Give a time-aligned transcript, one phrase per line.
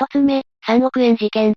[0.00, 1.52] 一つ目、3億円事件。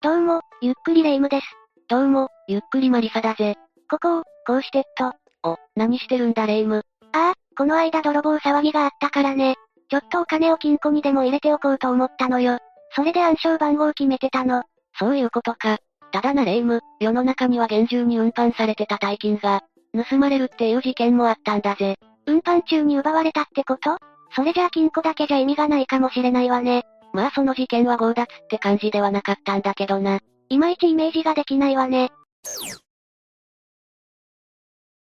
[0.00, 1.46] どうも、ゆっくりレ夢ムです。
[1.90, 3.56] どうも、ゆっくりマリサだぜ。
[3.90, 5.12] ここを、こうしてっと。
[5.46, 6.82] お、何してるんだレ夢ム。
[7.12, 9.56] ああ、この間泥棒騒ぎがあったからね。
[9.90, 12.56] ちょっとお金を金庫にでも入れておこうと思ったのよ。
[12.96, 14.62] それで暗証番号決めてたの。
[14.98, 15.80] そういうことか。
[16.12, 19.60] ただなレ夢ム、世の中には厳重に運搬されてた大金が、
[20.08, 21.96] 盗まれるっていう事件もあったんだぜ。
[22.24, 23.98] 運搬中に奪われたってこと？
[24.34, 26.84] それじゃあ金庫だけじゃ意味がないかもしれないわね。
[27.12, 30.20] まあその事件は強奪って感じではなかったんだけどな。
[30.48, 32.10] いまいちイメージができないわね。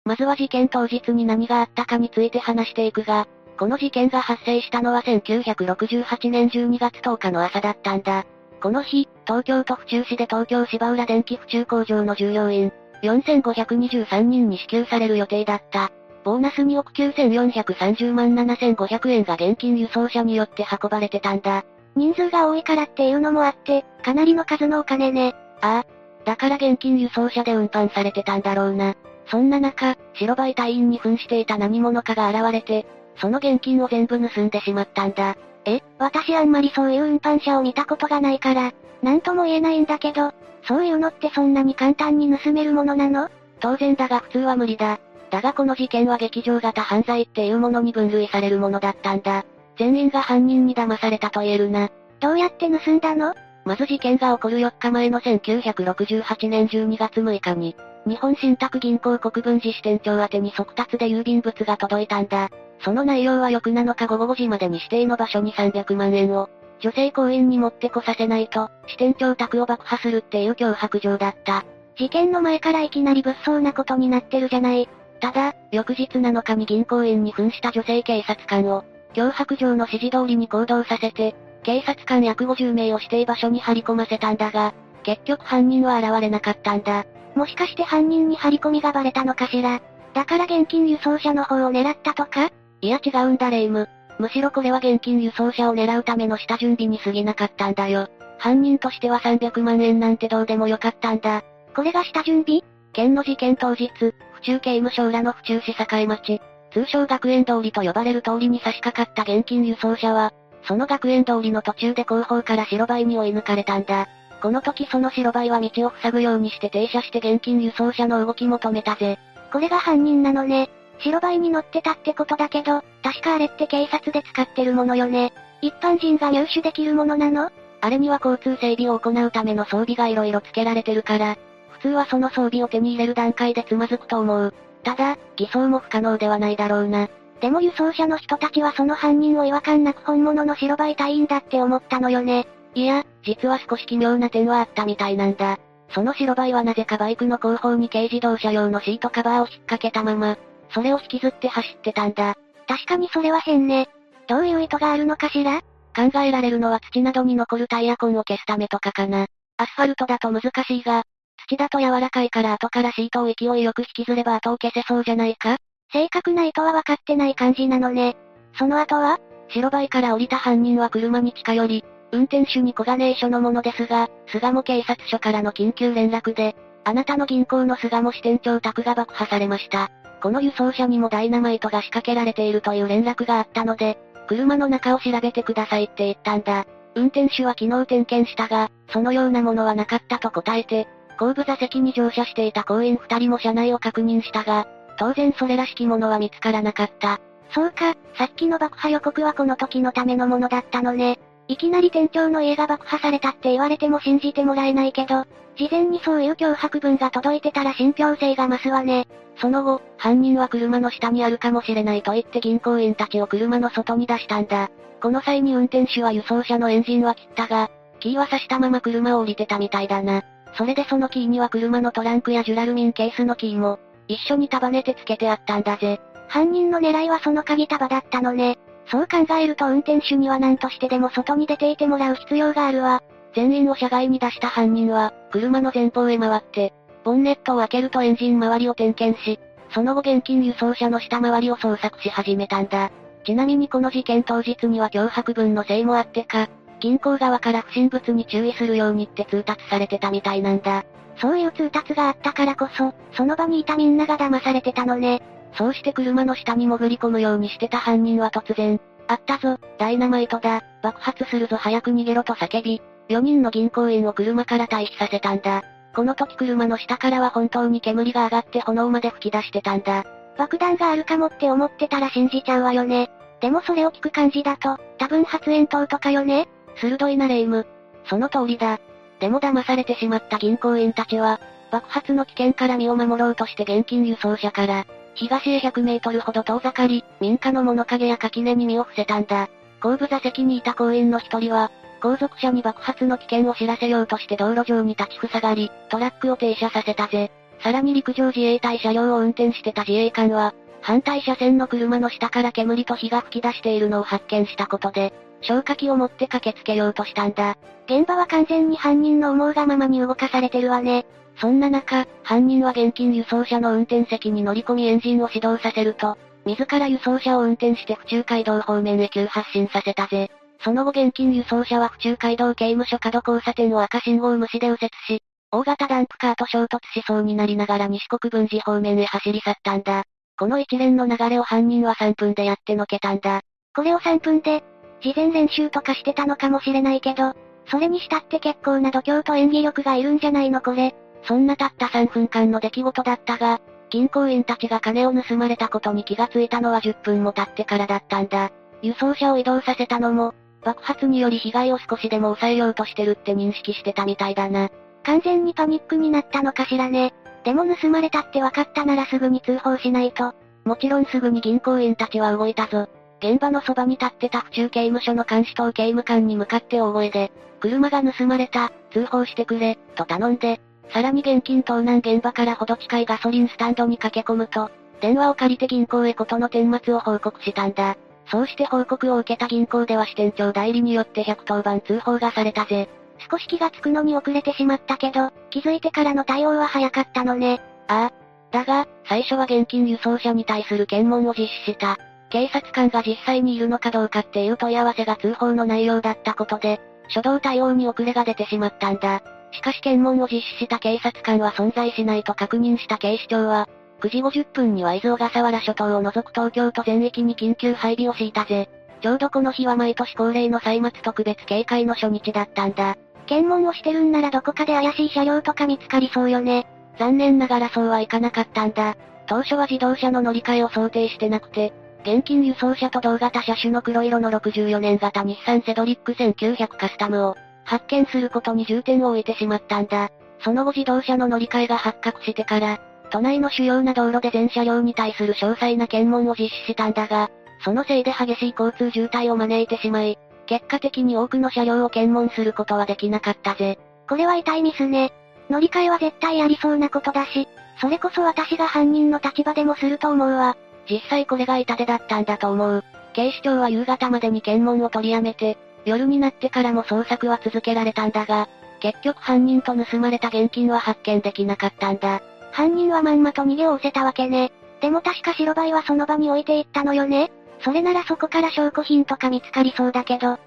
[0.05, 3.27] まずは事件当日に何があったかについて話していくが、
[3.59, 8.27] この事件が発生したのは1968年12月10日の朝だったんだ。
[8.61, 15.91] この日、東京都府中市で東京芝浦電気府中工場の従業員、4523人に支給される予定だった。
[16.25, 21.65] ボーナス2億9430万7500円が現金輸送車によって運ばれてたんだ。
[21.95, 25.35] 人数が多いからっていうのもあって、かなりの数のお金ね。
[25.61, 25.87] ああ。
[26.25, 28.95] だから現金輸送車で運搬されてたんだろうな。
[29.27, 35.37] そんな中、白バイ隊員に扮していた何者かが現れて、その現金を全部盗んでしまったんだ。
[35.67, 40.33] え、私あんまりそういう運搬車を見たことがないから、なんとも言えないんだけど、
[40.67, 43.29] そういうのってそんなに簡単に盗めるものなの？
[43.61, 44.99] 当然だが普通は無理だ。
[45.35, 49.45] だがこの事件は劇場型犯罪っていうものに分類されるものだったんだ。
[49.77, 51.91] 全員が犯人に騙されたと言えるな。
[52.21, 53.35] どうやって盗んだの？
[53.65, 57.75] まず事件が起こる4日前の1968年12月6日に、
[58.07, 62.49] 日本信託銀行国分寺支店長宛に速達で郵便物が届いたんだ。
[62.85, 66.49] その内容は翌7日午後5時までに指定の場所に300万円を、
[66.79, 71.65] 女性行員に持ってこさせないと、支店長宅を爆破するっていう脅迫状だった。
[71.97, 74.89] 事件の前からいきなり物騒なことになってるじゃない。
[75.21, 78.85] ただ、翌日7日に銀行員に扮した女性警察官を、
[79.15, 87.07] 脅迫状の指示通りに行動させて、警察官約50名を指定場所に張り込ませたんだが、結局犯人は現れなかったんだ。
[87.35, 89.81] もしかして犯人に張り込みがバレたのかしら？
[90.15, 92.51] だから現金輸送車の方を狙ったとか？
[92.81, 93.89] いや違うんだレイム。
[94.19, 98.09] むしろこれは現金輸送車を狙うための下準備に過ぎなかったんだよ。
[98.39, 101.43] 犯人としては300万円なんてどうでもよかったんだ。
[101.75, 102.63] これが下準備？
[102.93, 104.15] 件の事件当日、府
[104.45, 106.41] 中刑務所裏の府中市栄町、
[106.73, 110.33] 通称学園通りと呼ばれる通りに差し掛かった現金輸送車は、
[110.67, 114.09] その学園通りの途中で後方から白バイに追い抜かれたんだ。
[114.43, 119.19] この時その白バイは道を塞ぐようにして停車して現金輸送車の動きも止めたぜ。
[119.53, 120.69] これが犯人なのね。
[120.99, 125.33] 白バイに乗ってたってことだけど、確かあれって警察で使ってるものよね。
[125.63, 127.51] 一般人が入手できるものなの？
[127.81, 131.41] あれには交通整備を行うための装備が色々付けられてるから、普
[131.85, 134.55] 通はその装備を手に入れる段階でつまずくと思う。
[134.83, 137.09] ただ、偽装も不可能ではないだろうな。
[137.41, 142.47] でも輸送車の人たちはその犯人を違和感なく本物の白バイ隊員だって思ったのよね。
[142.75, 145.59] いや、実は少し奇妙な点はあったみたいなんだ。
[145.91, 150.39] その白バイはなぜかバイクの後方に軽自動車用のシートカバーを引っ掛けたまま、
[150.71, 152.35] それを引きずって走ってたんだ。
[152.67, 153.89] 確かにそれは変ね。
[154.27, 155.61] どういう意図があるのかしら？
[155.95, 159.27] 考えられるのは土などに残るタイヤ痕を消すためとかかな。
[159.57, 161.05] アスファルトだと難しいが、
[161.49, 165.57] 土だと柔らかいから後からシートを勢いよく引きずれば跡を消せそうじゃないか？
[165.93, 168.17] 正確な意図は分かってない感じなのね。
[168.59, 169.19] その後は？
[169.49, 179.91] 白バイから降りた犯人は車に近寄り、運転手に小金井署のものですが、巣鴨警察署からの緊急連絡で、あなたの銀行の巣鴨支店長宅が爆破されました。
[180.23, 186.65] この輸送車にもダイナマイトが仕掛けられているという連絡があったので、車の中を調べてくださいって言ったんだ。
[186.95, 190.89] 運転手は昨日点検したが、そのようなものはなかったと答えて、
[191.19, 194.67] 後部座席に乗車していた行員二人も車内を確認したが、
[194.99, 197.21] 当然それらしきものは見つからなかった。
[197.51, 201.19] そうか、さっきの爆破予告はこの時のためのものだったのね。
[201.47, 205.25] いきなり店長の家が爆破されたって言われても信じてもらえないけど、
[205.57, 209.07] 事前にそういう脅迫文が届いてたら信憑性が増すわね。
[209.37, 214.71] その後、犯人は車の下にあるかもしれないと言って銀行員たちを車の外に出したんだ。
[215.03, 217.71] この際に運転手は輸送車のエンジンは切ったが、
[218.01, 220.23] キーは刺したまま車を降りてたみたいだな。
[220.57, 223.79] それでそのキーには車のトランクやジュラルミンケースのキーも、
[224.09, 226.01] 一緒に束ねて付けてあったんだぜ。
[226.29, 228.59] 犯人の狙いはその鍵束だったのね。
[228.87, 233.03] そう考えると運転手には何としてでも外に出ていてもらう必要があるわ。
[233.35, 236.73] 全員を車外に出した犯人は、車の前方へ回って、
[237.03, 239.39] ボンネットを開けるとエンジン周りを点検し、
[239.71, 242.91] その後現金輸送車の下回りを捜索し始めたんだ。
[243.25, 246.49] ちなみにこの事件当日には脅迫文のせいもあってか、
[246.85, 250.85] 銀行側から不審物に注意するようにって通達されてたみたいなんだ。
[251.17, 255.23] そういう通達があったからこそ、その場にいたみんなが騙されてたのね。
[255.55, 258.79] そうして車の下に潜り込むようにしてた犯人は突然、
[259.09, 265.63] あったぞ、ダイナマイトだ、爆発するぞ早く逃げろと叫び、4人の銀行員を車から退避させたんだ。
[265.97, 270.05] この時車の下からは本当に煙が上がって炎まで吹き出してたんだ。
[270.37, 273.09] 爆弾があるかもって思ってたら信じちゃうわよね。
[273.41, 276.47] でもそれを聞く感じだと、多分発煙筒とかよね
[276.77, 277.67] 鋭いなレイム。
[278.07, 278.81] その通りだ。
[279.21, 281.41] でも騙されてしまった銀行員たちは、
[281.71, 289.49] 爆発の危険から身を守ろうとして現金輸送車から、東へ100メートルほど遠ざかり、民家の物陰や垣根に身を伏せたんだ。
[289.81, 297.31] 後部座席にいた行員の一人は、後続車に爆発の危険を知らせようとして道路上に立ち塞がり、トラックを停車させたぜ。
[297.63, 307.57] さらに陸上自衛隊車両を運転してた自衛官は、反対車線の車の下から煙と火が吹き出しているのを発見したことで、消火器を持って駆けつけようとしたんだ。
[307.87, 311.07] 現場は完全に犯人の思うがままに動かされてるわね。
[311.41, 320.31] そんな中、犯人は現金輸送車の運転席に乗り込みエンジンを始動させると、自ら輸送車を運転して府中街道方面へ急発進させたぜ。
[320.63, 330.05] その後現金輸送車は府中街道刑務所角交差点を赤信号無視で右折し、大型ダンプカーと衝突しそうになりながら西国分寺方面へ走り去ったんだ。
[330.39, 333.43] この一連の流れを犯人は3分でやってのけたんだ。
[333.75, 334.65] これを3分で、
[335.05, 337.35] 事前練習とかしてたのかもしれないけど、
[337.67, 340.95] それにしたって結構な度胸と演技力がいるんじゃないのこれ。
[341.25, 343.61] そんなたった3分間の出来事だったが、
[343.91, 348.51] 銀行員たちが金を盗まれたことに気がついたのは10分も経ってからだったんだ。
[348.81, 350.35] 輸送車を移動させたのも、
[350.65, 354.71] 爆発により被害を少しでも抑えようとしてるって認識してたみたいだな。
[355.03, 357.13] 完全にパニックになったのかしらね。
[357.45, 360.33] でも盗まれたって分かったならすぐに通報しないと。
[360.65, 362.89] もちろんすぐに銀行員たちは動いたぞ。
[363.21, 374.71] 現場のそばに立ってた府中刑務所の監視塔刑務官に向かって大声で、車が盗まれた、通報してくれ、と頼んで、さらに現金盗難現場からほど近いガソリンスタンドに駆け込むと、
[375.01, 377.97] 電話を借りて銀行へ事の顛末を報告したんだ。
[378.31, 382.89] そうして報告を受けた銀行では支店長代理によって110番通報がされたぜ。
[383.31, 387.61] 少し気がつくのに遅れてしまったけど、気づいてからの対応は早かったのね。
[387.89, 388.13] ああ。
[388.51, 391.99] だが、最初は現金輸送車に対する検問を実施した。
[392.35, 399.23] 警察官が実際にいるのかどうかっていう問い合わせが通報の内容だったことで、初動対応に遅れが出てしまったんだ。
[399.53, 403.69] しかし検問を実施した警察官は存在しないと確認した警視庁は、
[404.01, 408.69] 9時50分には伊豆小笠原諸島を除く東京都全域に緊急配備を敷いたぜ。
[409.01, 412.97] ちょうどこの日は毎年恒例の歳末特別警戒の初日だったんだ。
[413.27, 416.67] 検問をしてるんならどこかで怪しい車両とか見つかりそうよね。
[416.99, 418.97] 残念ながらそうはいかなかったんだ。
[419.29, 421.73] 当初は自動車の乗り換えを想定してなくて、
[422.05, 430.11] 現金輸送車と同型車種の黒色の64年型日産セドリック1900カスタムを発見することに重点を置いてしまったんだ。
[430.41, 432.79] その後自動車の乗り換えが発覚してから、
[433.11, 437.31] 都内の主要な道路で全車両に対する詳細な検問を実施したんだが、
[437.65, 443.79] そのせいで激しい交通渋滞を招いてしまい、結果的に多くの車両を検問することはできなかったぜ。
[444.07, 445.15] これは痛いミスね。
[445.49, 447.49] 乗り換えは絶対ありそうなことだし、
[447.81, 450.57] それこそ私が犯人の立場でもすると思うわ。
[450.89, 452.85] 実際これが痛手だったんだと思う。
[453.13, 458.49] 警視庁は夕方までに検問を取りやめて、夜になってからも捜索は続けられたんだが、
[458.81, 462.23] 結局犯人と盗まれた現金は発見できなかったんだ。
[462.53, 464.53] 犯人はまんまと逃げを失せたわけね。
[464.81, 467.31] でも確か白バイはその場に置いていったのよね
[467.61, 470.39] それならそこから証拠品とか見つかりそうだけど。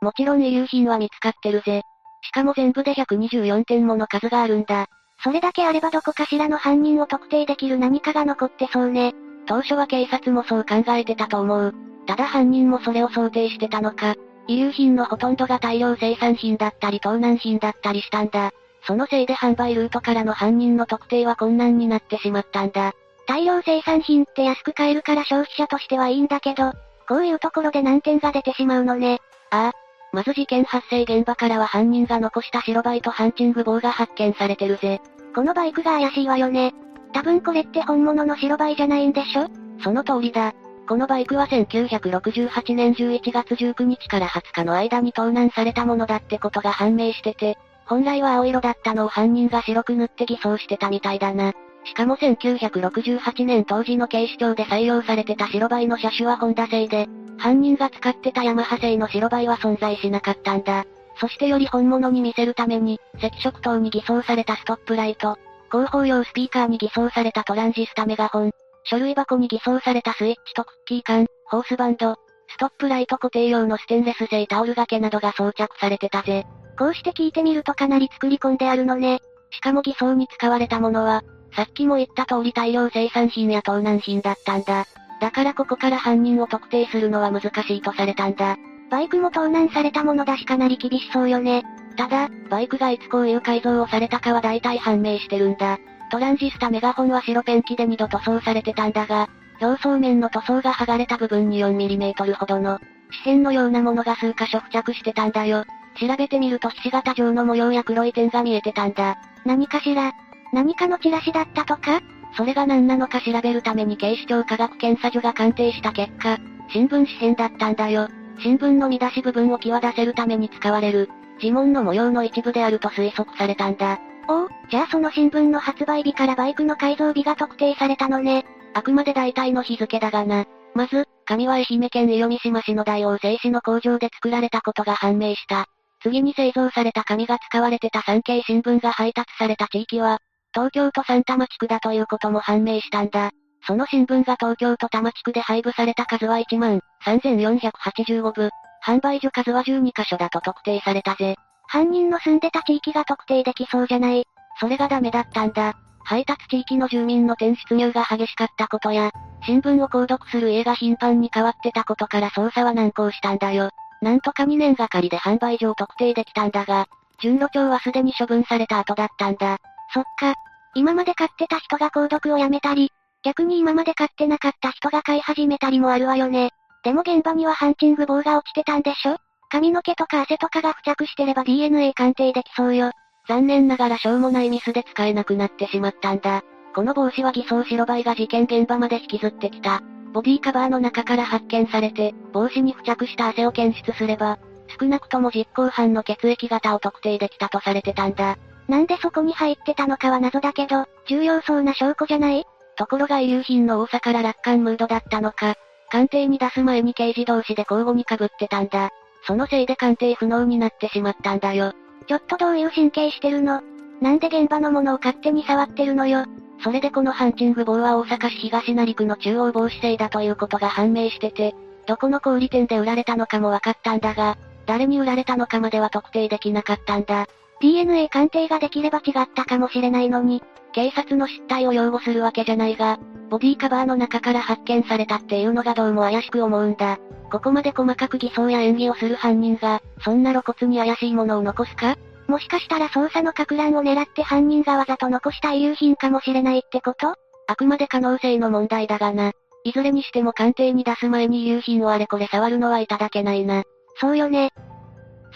[0.00, 1.82] もちろん遺留品は見つかってるぜ。
[2.22, 4.88] しかも全部で124点もの数があるんだ。
[5.22, 9.14] それだけあればどこかしらの犯人を特定できる何かが残ってそうね。
[9.46, 11.74] 当初は警察もそう考えてたと思う。
[12.06, 14.16] ただ犯人もそれを想定してたのか。
[14.46, 18.52] 遺留品のほとんどが大量生産品だったり盗難品だったりしたんだ。
[18.86, 22.94] そのせいで販売ルートからの犯人の特定は困難になってしまったんだ。
[23.26, 26.72] 大量生産品って安く買えるから消費者としてはいいんだけど、
[27.06, 29.20] こういうところで難点が出てしまうのね。
[29.50, 29.89] ああ。
[30.12, 35.00] まず事件発生現場からは犯人が残した白バイとハンチング帽が発見されてるぜ。
[35.34, 36.74] このバイクが怪しいわよね。
[37.12, 39.46] 多分これって本物の白バイじゃないんでしょ？
[39.82, 40.52] その通りだ。
[40.88, 51.52] このバイクは1968年11月19日から20日の間に盗難されたものだってことが判明してて、本来は青色だったのを犯人が白く塗って偽装してたみたいだな。
[51.84, 57.08] しかも1968年当時の警視庁で採用されてた白バイの車種はホンダ製で、
[57.38, 60.84] 犯人が使ってたヤマハ製の白バイは存在しなかったんだ。
[61.18, 65.38] そしてより本物に見せるために、赤色灯に偽装されたストップライト、
[65.70, 68.50] 広報用スピーカーに偽装されたトランジスタメガホン、
[68.84, 72.16] 書類箱に偽装されたスイッチとクッキー缶、ホースバンド、
[72.48, 76.44] ストップライト固定用のステンレス製タオル掛けなどが装着されてたぜ。
[76.78, 79.20] こうして聞いてみるとかなり作り込んであるのね。
[79.50, 81.22] しかも偽装に使われたものは、
[81.60, 84.86] さっきも言った通り大量生産品や盗難品だったんだ。
[85.20, 88.56] だからここから犯人を特定するのは難しいとされたんだ。
[88.90, 91.64] バイクも盗難されたものだしかなり厳しそうよね。
[91.98, 95.78] ただ、バイクがいつこういう改造をされたかは大体判明してるんだ。
[96.10, 99.28] トランジスタメガホンは白ペンキで2度塗装されてたんだが、
[99.60, 102.78] 表層面の塗装が剥がれた部分に 4mm ほどの、
[103.22, 105.66] 紙片のようなものが数箇所付着してたんだよ。
[106.00, 109.18] 調べてみるとひし形状の模様や黒い点が見えてたんだ。
[109.44, 110.14] 何かしら？
[110.52, 112.02] 何かのチラシだったとか？
[112.36, 116.38] それが何なのか調べるために警視庁科学検査所が鑑定した結果、
[116.68, 116.88] 新聞
[117.18, 118.08] 紙片だったんだよ。
[118.38, 123.98] 新聞の見出し部分を際立せるために使われる、呪文の模様の一部であると推測されたんだ。
[124.28, 128.46] おお、じゃあその新聞の発売日からバイクの改造日が特定されたのね。
[128.74, 130.44] あくまで大体の日付だがな。
[130.74, 135.66] まず、紙は愛媛県伊予三島市の大王製紙の工場で作られたことが判明した。
[136.02, 140.18] 次に製造された紙が使われてた産経新聞が配達された地域は、
[140.54, 143.30] 東京都三多摩地区だということも判明したんだ。
[143.66, 148.50] その新聞が東京都多摩地区で配布された数は1万3485部、
[148.84, 151.36] 販売所数は12カ所だと特定されたぜ。
[151.66, 154.24] 犯人の住んでた地域が特定できそうじゃない。
[154.58, 155.74] それがダメだったんだ。
[156.04, 159.12] 配達地域の住民の転出入が激しかったことや、
[159.44, 163.70] 新聞を購読する家が頻繁に変わってたことから捜査は難航したんだよ。
[164.02, 166.86] なんとか2年がかりで販売所を特定できたんだが、
[167.20, 169.58] 順路帳はすでに処分された後だったんだ。
[169.92, 170.34] そっか。
[170.74, 172.92] 今まで買ってた人が購読をやめたり、
[173.22, 176.50] 逆に今まで買ってなかった人が買い始めたりもあるわよね。
[176.82, 179.16] でも現場にはハンチング棒が落ちてたんでしょ？
[179.50, 182.92] 髪の毛とか汗とかが付着してれば DNA 鑑定できそうよ。
[183.28, 186.42] 残念ながらしょうもないミスで使えなくなってしまったんだ。
[186.74, 189.82] この帽子は偽装白バイが事件現場まで引きずってきた。
[190.12, 194.38] ボディカバーの中から発見されて、帽子に付着した汗を検出すれば、
[194.80, 198.36] 少なくとも実行犯の血液型を特定できたとされてたんだ。
[198.70, 202.46] なんでそこに入ってたのかは謎だけど、重要そうな証拠じゃない？
[202.76, 205.56] ところが遺留品の多さから楽観ムードだったのか、
[205.90, 208.90] 鑑定に出す前に刑事同士で交互に被ってたんだ。
[209.26, 211.72] そのせいで鑑定不能になってしまったんだよ。
[212.06, 213.60] ちょっとどういう神経してるの？
[214.00, 216.24] なんで現場のものを勝手に触ってるのよ？
[216.62, 227.26] それでこのハンチング棒は大阪市東成区の中央防止製だということが判明してて、どこの小売店で売られたのかも分かったんだが、誰に売られたのかまでは特定できなかったんだ。
[227.60, 232.98] DNA 鑑定ができれば違ったかもしれないのに、警察の失態を擁護するわけじゃないが、
[233.28, 236.98] ボディカバーの中から発見されたっていうのがどうも怪しく思うんだ。
[237.30, 241.96] ここまで細かく偽装や演技をする犯人が、そんな露骨に怪しいものを残すか？
[242.26, 247.14] もしかしたら捜査の格乱を狙って犯人がわざと残した遺留品かもしれないってこと？
[247.46, 249.32] あくまで可能性の問題だがな。
[249.64, 253.64] いずれにしても鑑定に出す前に遺留品をあれこれ触るのはいただけないな。
[254.00, 254.50] そうよね。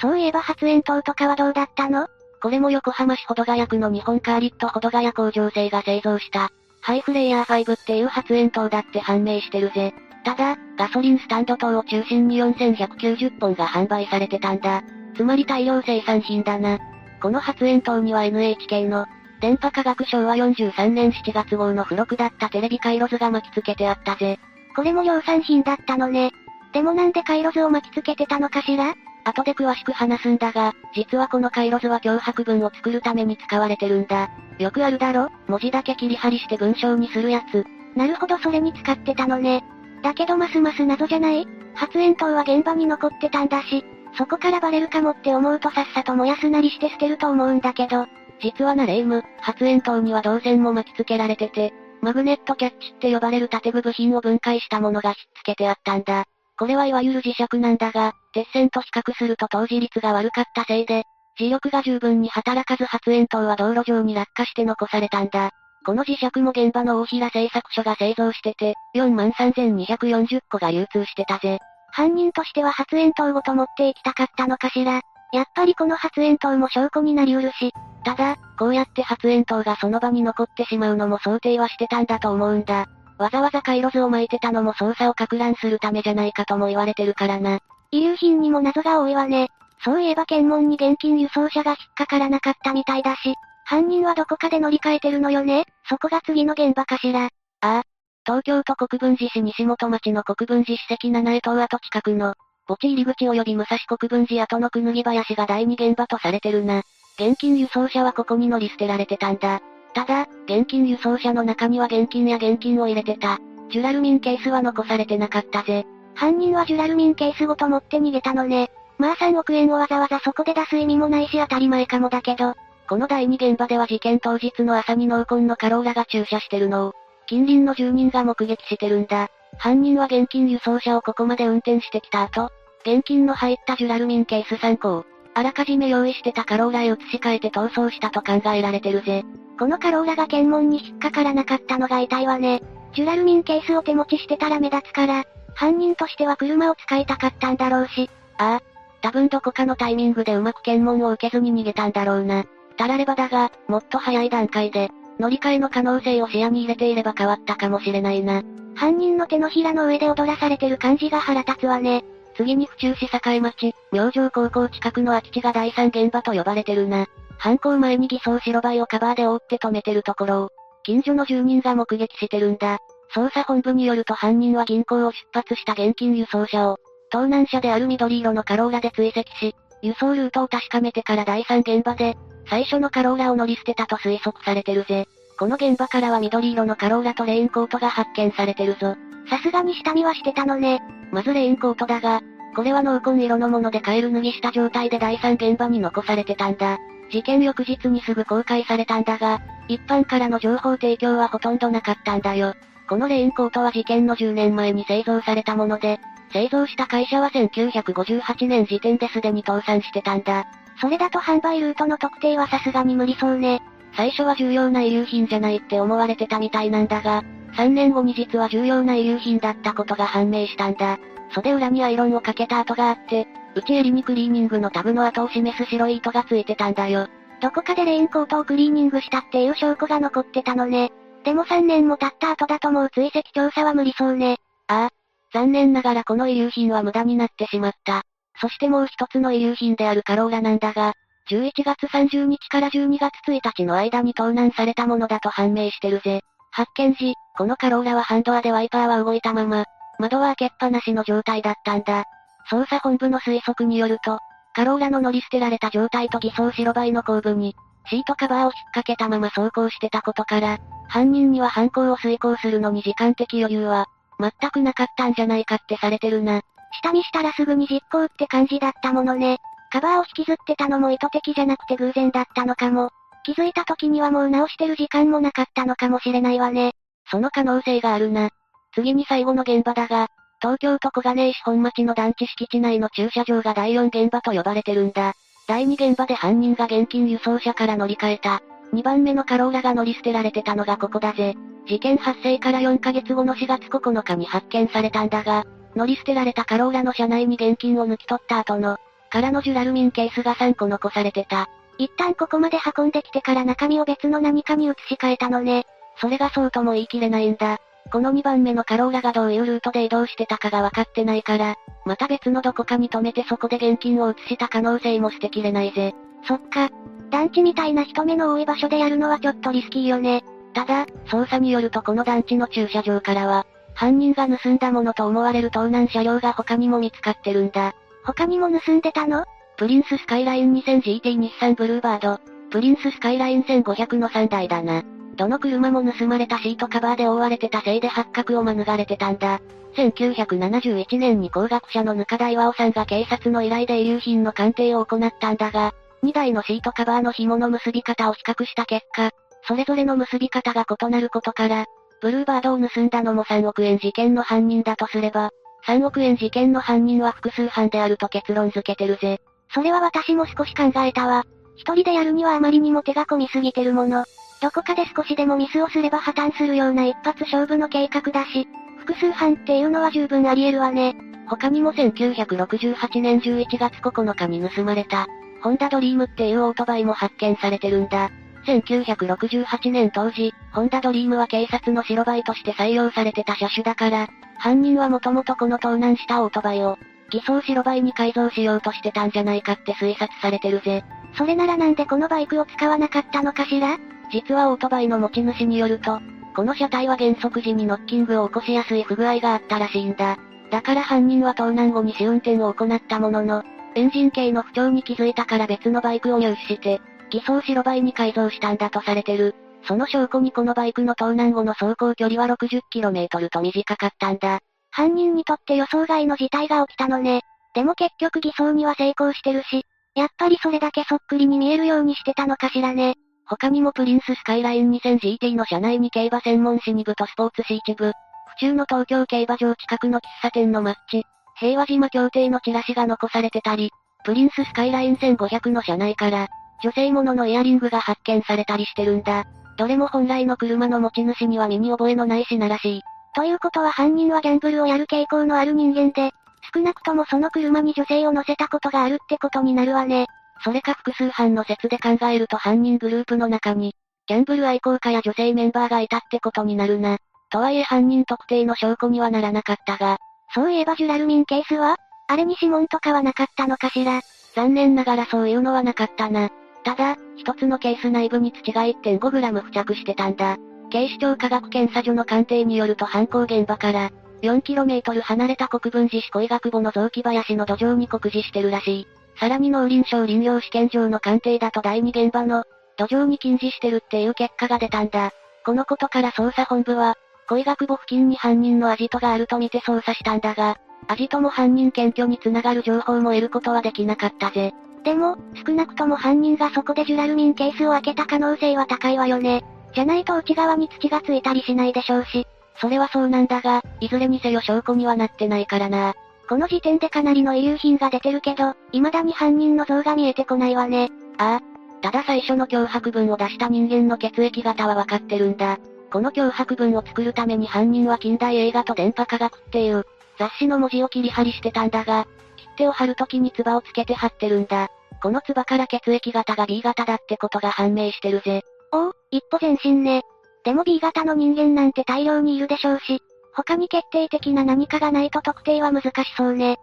[0.00, 2.08] そういえば発煙筒とかはどうだったの？
[2.44, 6.50] これも横浜市保土ヶ谷区の日本カーリット保土ヶ谷工場製が製造した、
[6.82, 9.94] ハイフレイヤー5っていう発煙筒だって判明してるぜ。
[10.26, 14.82] ただ、ガソリンスタンド等を中心に4190本が販売されてたんだ。
[15.16, 16.78] つまり大量生産品だな。
[17.22, 19.06] この発煙筒には NHK の、
[19.40, 24.38] 電波科学省は43年7月号の付録だったテレビ回路図が巻き付けてあったぜ。
[24.76, 26.30] これも量産品だったのね。
[26.74, 28.94] でもなんで回路図を巻き付けてたのかしら？
[29.24, 34.30] 後で詳しく話すんだが、実はこの回路図は脅迫文を作るために使われてるんだ。
[34.58, 35.30] よくあるだろ？
[35.48, 37.64] 文字だけ切り張りして文章にするやつ。
[37.96, 39.64] なるほどそれに使ってたのね。
[40.02, 41.46] だけどますます謎じゃない？
[41.74, 43.84] 発煙筒は現場に残ってたんだし、
[44.16, 48.06] そこからバレるかもって思うとさっさと燃やすなりして捨てると思うんだけど。
[48.40, 56.26] 実はなレイム、発煙筒には導線も巻き付けられてて、マグネットキャッチって呼ばれる縦部部品を分解したものがひっつけてあったんだ。
[56.64, 61.04] これはいわゆる磁石なんだが、鉄線と比較すると当時率が悪かったせいで、
[61.38, 65.50] 磁力が十分に働かず発煙筒は道路上に落下して残されたんだ。
[65.84, 71.58] この磁石も現場の大平製作所が製造してて、43,240個が流通してたぜ。
[71.90, 75.02] 犯人としては発煙筒ごと持って行きたかったのかしら。
[75.34, 77.74] やっぱりこの発煙筒も証拠になりうるし。
[78.06, 82.86] ただ、こうやって発煙筒がその場に残ってしまうのも想定はしてたんだと思うんだ。
[83.18, 87.60] わざわざ回路図を巻いてたのも捜査を攪乱するためじゃないかとも言われてるからな。
[87.90, 89.48] 遺留品にも謎が多いわね。
[89.84, 97.26] そういえば検問に現金輸送車が引っかからなかったみたいだし、犯人はどこかで乗り換えてるのよねそこが次の現場かしら。
[97.26, 97.28] あ
[97.60, 97.82] あ。
[98.26, 102.34] 東京都国分寺市西本町の国分寺史跡七重塔跡近くの、
[102.66, 106.82] 墓地入り口及び武蔵国分寺跡のくぬぎ林が第二現場とされてるな。
[107.18, 109.60] 現金輸送車はここに乗り捨てられてたんだ。
[109.94, 113.38] ただ、現金輸送車の中には現金や現金を入れてた。
[113.70, 115.86] ジュラルミンケースは残されてなかったぜ。
[116.14, 118.70] 犯人はジュラルミンケースごと持って逃げたのね。
[118.98, 122.54] まあ3億円をわざわざそこで出す意味もないし当たり前かもだけど。
[122.88, 126.92] この第二現場では事件当日の朝に濃紺のカローラが駐車してるのを、
[127.26, 129.28] 近隣の住人が目撃してるんだ。
[129.56, 132.50] 犯人は現金輸送車をここまで運転してきた後、
[132.82, 139.24] 現金の入ったジュラルミンケース3個を、あらかじめ用意してたカローラへ移し替えて逃走したと考えられてるぜ。
[139.58, 142.62] このカローラが検問に引っかからなかったのが痛いわね。
[142.94, 145.24] ジュラルミンケースを手持ちしてたら目立つから、
[145.54, 148.08] 犯人としては車を使いたかったんだろうし。
[148.38, 148.62] ああ。
[149.02, 152.44] 多分どこかのタイミングでうまく検問を受けずに逃げたんだろうな。
[152.76, 158.42] たらればだが、もっと早い段階で、乗り換えの可能性を視野に入れていれば変わったかもしれないな。
[158.74, 162.04] 犯人の手のひらの上で踊らされてる感じが腹立つわね。
[162.36, 167.06] 次に府中市境町、明星高校近くの空き地が第三現場と呼ばれてるな。
[167.38, 170.50] 犯行前に偽装白バイをカバーで覆って止めてるところを、
[170.82, 172.78] 近所の住人が目撃してるんだ。
[173.14, 176.78] 捜査本部によると犯人は銀行を出発した現金輸送車を、
[177.10, 182.16] 盗難車である緑色のカローラで追跡し、輸送ルートを確かめてから第三現場で、
[182.48, 185.06] 最初のカローラを乗り捨てたと推測されてるぜ。
[185.38, 188.96] この現場からは緑色のカローラとレインコートが発見されてるぞ。
[189.28, 190.82] さすがに下見はしてたのね。
[191.12, 192.20] まずレインコートだが、
[192.54, 196.78] これは濃紺色のものでカエル脱ぎした状態で第三現場に残されてたんだ。
[197.10, 202.54] 事件翌日にすぐ公開されたんだが、一般からの情報提供はほとんどなかったんだよ。
[202.88, 206.00] このレインコートは事件の10年前に製造されたもので、
[206.32, 210.44] 製造した会社は1958年時点ですでに倒産してたんだ。
[210.80, 213.62] それだと販売ルートの特定はさすがに無理そうね。
[213.96, 217.22] 最初は重要な遺留品じゃないって思われてたみたいなんだが、
[217.56, 220.98] 3年後に実は重要な遺留品だったことが判明したんだ。
[221.32, 227.08] 袖裏にアイロンをかけた跡があって、内襟にクリーニングのタグの跡を示す白い糸がついてたんだよ。
[227.40, 230.92] どこかでレインコートをクリーニングしたっていう証拠が残ってたのね。
[231.24, 234.38] でも3年も経った後だともう追跡調査は無理そうね。
[234.66, 234.90] ああ。
[235.32, 238.02] 残念ながらこの遺留品は無駄になってしまった。
[238.40, 240.94] そしてもう一つの遺留品であるカローラなんだが、
[241.30, 246.20] 11月30日から12月1日の間に盗難されたものだと判明してるぜ。
[246.50, 249.64] 発見時、このカローラはハンドアでワイパーは動いたまま、
[249.98, 252.04] 窓は開けっぱなしの状態だったんだ。
[252.50, 254.18] 捜査本部の推測によると、
[254.54, 257.56] カローラの乗り捨てられた状態と偽装白バイの後部に、
[257.86, 260.58] シートカバーを引っ掛けたまま走行してたことから、
[260.88, 263.86] 犯人には犯行を遂行するのに時間的余裕は、
[264.20, 266.42] 全くなかったんじゃないかってされてるな。
[266.82, 269.38] 下見したらすぐに実行って感じだったものね。
[269.74, 272.90] カバーを引きずってたのも意図的じゃなくて偶然だったのかも。
[273.24, 276.74] 気づいた時にはもう直してる時間もなかったのかもしれないわね。
[277.10, 278.30] その可能性があるな。
[278.72, 280.06] 次に最後の現場だが、
[280.40, 285.14] 東京都小金井市本町の団地敷地内の駐車場が第4現場と呼ばれてるんだ。
[285.48, 288.42] 第2現場で犯人が現金輸送車から乗り換えた。
[288.74, 291.34] 2番目のカローラが乗り捨てられてたのがここだぜ。
[291.66, 298.78] 事件発生から4ヶ月後の4月9日に発見されたんだが、乗り捨てられたカローラの車内に現金を抜き取った後の、
[299.14, 301.48] 空のジュラルミンケースが3個残されてた。
[301.78, 305.66] 一旦ここまで運んできてから中身を別の何かに移し替えたのね。
[306.00, 307.58] それがそうとも言い切れないんだ。
[307.92, 315.94] この2番目のカローラがどういうルートで移動してたかが分かってないから、また別のどこかに止めてそこで現金を移した可能性も捨てきれないぜ。
[316.26, 316.70] そっか。
[317.10, 320.24] 団地みたいな人目の多い場所でやるのはちょっとリスキーよね。
[320.54, 327.74] ただ、捜査によるとこの団地の駐車場からは、犯人が盗んだものと思われる盗難車両が他にも見つかってるんだ。
[328.04, 329.24] 他にも盗んでたの？
[329.56, 334.82] プリンススカイライン 2000GT 日産ブルーバード、プリンススカイライン1500の3台だな。
[335.16, 339.40] どの車も盗まれたシートカバーで覆われてたせいで発覚を免れてたんだ。
[339.76, 349.10] 1971年に工学者のぬか大和さんが警察の依頼で遺留品の鑑定を行ったんだが、2台のシートカバーの紐の結び方を比較した結果、
[349.46, 351.66] それぞれの結び方が異なることから、
[352.00, 355.30] ブルーバードを盗んだのも3億円事件の犯人だとすれば、
[355.66, 359.20] 3億円事件の犯人は複数犯であると結論付けてるぜ。
[359.52, 361.24] それは私も少し考えたわ。
[361.56, 364.04] 一人でやるにはあまりにも手が込みすぎてるもの。
[364.42, 368.46] どこかで少しでもミスをすれば破綻するような一発勝負の計画だし、
[368.78, 370.96] 複数犯っていうのは十分あり得るわね。
[371.26, 375.06] 他にも1968年11月9日に盗まれた、
[375.42, 378.10] ホンダドリームっていうオートバイも発見されてるんだ。
[378.46, 384.08] 1968年当時、ホンダドリームは警察の白バイとして採用されてた車種だから、
[384.44, 386.78] 犯人はもともとこの盗難したオートバイを、
[387.08, 390.84] 偽装白バイに改造しようとしてたんじゃないかって推察されてるぜ。
[391.16, 393.78] それならなんでこのバイクを使わなかったのかしら？
[394.12, 395.98] 実はオートバイの持ち主によると、
[396.36, 400.18] この車体は減速時にノッキングを起こしやすい不具合があったらしいんだ。
[400.50, 403.44] だから犯人は盗難後に試運転を行ったものの、
[403.76, 409.34] エンジン系の不調に気づいたから別のバイクを入手して、偽装白バイに改造したんだとされてる。
[409.66, 414.40] その証拠にこのバイクの盗難後の走行距離は 60km と短かったんだ。
[414.70, 417.22] 犯人にとって予想外の事態が起きたのね。
[417.54, 422.94] でも結局偽装には成功してるし、やっぱりそれだけそっくりに見えるようにしてたのかしらね。
[423.26, 427.92] 他にもプリンススカイライン 2000GT の車内に競馬専門誌2部とスポーツ誌1部、
[428.26, 431.04] 府中の東京競馬場近くの喫茶店のマッチ、
[431.36, 433.70] 平和島協定のチラシが残されてたり、
[434.04, 436.28] プリンススカイライン1500の車内から、
[436.62, 439.24] 女性もののイヤリングが発見されたりしてるんだ。
[439.56, 442.82] どれも本来の車の持ち主には身に覚えのない品らしい。
[443.14, 446.12] ということは犯人はギャンブルをやる傾向のある人間で、
[446.54, 450.06] 少なくともその車に女性を乗せたことがあるってことになるわね。
[450.42, 453.74] それか複数犯の説で考えると犯人グループの中に、
[454.06, 456.98] ギャンブル愛好家や女性メンバーがいたってことになるな。
[457.30, 459.98] とはいえ犯人特定の証拠にはならなかったが、
[460.34, 461.76] そういえばジュラルミンケースは
[462.08, 464.02] あれに指紋とかはなかったのかしら
[464.34, 466.30] 残念ながらそういうのはなかったな。
[466.64, 470.36] ただ、一つのケース内部に土が 1.5g 付着してたんだ。
[470.70, 473.90] 警視庁科学検査所の鑑定によると犯行現場から、
[474.22, 478.86] 4km 離れた国分寺市小医学部の雑木林の土壌に酷似してるらしい。
[479.20, 482.44] さらに農林省林業試験場の鑑定だと第2現場の
[482.76, 485.12] 土壌に近似してるっていう結果が出たんだ。
[485.44, 486.96] このことから捜査本部は、
[487.28, 490.56] 小医学部付近に犯人のアジトがあると見て捜査したんだが、
[490.88, 494.52] アジトも犯人検挙につながる情報も得ることはできなかったぜ。
[494.84, 495.16] でも、
[495.46, 499.42] 少なくとも犯人がそこでジュラルミンケースを開けた可能性は高いわよね。
[499.74, 502.26] じゃないと内側に土がついたりしないでしょうし。
[502.60, 505.94] それはそうなんだが、いずれにせよ証拠にはなってないからな。
[506.28, 510.90] この時点でかなりの遺留品が出てるけど、未だに犯人の像が見えてこないわね。
[511.18, 511.54] ああ。
[511.82, 515.58] ただ最初の脅迫文を出した人間の血液型はわかってるんだ。
[515.90, 519.84] この脅迫文を作るために犯人は近代映画と電波科学っていう、
[520.18, 522.06] 雑誌の文字を切り貼りしてたんだが、
[522.54, 524.68] 手を貼るときに唾をつけて貼ってるんだ。
[525.02, 528.42] この唾から血液型が B 型だってことが判明してるぜ。
[528.72, 530.02] おお、一歩前進ね。
[530.44, 533.00] でも B 型の人間なんて大量にいるでしょうし、
[533.34, 536.56] 他に決定的な何かがないと特定は難しそうね。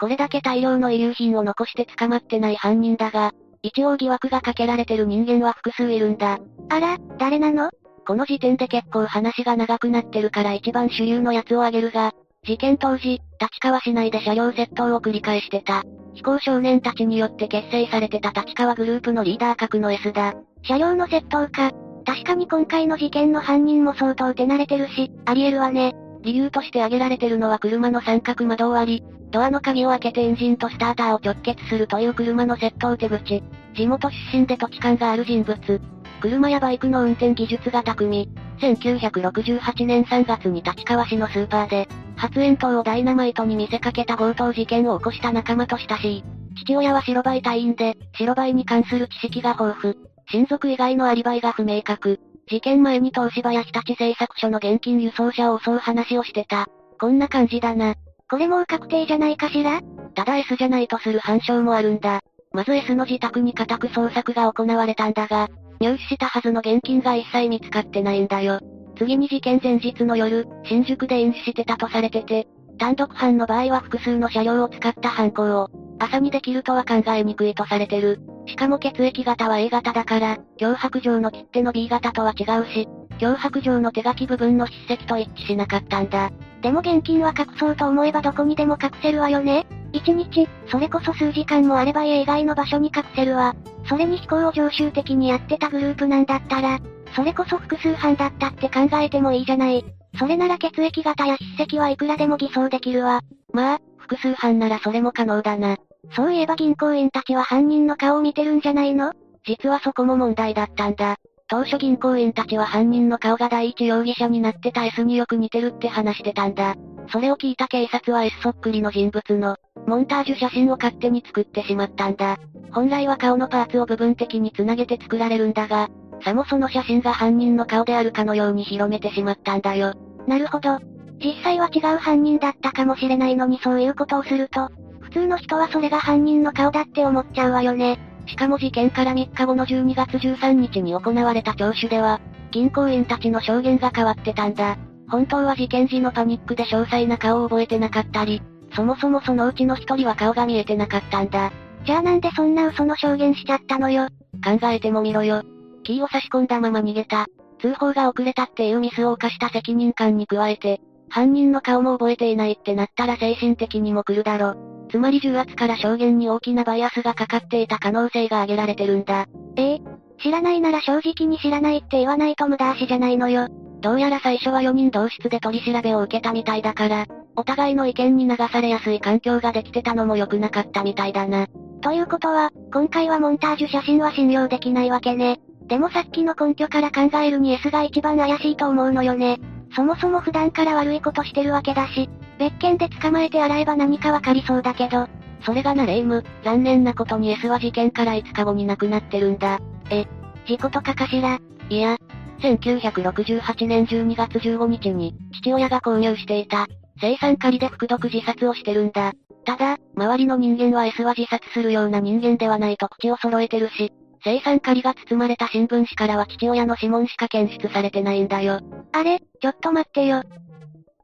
[0.00, 6.38] これだけ大量の遺留品を残して捕まってない犯人だが、一応疑惑がかけられてる人間は複数いるんだ。
[6.68, 7.70] あら、誰なの？
[8.04, 12.12] この時点で結構話が長くなってるから一番主流のやつを挙げるが、
[12.44, 15.84] 事件当時、立川市内で車両窃盗を繰り返してた。
[16.12, 20.34] 非行少年たちによって結成されてた立川グループのリーダー格の S だ。
[20.64, 21.70] 車両の窃盗か。
[22.04, 25.94] 確かに今回の事件の犯人も相当手慣れてるし、あり得るわね。
[26.22, 33.40] 理由として挙げられてるのは車の三角窓を割り、ドアの鍵を開けてエンジンとスターターを直結するという車の窃盗手口。
[33.76, 35.80] 地元出身で土地勘がある人物。
[36.20, 38.28] 車やバイクの運転技術が巧み。
[38.60, 41.88] 1968年3月に立川市のスーパーで、
[42.22, 46.24] 発煙筒をダイナマイトに見せかけた強盗事件を起こした仲間と親しい。
[46.56, 49.96] 父親は白バイ隊員で、白バイに関する知識が豊富。
[50.30, 52.20] 親族以外のアリバイが不明確。
[52.48, 56.68] 事件前に東芝や日立製作所の現金輸送車を襲う話をしてた。
[57.00, 57.96] こんな感じだな。
[58.30, 59.80] これもう確定じゃないかしら？
[60.14, 62.20] ただ S じゃないとする反証もあるんだ。
[62.52, 65.48] まず S の自宅に家宅捜索が行われたんだが、
[65.80, 68.60] 入手したはずの現金が一切見つかってないんだよ。
[68.96, 72.46] 次に事件前日の夜、新宿で飲酒してたとされてて、
[72.78, 78.20] 単独犯の場合は複数の車両を使った犯行を、朝にできるとは考えにくいとされてる。
[78.46, 86.30] しかも血液型は A 型だから、脅迫状の切手の B 型とは違うし、脅迫状の手書き部分の筆跡と一致しなかったんだ。
[86.60, 93.54] でも現金は隠そうと思えばどこにでも隠せるわよね一日、それこそ数時間もあれば家以外の場所に隠せるわ。
[93.88, 96.80] それに飛行を常習的にやってたグループなんだったら、
[97.14, 99.84] それこそ複数犯だったって考えてもいいじゃない。
[100.18, 103.20] それなら血液型や筆跡はいくらでも偽装できるわ。
[103.52, 105.76] まあ、複数犯ならそれも可能だな。
[106.14, 109.12] そういえば銀行員たちは犯人の顔を見てるんじゃないの？
[109.44, 111.16] 実はそこも問題だったんだ。
[111.48, 116.76] 当初銀行員たちは犯人の顔が第一容疑者になってた S によく似てるって話してたんだ。
[117.10, 122.38] それを聞いた警察は S そっくりの人物の、モンタージュ写真を勝手に作ってしまったんだ。
[122.70, 125.88] 本来は顔のパーツを部分的に繋げて作られるんだが、
[126.24, 129.94] さもその写真が犯人の顔であるかのように広めてしまったんだよ。
[130.26, 130.78] なるほど。
[131.22, 137.98] 実際は違う犯人だったかもしれないのにそういうことをすると、普通の人はそれが犯人の顔だって思っちゃうわよね。
[138.26, 144.76] しかも事件から3日後の12月13日に行われた聴取では、銀行員たちの証言が変わってたんだ。
[145.10, 148.42] 本当は事件時のパニックで詳細な顔を覚えてなかったり、
[148.74, 151.52] そもそもそのうちの一人は顔が見えてなかったんだ。
[151.84, 154.08] じゃあなんでそんな嘘の証言しちゃったのよ。
[154.42, 155.42] 考えてもみろよ。
[155.82, 157.26] キーを差し込んだまま逃げた。
[157.60, 164.54] 通報が遅れたっていうミスを犯した責任感に加えて、犯人の顔も覚えていないってなったら精神的にも来るだろ。
[164.90, 169.26] つまり重圧から証言に大きなバイアスがかかっていた可能性が挙げられてるんだ。
[169.56, 169.80] ええ
[170.22, 173.48] 知らないなら正直に知らないって言わないと無駄足じゃないのよ。
[173.80, 181.48] どうやら最初は4人同室で取り調べを受けたみたいだから、お互いの意見に流されやすい環境ができてたのも良くなかったみたいだな。
[181.80, 185.40] ということは、今回はモンタージュ写真は信用できないわけね。
[185.68, 189.38] でもさっきの根拠から考えるに S が一番怪しいと思うのよね。
[189.74, 195.06] そもそも普段から悪いことしてるわけだし、別件で捕まえて洗えば何かわかりそうだけど。
[195.44, 199.58] それがなレイム、残念なことに S は事件から5日後に亡くなってるんだ。
[199.90, 200.06] え、
[200.46, 201.40] 事故とかかしら？
[201.68, 201.96] いや、
[202.40, 206.66] 1968年12月15日に、父親が購入していた、
[207.00, 209.12] 生産仮で服毒自殺をしてるんだ。
[209.44, 213.92] ただ、周りの人間は S は自殺するような人間ではないと口を揃えてるし、
[214.24, 218.60] 生産仮が包まれた新聞紙からは父親の指紋しか検出されてないんだよ。
[218.92, 220.22] あれ、ちょっと待ってよ。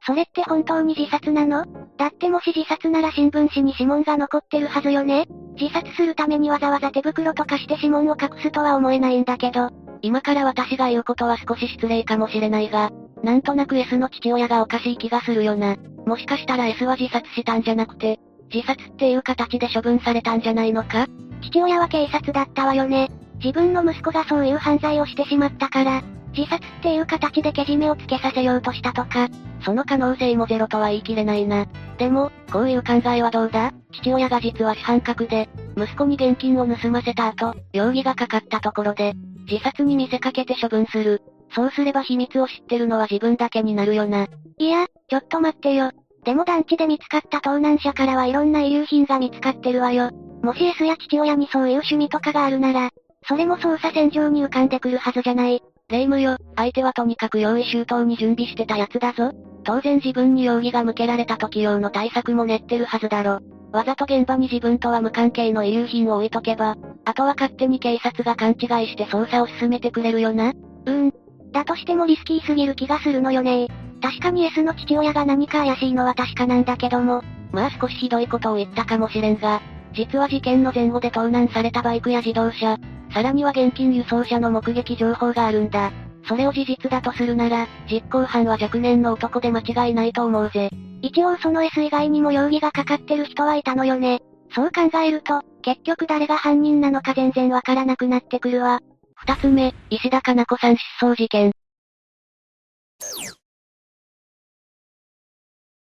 [0.07, 1.67] それって本当に自殺なの？
[1.99, 5.27] だってもし自殺なら新聞紙に指紋が残ってるはずよね
[5.61, 9.71] 自殺するためにわざわざ手袋とかして指紋を隠すとは思えないんだけど。
[10.01, 12.91] 今から私が言うことは少し失礼かもしれないが、
[13.25, 15.77] なんとなく S の父親がおかしい気がするよな。
[16.07, 18.21] もしかしたら S は自殺したんじゃなくて、
[18.55, 21.09] 自殺っていう形で処分されたんじゃないのか？
[21.43, 23.11] 父親は警察だったわよね。
[23.43, 26.03] 自分の息子がそういう犯罪をしてしまったから、
[26.37, 29.29] 自殺っていう形でけじめをつけさせようとしたとか。
[29.65, 31.67] その可能性もゼロとは言い切れないな。
[31.99, 33.73] でも、こういう考えはどうだ？
[33.93, 39.15] 父親が実は主犯格で、息子に現金を盗ませた後、容疑がかかったところで、
[39.51, 41.23] 自殺に見せかけて処分する。
[41.55, 44.27] そうすれば秘密を知ってるのは自分だけになるよな。
[44.59, 45.91] いや、ちょっと待ってよ。
[46.25, 50.11] でも団地で見つかった盗難車からはいろんな遺留品が見つかってるわよ。
[50.43, 52.91] もし S や父親にそういう趣味とかがあるなら、
[53.29, 55.63] それも捜査線上に浮かんでくるはずじゃない。
[55.89, 59.33] 霊夢よ、相手はとにかく用意周到に準備してたやつだぞ。
[59.65, 63.41] 当然自分に容疑が向けられた時用の対策も練ってるはずだろ。
[63.73, 70.51] わざと現場に自分とは無関係の遺留品を置いとけば、あとは勝手に警察が勘違いして捜査を進めてくれるよな。
[70.51, 71.13] うーん。
[71.53, 73.69] だとしてもリスキーすぎる気がするのよね
[74.03, 77.23] 確かに S の父親が何か怪しいのは確かなんだけども。
[77.53, 79.61] まあ少しひどいことを言ったかもしれんが、
[79.95, 82.79] 実は事件の前後で盗難されたバイクや自動車、
[83.13, 85.93] さらには現金輸送車の目撃情報があるんだ。
[86.27, 90.71] それを事実だとするなら、実行犯は若年の男で間違いないと思うぜ。
[91.01, 94.21] 一応その S 以外にも容疑がかかってる人はいたのよね。
[94.55, 98.81] そう考えると、結局誰が犯人なのか全然わからなくなってくるわ。
[99.15, 101.53] 二つ目、石田かな子さん失踪事件。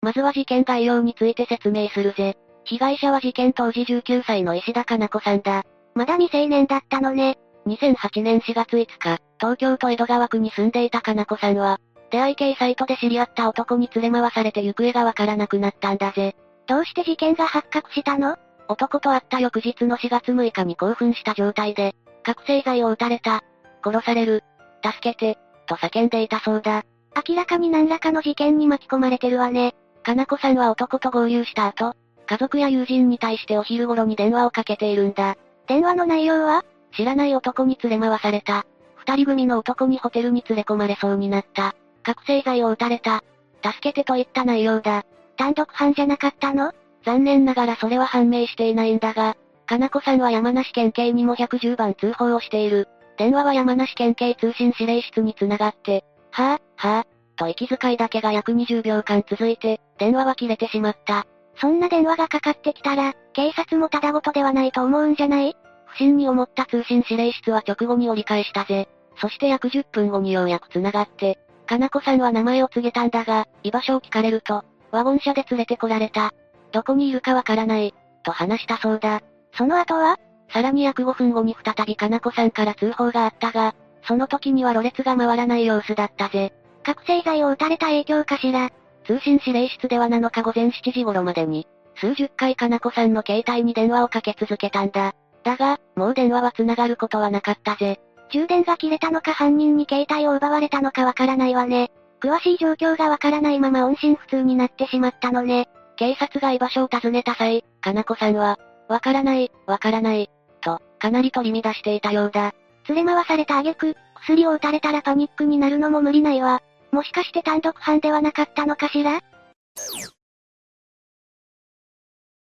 [0.03, 2.37] まずは事件概要について説明するぜ。
[2.65, 5.65] 被害者は事件当時19歳の石田かな子さんだ。
[5.95, 7.39] まだ未成年だったのね。
[7.67, 11.79] 2008年4月5日、東京都江戸川区に住んでいたかな子さんは、
[12.11, 16.35] 出会い系サイトで知り合った男に連れ回されて行方がわからなくなったんだぜ。
[16.67, 18.37] どうして事件が発覚したの？
[18.69, 23.43] 男と会った翌日の4月6日に興奮した状態で、覚醒剤を撃たれた、
[23.85, 24.43] 殺される、
[24.83, 26.83] 助けて、と叫んでいたそうだ。
[27.29, 29.75] 明らかに何らかの事件に巻き込まれてるわね。
[30.03, 31.95] かなこさんは男と合流した後、
[32.27, 35.37] 家族や友人に対してお昼頃に電話をかけているんだ。
[35.67, 36.65] 電話の内容は？
[36.97, 38.65] 知らない男に連れ回された。
[38.97, 41.75] 二人組の男にホテルに連れ込まれそうになった。
[42.03, 43.23] 覚醒剤を撃たれた。
[43.63, 45.05] 助けてといった内容だ。
[45.37, 46.73] 単独犯じゃなかったの？
[47.05, 52.89] 残念ながらそれは判明していないんだが、かなこさんは山梨県警にも110番通報をしている。
[53.19, 61.27] 電話は山梨県警通信指令室につながって、はぁ、はぁ、と息遣いだけが約20秒間続いて、電話は切れてしまった。
[61.57, 65.57] そんな電話がかかってきたら、警察もただごとではないと思うんじゃない？
[65.87, 68.89] 不審に思った通信指令室は直後に折り返したぜ。
[69.21, 76.33] そして約10分後にようやく繋がって、かなこさんは名前を告げたんだが、居場所を聞かれると、ワゴン車で連れてこられた。
[76.73, 79.21] どこにいるかわからない、と話したそうだ。
[79.57, 80.19] その後は？
[80.53, 83.75] さらに約5分後に再びかなこさんから通報があったが、
[84.07, 86.53] その時にはろれつが回らない様子だったぜ。
[86.83, 88.71] 覚醒剤を打たれた影響かしら？
[89.05, 95.15] 通信指令室では7日午前7時頃までに、数十回かなこさんの携帯に電話をかけ続けたんだ。
[95.45, 98.01] だが、もう電話は繋がることはなかったぜ。
[98.31, 101.91] 充電が切れたのか犯人に携帯を奪われたのかわからないわね。
[102.21, 105.69] 詳しい状況がわからないまま音信不通になってしまったのね。
[105.97, 112.55] 警察が居場所を尋ねた際、かなこさんは、わからない、わからない、と、かなり取り乱していたようだ。
[112.89, 116.63] 連れ回された挙句、薬を打たれたらパニックになるのも無理ないわ。
[116.95, 119.21] もしかして単独犯ではなかったのかしら？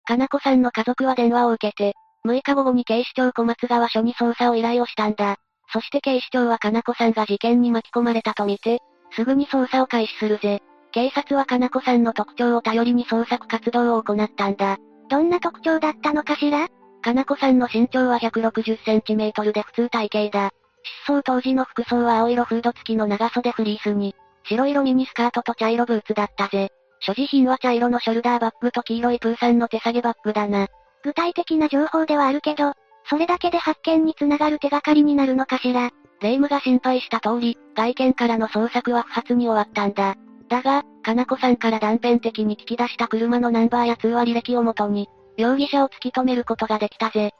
[0.05, 1.95] かなこさんの家族は電話を受けて、
[2.27, 5.37] 6日午後に警視庁小松川署に捜査を依頼をしたんだ。
[5.73, 8.81] そして警視庁はかなこさんが事件に巻き込まれたとみて、
[9.17, 10.63] すぐに捜査を開始するぜ。
[10.93, 14.77] 警察はかなこさんの特徴を頼りに捜索活動を行ったんだ。
[15.09, 16.69] どんな特徴だったのかしら？
[17.03, 20.51] かなこさんの身長は160センチメートルで普通体型だ。
[21.05, 24.15] 失踪当時の服装は青色フード付きの長袖フリースに、
[24.49, 26.71] 白色ミニスカートと茶色ブーツだったぜ。
[27.01, 30.69] 所持品は茶色のショルダーバッグと黄色いプーさんの手提げバッグだな。
[31.03, 32.73] 具体的な情報ではあるけど、
[33.09, 35.91] それだけで発見につながる手がかりになるのかしら。
[36.21, 40.17] 霊夢が心配した通り、外見からの捜索は不発に終わったんだ。
[40.49, 47.33] だが、かなこさんから断片的に聞き出した車のナンバーや通話履歴をもとに、容疑者を突き止めることができたぜ。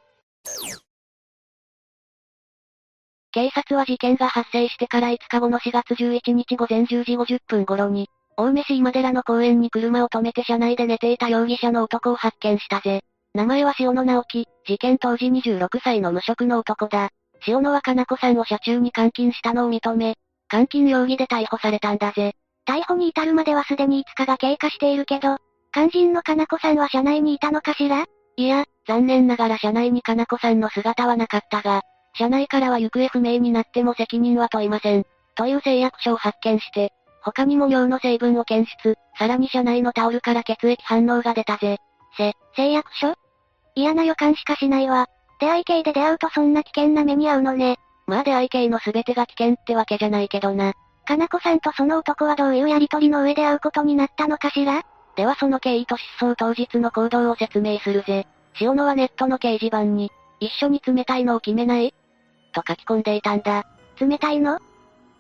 [3.37, 13.03] 警察は事件が発生してから5日後の4月11日午前10時50分頃に、青梅市今寺の公園に車を止めて車内で寝ていた容疑者の男を発見したぜ。
[13.35, 17.11] 名前は塩野直樹、事件当時26歳の無職の男だ。
[17.47, 20.17] 塩野はかな子さんを車中に監禁したのを認め、
[20.51, 22.33] 監禁容疑で逮捕されたんだぜ。
[22.67, 25.37] 逮捕に至るまではすでに5日が経過しているけど、
[25.73, 28.07] 肝心のかな子さんは車内にいたのかしら？
[28.39, 31.83] いや、残念ながら車内にかな子さんの姿はなかったが、
[32.17, 35.05] 車内からは行方不明になっても責任は問いません。
[35.35, 41.79] という誓約書を発見して、他にも尿の成分を検出、さらに車内のタオルから血液反応が出たぜ。
[42.17, 43.15] せ、誓約書？
[43.75, 45.07] 嫌な予感しかしないわ。
[45.39, 47.77] 出会い系で出会うとそんな危険な目に遭うのね。
[48.07, 50.73] まあ出会い系の全てが危険ってわけじゃないけどな。
[51.05, 54.85] かなこさんとその男はどういうやりとりの上で会うことになったのかしら？
[55.17, 58.27] ではその経緯と失踪当日の行動を説明するぜ。
[58.61, 61.95] 塩野はネットの掲示板に、一緒に冷たいのを決めない？
[62.57, 63.67] と書き込んでいたんだ。
[64.01, 64.59] 冷たいの？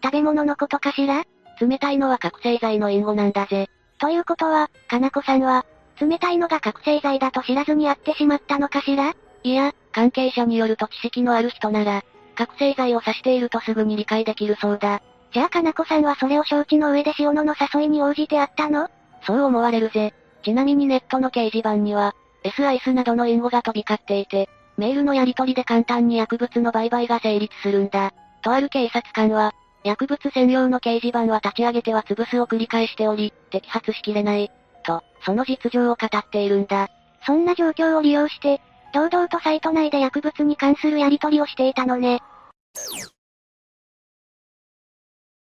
[0.03, 1.25] 食べ物のことかしら？
[1.61, 3.69] 冷たいのは覚醒剤の隠語なんだぜ。
[3.99, 5.67] ということは、かなこさんは、
[6.01, 9.15] 冷たいのが覚醒剤だと知らずに会ってしまったのかしら？
[9.43, 15.03] いや、関係者によると知識のある人なら、覚醒剤を指しているとすぐに理解できるそうだ。
[15.33, 18.89] じゃあかなこさんはそれを承知の上で塩野の誘いに応じてあったの？
[19.27, 20.15] そう思われるぜ。
[20.43, 28.13] ちなみにネットの掲示板には、S アイスなどの隠語が飛び交っていて、メールのやり取りで簡単に薬物の売買が成立するんだ。
[28.43, 29.53] とある警察官は、
[29.85, 34.51] 薬物専用の掲示板は立ち上げては潰すを繰り返しており、摘発しきれない。
[34.83, 36.89] と、その実情を語っているんだ。
[37.25, 38.61] そんな状況を利用して、
[38.93, 42.21] 堂々とサイト内で薬物に関するやり取りをしていたのね。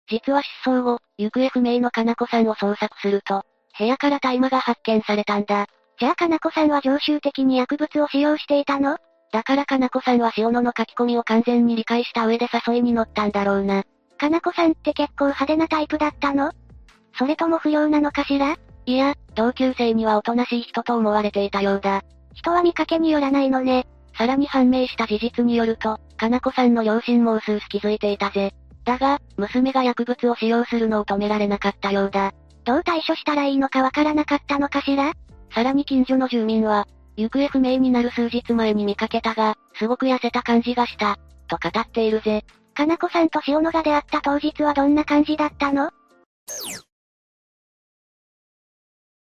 [0.08, 3.44] 実は失踪後、行方不明のかな子さんを捜索すると、
[3.78, 5.66] 部屋から大麻が発見されたんだ。
[5.98, 8.98] じゃあかな子さんは常習的に薬物を使用していたの？
[9.32, 13.84] だからかな子さんは塩野の書き込みを完全に理解した上で誘いに乗ったんだろうな。
[14.18, 16.52] かな子さんって結構派手なタイプだったの？
[17.18, 18.56] それとも不良なのかしら？
[18.84, 22.02] いや、同級生にはおとなしい人と思われていたようだ。
[22.34, 23.86] 人は見かけによらないのね。
[24.16, 28.52] さらに判明した事実によると、かな子さんの両親も薄々気づいていたぜ。
[28.84, 32.32] だが、娘が薬物を使用するのを止められなかったようだ。
[32.64, 35.14] どう対処したらいいのかわからなかったのかしら？
[35.54, 36.86] さらに近所の住民は、
[37.16, 42.44] 行方不明になる数日前に見かけたが、すごく痩せた感じがした、と語っているぜ。
[42.74, 45.90] かなこさんと塩野が出会った当日はどんな感じだったの？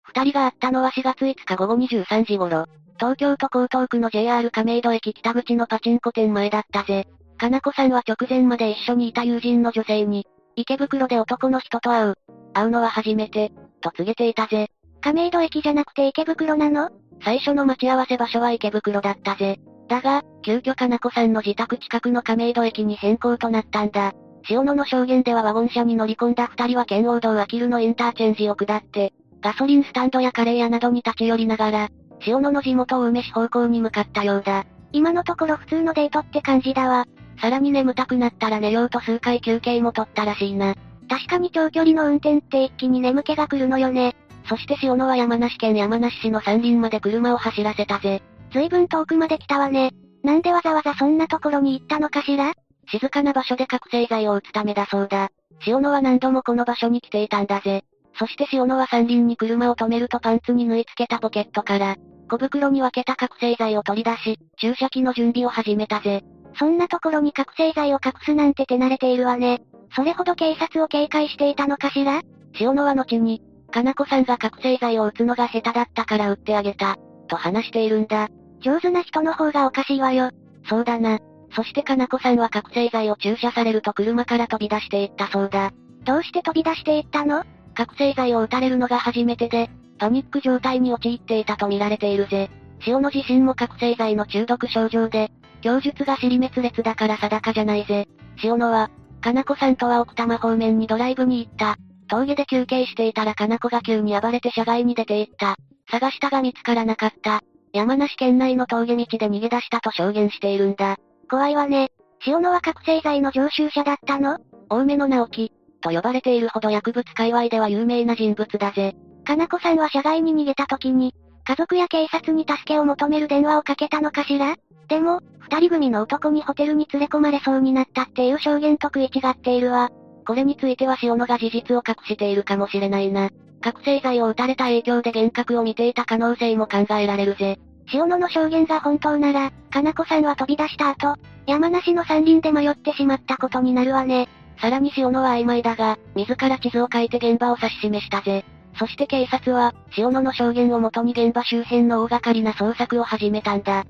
[0.04, 2.66] 二人が会ったのは4月5日午後23時頃、
[2.98, 7.08] 東京都江東区の JR 亀戸駅北口のパチンコ店前だったぜ。
[7.38, 12.14] かなこさんは直前まで一緒にいた友人の女性に、池袋で男の人と会う。
[12.52, 14.68] 会うのは初めて、と告げていたぜ。
[15.00, 16.90] 亀戸駅じゃなくて池袋なの？
[17.24, 19.60] 最初の待ち合わせ場所は池袋だったぜ。
[19.88, 24.12] だが、急遽かなこさんの自宅近くの亀戸駅に変更となったんだ。
[24.48, 31.88] 塩野の証言ではワゴン車に乗り込んだ二人は県央道あきるのインターチェンジを下って、ガソリンスタンドやカレー屋などに立ち寄りながら、
[32.26, 34.64] 塩野の地元を梅市方向に向かったようだ。
[34.92, 37.06] 今のところ普通のデートって感じだわ。
[37.40, 40.74] さらに眠たくなったら寝ようと数回休憩も取ったらしいな。
[41.08, 44.14] 確かに長距離の運転って一気に眠気が来るのよね。
[44.48, 48.22] そして塩野は山梨県山梨市の山林まで車を走らせたぜ。
[48.52, 49.92] 随分遠くまで来たわね。
[50.22, 52.52] なんでわざわざそんなところに行ったのかしら？
[52.90, 55.30] 静かな場所で覚醒剤を打つためだそうだ。
[55.66, 57.84] 塩野は何度もこの場所に来ていたんだぜ。
[58.18, 61.96] そして塩野は山林に車を止めるとパンツに縫い付けたポケットから、
[62.28, 66.22] 小袋に分けた覚醒剤を取り出し、注射器の準備を始めたぜ。
[66.58, 69.62] そんなところに覚醒剤を隠すなんて手慣れているわね。
[69.94, 72.20] それほど警察を警戒していたのかしら？
[72.60, 73.40] 塩野は後に、
[73.72, 78.28] かなこさんが覚醒剤を打つのが下手だったから打ってあげた、と話しているんだ。
[78.60, 80.30] 上手な人の方がおかしいわよ。
[80.68, 81.18] そうだな。
[81.54, 85.72] そしてかなこさんは覚醒剤を注射されると車から飛び出していったそうだ。
[86.04, 87.44] どうして飛び出していったの？
[87.74, 92.50] 覚醒剤を打たれるのが初めてで、パニック状態に陥っていたと見られているぜ。
[92.86, 95.30] 塩野自身も覚醒剤の中毒症状で、
[95.62, 98.08] 供述が尻滅裂だから定かじゃないぜ。
[98.42, 98.90] 塩野は、
[99.20, 101.76] かなこさんとは奥多摩方面にドライブに行った。
[102.12, 105.56] 峠で休憩していたらかなこが急に暴れて車外に出て行った。
[105.90, 107.40] 探したが見つからなかった。
[107.72, 110.98] 山梨県内の峠道で逃げ出したと証言しているんだ。
[111.30, 111.90] 怖いわね。
[112.26, 114.38] 塩野は覚醒剤の常習者だったの？
[114.68, 118.94] 大目の直樹、と呼ばれているほど薬物界隈では有名な人物だぜ。
[119.24, 124.56] かなこさんは車外に逃げた時に、家族や警察に助けを求める電話をかけたのかしら？
[124.88, 129.90] でも、二人組の男にホテルに連れ込まれそうになったっていう証言と食い違っているわ。
[130.26, 133.30] これについては塩野が事実を隠しているかもしれないな。
[133.60, 137.58] 覚醒剤を打たれた影響で幻覚を見ていた可能性も考えられるぜ。
[137.92, 141.16] 塩野の証言が本当なら、かなこさんは飛び出した後、
[141.46, 144.28] 山梨の山林で迷ってしまったことになるわね。
[144.60, 148.44] さらに塩野は曖昧だが、自ら地図を書いて現場を指し示したぜ。
[148.78, 153.84] そして警察は、塩野の証言をもとに現場周辺の大掛かりな捜索を始めたんだ。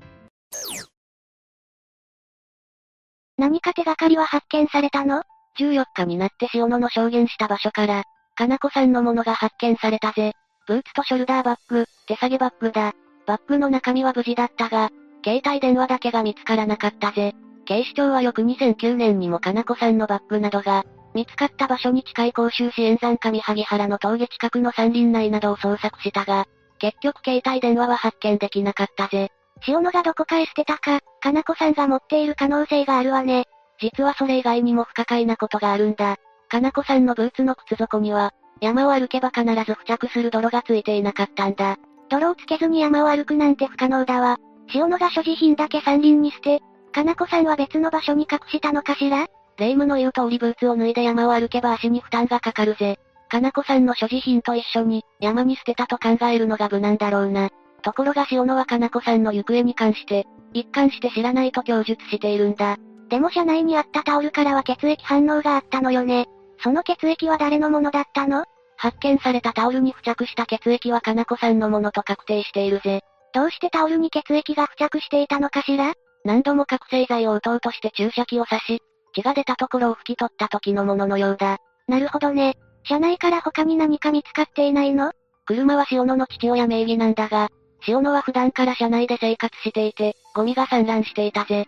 [3.37, 5.23] 何か手がかりは発見されたの？
[5.59, 8.03] ?14 日になって塩野の証言した場所から、
[8.35, 10.33] かなこさんのものが発見されたぜ。
[10.67, 12.93] ブーツとショルダーバッグ、手提げバッグだ。
[13.25, 14.89] バッグの中身は無事だったが、
[15.23, 17.33] 携帯電話だけが見つからなかったぜ。
[17.65, 20.83] 警視庁は翌2009年にもかなこさんのバッグなどが、
[21.13, 26.45] 見つかった場所に近い甲州市沿山上萩原の峠近くの山林内などを捜索したが、
[26.79, 29.29] 結局携帯電話は発見できなかったぜ。
[29.67, 33.45] 塩野がどこかへ捨てたか、かなこさんが持っている可能性があるわね。
[33.83, 36.15] 実はそれ以外にも不可解なことがあるんだ。
[36.47, 38.31] かなこさんのブーツの靴底には、
[38.61, 41.75] 山を歩けば必ず付着する泥がついていなかったんだ。
[42.09, 44.37] 泥をつけずに山を歩くなんて不可能だわ。
[44.73, 46.61] 塩野が所持品だけ山林に捨て、
[46.93, 49.27] かなこさんは別の場所に隠したのかしら？
[49.57, 52.99] 霊夢の言う通りブーツを脱いで山を歩けば足に負担がかかるぜ。
[53.29, 57.49] かなこさんの所持品と一緒に、山に捨てたと考えるのが無難だろうな。
[57.81, 62.77] ところが塩野はかなこさんの行方に関して、一貫して知らないと供述しているんだ。
[63.13, 66.25] でも車内にあったタオルからは血液反応があったのよね。
[66.63, 68.43] その血液は誰のものだったの？
[68.75, 73.01] 発見されたタオルに付着した血液はかなこさんのものと確定しているぜ。
[73.31, 75.93] どうしてタオルに血液が付着していたのかしら？
[76.25, 78.79] 何度も覚醒剤を打とうとして注射器を刺し、
[79.13, 81.59] 血が出たところを拭き取った時のもののようだ。
[81.87, 82.55] なるほどね。
[82.83, 85.11] 車内から他に何か見つかっていないの？
[85.45, 87.49] 車は塩野の父親名義なんだが、
[87.87, 91.67] 塩野は普段から車内で生活していて、ゴミが散乱していたぜ。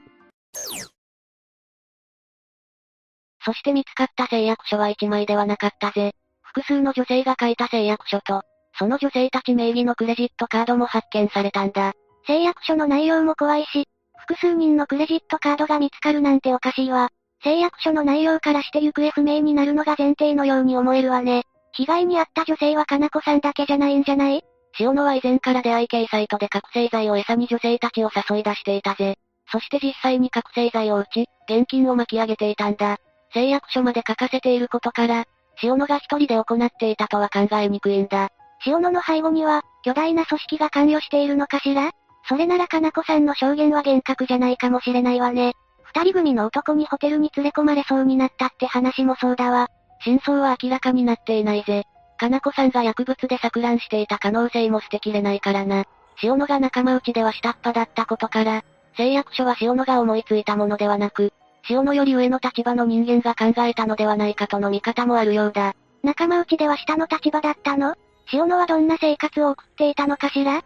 [3.45, 6.13] そして見つかった誓約書は1枚ではなかったぜ。
[6.41, 8.41] 複数の女性が書いた誓約書と、
[8.77, 11.93] その女性たち名義のクレジットカードも発見されたんだ。
[12.25, 13.87] 誓約書の内容も怖いし、
[14.17, 17.09] 複数人のクレジットカードが見つかるなんておかしいわ。
[17.43, 21.43] 誓約書の内容からして行方不明になるのが前提のように思えるわね。
[21.73, 24.43] 被害に遭った女性はかなこさんだけじゃないんじゃない？
[24.79, 29.17] 塩野は以前から出会い系サイトで覚醒剤を餌に女性たちを誘い出していたぜ。
[29.51, 32.97] そして実際に覚醒剤を打ち、現金を巻き上げていたんだ。
[33.35, 35.25] 誓約書まで書かせていることから、
[35.61, 38.29] 塩野が一人で行っていたとは考えにくいんだ。
[38.65, 41.91] 塩野の背後には、巨大な組織が関与しているのかしら？
[42.29, 45.53] それならかなこさんの証言は幻覚じゃないかもしれないわね。
[45.83, 49.67] 二人組の男にホテルに連れ込まれそうになったって話もそうだわ。
[50.03, 51.83] 真相は明らかになっていないぜ。
[52.17, 55.83] かなこさんが薬物で錯乱していた可能性も捨てきれないからな。
[56.23, 58.63] 塩野が仲間内では下っ端だったことから、
[58.95, 61.33] 誓約書は塩野が思いついたものではなく、
[61.69, 65.73] 塩野より上の立場の人間が考えたのではないかとの見方もあるようだ。
[66.03, 67.95] 仲間内では下の立場だったの？
[68.31, 70.63] 塩野はどんな生活を送っていたのかしら？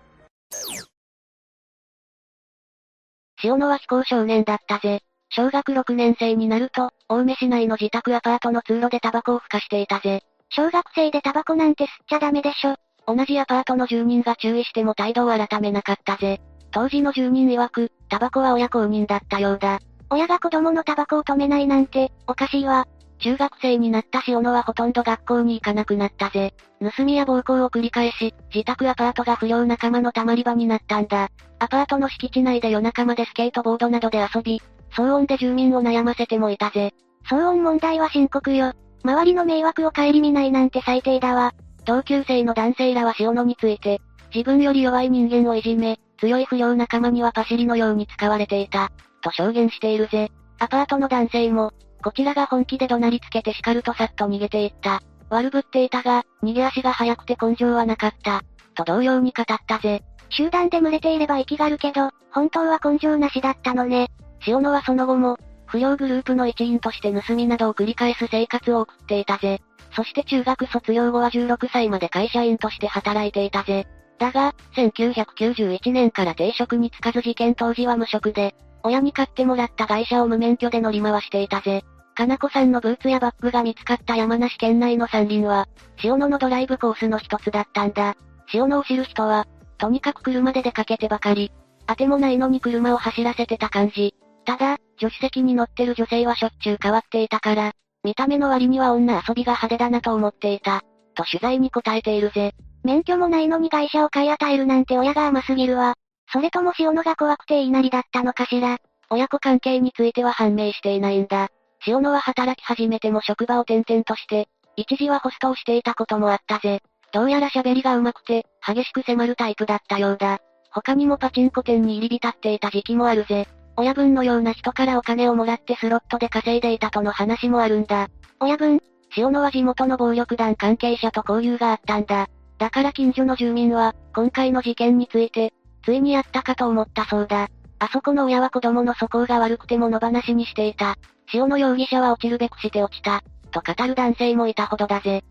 [3.41, 5.01] 塩野は非行少年だったぜ。
[5.29, 10.23] 小学6年生になると、青梅市内の自宅アパートの通路でタバコを吹かしていたぜ。
[10.49, 12.75] 小学生でタバコなんて吸っちゃダメでしょ。
[13.07, 16.41] 同じアパートの住人が注意しても態度を改めなかったぜ。
[16.71, 19.79] 当時の住人曰く、タバコは親公認だったようだ。
[20.11, 22.87] 親が子供のタバコを止めないなんて、おかしいわ。
[23.19, 26.53] 中学生になった塩野はほとんど学校に行かなくなったぜ。
[26.79, 31.29] 盗みや暴行を繰り返し、自宅アパートが不良仲間の溜まり場になったんだ。
[31.59, 34.61] アパートの敷地内で夜中までスケートボードなどで遊び、
[34.95, 36.93] 騒音で住民を悩ませてもいたぜ。
[37.29, 38.73] 騒音問題は深刻よ。
[39.03, 41.53] 周りの迷惑を顧みないなんて最低だわ。
[41.85, 43.99] 同級生の男性らは塩野について、
[44.33, 50.31] 自分より弱い人間をいじめ、強い不良仲間にはパシリのように使われていた、と証言しているぜ。
[50.59, 51.71] アパートの男性も、
[52.03, 55.01] こちらが本気で怒鳴りつけて叱るとさっと逃げていった。
[55.29, 58.41] 悪ぶっていたが、逃げ足が速くて根性はなかった。
[58.75, 60.03] と同様に語ったぜ。
[60.29, 64.09] 集団で群れていれば息があるけど、本当は根性なしだったのね。
[64.47, 69.61] 塩野はその後も、不良グループの一員として盗みなどを繰り返す生活を送っていたぜ。
[69.95, 73.87] そして中学卒業後は16歳まで会社員として働いていたぜ。
[74.17, 81.83] だが、1991年から定職に就かず事件当時は無職で、親に買ってもらった会社を無免許で乗り回していたぜ。
[82.15, 85.67] かなこさんのブーツやバッグが見つかった山梨県内の山林は、
[86.03, 88.15] 塩野のドライブコースの一つだったんだ。
[88.53, 91.51] 塩野を知る人は、とにかく車で出かけてばかり。
[91.87, 94.13] 当てもないのに車を走らせてた感じ。
[94.45, 97.71] ただ、助手席に乗ってる女性はしょっちゅう変わっていたから、
[98.03, 100.81] 見た目の割には女遊びが派手だなと思っていた。
[101.15, 102.53] と取材に答えているぜ。
[102.83, 105.95] 免許もないのに外車を買い与えるなんて親が甘すぎるわ。
[106.31, 108.77] それとも塩野が怖くて言いなりだったのかしら？
[109.09, 111.49] 親子関係については判明していないんだ。
[111.87, 116.81] 塩野は働き始めても職場を転々として、一時はホストをしていたこともあったぜ。
[117.11, 120.39] どうやら喋りが上手くて、激しく迫るタイプだったようだ。
[120.71, 123.47] 他にもパチンコ店に入り浸っていた時期もあるぜ。
[123.77, 128.09] 親分のような人からお金をもらってスロットで稼いでいたとの話もあるんだ。
[128.39, 128.79] 親分
[129.17, 132.27] 塩野は地元の暴力団関係者と交流があったんだ。
[132.59, 135.53] だから近所の住民は、今回の事件について、
[135.83, 137.47] ついにやったかと思ったそうだ。
[137.79, 140.95] あそこの親は子供の素行が悪くても野放しにしていた。
[141.33, 143.21] 塩野容疑者は落ちるべくして落ちた。
[143.51, 145.23] と語る男性もいたほどだぜ。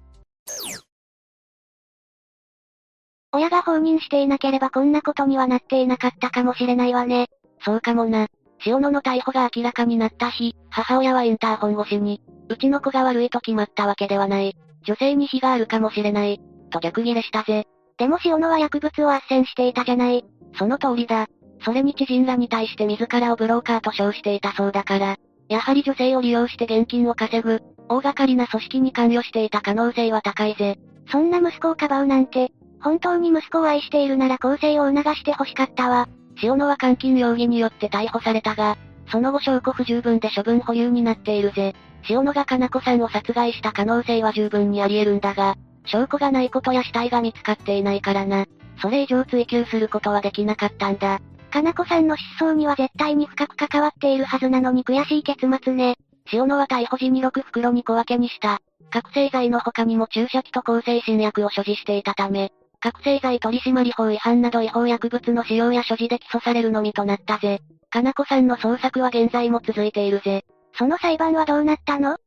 [3.33, 7.29] 親が放任していなければこんなことにはなっていなかったかもしれないわね。
[7.65, 8.29] そうかもな。
[8.65, 14.57] 塩野の逮捕が明らかになった日、母親はインターホン越しに、うちの子が悪いと決まったわけではない。
[14.85, 16.41] 女性に非があるかもしれない。
[16.71, 17.67] と逆ギレしたぜ。
[17.99, 20.25] でも塩野は薬物を斡旋していたじゃない。
[20.59, 21.27] その通りだ。
[21.65, 25.17] それに知人らに対して自らをブローカーと称していたそうだから。
[25.49, 30.79] やはり女性を利用して現金を稼ぐ、大掛かりな組織に関与していた可能性は高いぜ。
[31.11, 36.09] そんな息子をかばうなんて、本当に息子を愛しているなら更生を促して欲しかったわ。
[36.43, 38.77] 塩野は監禁容疑によって逮捕されたが、
[39.11, 41.75] その後証拠不十分で処分保留になっているぜ。
[42.09, 45.57] 塩野がかな子さんを殺害した可能性は十分にあり得るんだが、
[45.87, 48.45] 証拠がないことや死体が見つかっていないからな。
[48.81, 51.21] それ以上追及することはできなかったんだ。
[51.51, 55.97] かな子さんの失踪には絶対に深く関わっているはずなのに悔しい結末ね。
[56.33, 58.61] 塩野は逮捕時に6袋に小分けにした。
[58.91, 67.61] 覚醒剤の他にも注射器と向精神薬を所持していたため、覚醒剤取締法違反など違法薬物の使用や所持で起訴されるのみとなったぜ。
[67.91, 70.45] かなこさんの捜索は現在も続いているぜ。
[70.75, 72.19] その裁判はどうなったの？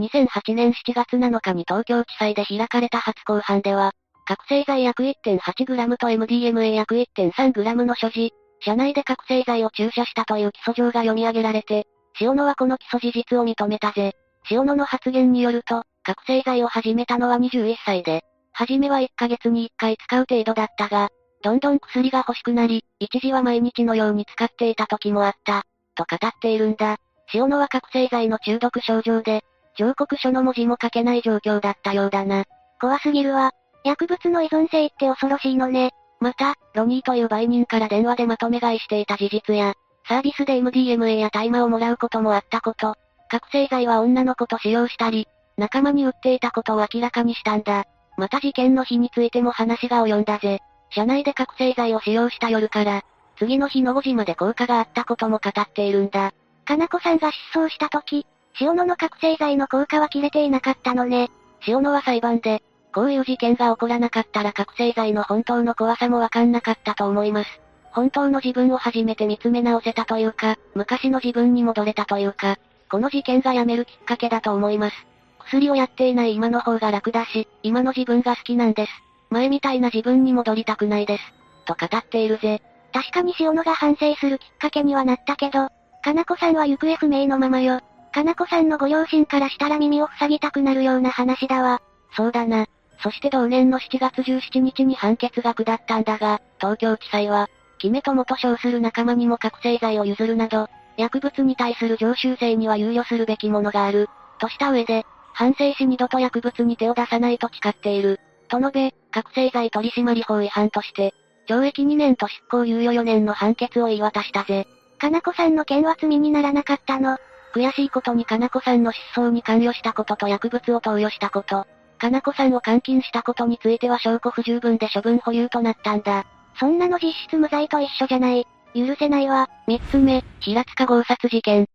[0.00, 3.92] ?2008 年7月7日に東京地裁で開かれた初公判では、
[4.26, 11.86] 覚醒剤約 1.8g と MDMA 約 1.3g の所持、車内で覚醒剤を注射したという起訴状が読み上げられて、
[12.20, 14.12] 塩野はこの起訴事実を認めたぜ。
[14.50, 18.22] 塩野の発言によると、覚醒剤を始めたのは21歳で、
[18.52, 21.10] 初めは1ヶ月に1回使う程度だったが、
[21.42, 26.96] どんどん薬が欲しくなり、一時は毎日のように使っていた時もあった、と語っているんだ。
[27.34, 29.44] 塩野は覚醒剤の中毒症状で、
[29.76, 32.44] 上告書の文字も書けない状況だったようだな。
[32.80, 33.52] 怖すぎるわ。
[33.84, 35.92] 薬物の依存性って恐ろしいのね。
[36.20, 39.74] また、ロニーという売人から電話でまとめ買いしていた事実や、
[40.08, 42.94] サービスで MDMA や大麻をもらうこともあったこと、
[43.28, 47.84] 覚醒剤は女の子と使用したり、仲間に売っていたことを明らかにしたんだ。
[48.16, 50.60] また事件の日についても話が及んだぜ。
[50.90, 53.02] 車内で覚醒剤を使用した夜から、
[53.38, 56.32] 次の日の5時まで効果があったことも語っているんだ。
[56.64, 58.26] かなこさんが失踪した時、
[58.60, 61.30] 塩野の覚醒剤の効果は切れていなかったのね。
[61.66, 62.62] 塩野は裁判で、
[62.94, 67.60] こういう事件が起こらなかったら覚醒剤の本当の怖さもわかんなかったと思います。
[67.92, 72.56] 本当の自分を初めて見つめ直せたというか、昔の自分に戻れたというか、
[72.90, 75.06] この事件がやめるきっかけだと思います。
[75.40, 78.92] 薬をやっていない今の方が楽だし、今の自分が好きなんです。
[79.30, 81.22] 前みたいな自分に戻りたくないです。
[81.66, 82.62] と語っているぜ。
[82.92, 85.68] 確かに塩野が反省するきっかけにはなったけど、
[86.02, 87.80] かなこさんは行方不明のままよ。
[88.16, 91.82] かなこさんのご両親からしたら耳を塞ぎたくなるような話だわ。
[92.16, 92.64] そうだな。
[93.02, 104.08] そして同年の7月17日に判決が下ったんだが、東京地裁は、決め友と称する仲間にも覚醒剤を譲るなど、薬物に対する常習性には猶予するべきものがある、
[104.38, 105.04] とした上で、
[105.34, 108.18] 反省し二度と薬物に手を出さないと誓っている。
[108.48, 111.12] と述べ、覚醒剤取締法違反として、
[111.50, 114.66] 懲役2年と執行猶予4年の判決を言い渡したぜ。
[114.96, 117.18] かなこさんの件は罪にならなかったの。
[117.56, 121.66] 悔しいことにかなこさんの失踪に関与したことと薬物を投与したこと、
[121.98, 126.26] かなこさんを監禁したことについては証拠不十分で処分保留となったんだ。
[126.60, 128.46] そんなの実質無罪と一緒じゃない。
[128.74, 129.48] 許せないわ。
[129.66, 131.66] 三つ目、平塚強殺事件。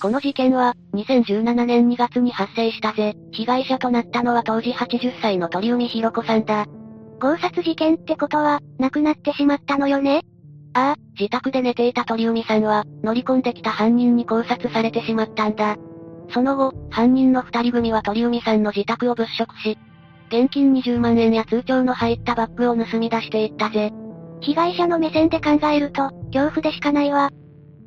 [0.00, 3.14] この事件は、2017年2月に発生したぜ。
[3.32, 6.66] 被害者となったのは当時80歳の鳥海博子さんだ。
[7.20, 10.22] 強殺事件ってことは、亡くなってしまったのよね？
[10.72, 15.76] ああ、自宅で寝ていた鳥海さんは、乗り込んできた犯人に考察されてしまったんだ。
[16.32, 19.78] その後、犯人の二人組は鳥海さんの自宅を物色し、
[20.28, 23.90] 現金20万円や通帳の入ったバッグを盗み出していったぜ。
[24.40, 27.30] 被害者の目線で考えると、恐怖でしかないわ。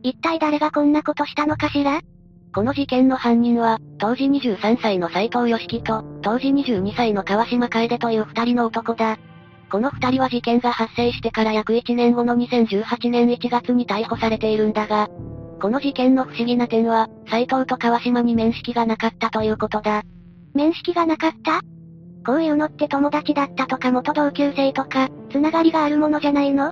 [0.04, 2.02] 一体誰がこんなことしたのかしら？
[2.54, 9.18] この事件の犯人は、当時23歳の斎藤義樹と、当時22歳の川島楓という二人の男だ。
[9.74, 15.10] この二人は事件が発生してから約1年後の2018年1月に逮捕されているんだが、
[15.60, 20.04] この事件の不思議な点は、斎藤と川島に面識がなかったということだ。
[20.54, 21.62] 面識がなかった？
[22.24, 26.72] こういうのって友達だったとか元同級生とか、つながりがあるものじゃないの？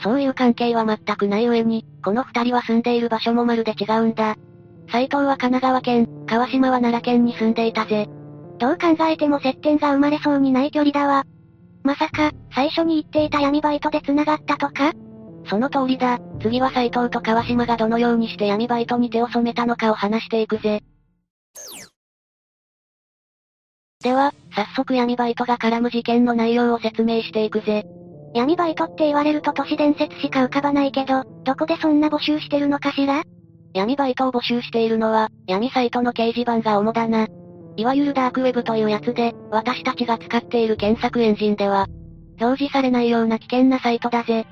[0.00, 4.36] そういう関係は全くない上に、この二人は住んでいる場所もまるで違うんだ。
[4.92, 8.08] 斎藤は神奈川県、川島は奈良県に住んでいたぜ。
[8.60, 11.24] どう考えても接点が生まれそうにない距離だわ。
[11.86, 14.92] まさか、最初に言っていた闇バイトで繋がったとか？
[15.48, 16.18] その通りだ。
[16.42, 20.82] 次は斎藤と川島がどのようにして闇バイトに手を染めたのかを話していくぜ。
[24.02, 27.84] では、早速闇バイトが絡む事件の内容を説明していくぜ。
[28.34, 33.22] 闇バイトって言われると都市伝説しか浮かばないけど、どこでそんな募集してるのかしら？
[33.74, 37.28] 闇バイトを募集しているのは、闇サイトの掲示板が主だな。
[37.76, 41.86] いわゆるダークウェブというやつで、私たちが使っている検索エンジンでは、
[42.40, 44.46] 表示されないような危険なサイトだぜ。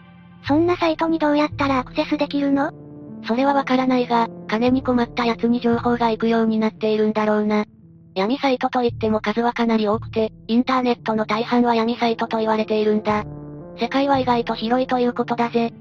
[0.46, 2.70] そんなサイトにどうやったらアクセスできるの？
[3.26, 7.64] それはわからないが、金に困った奴に情報が行くようになっているんだろうな。
[8.14, 13.24] 闇サイトといっても数はかなり多くて、インターネットの大半は闇サイトと言われているんだ。
[13.80, 15.72] 世界は意外と広いということだぜ。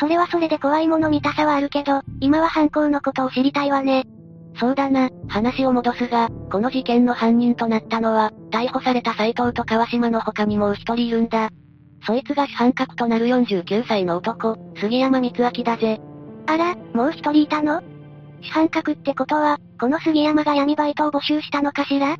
[0.00, 4.04] それはそれで怖いもの見たさはあるけど、今は犯行のことを知りたいわね。
[4.58, 11.50] そうだな、話を戻すが、この事件の犯人となったのは、逮捕された斎藤と川島の他にもう一人いるんだ。
[12.06, 16.00] そいつが主犯格となる49歳の男、杉山光明だぜ。
[16.46, 17.82] あら、もう一人いたの？
[18.42, 22.16] 主犯格ってことは、この杉山が闇バイトを募集したのかしら？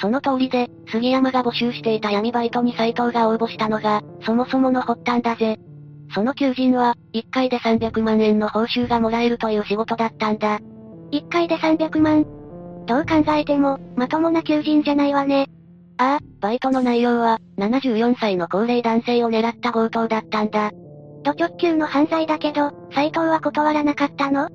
[0.00, 5.58] その通りで、杉山が募集していた闇バイトに斎藤が応募したのが、そもそもの発端だぜ。
[6.14, 10.60] その求人は、1回で300万円の報酬がもらえるという仕事だったんだ。
[11.14, 12.26] 1回で300万
[12.86, 15.46] どう考えても、まともな求人じゃないわね。
[15.96, 20.72] ああ、バイトの内容は、74歳の高齢男性を狙った強盗だったんだ。
[21.22, 24.48] ド直球の犯罪だけど、斎藤は断らなかったの？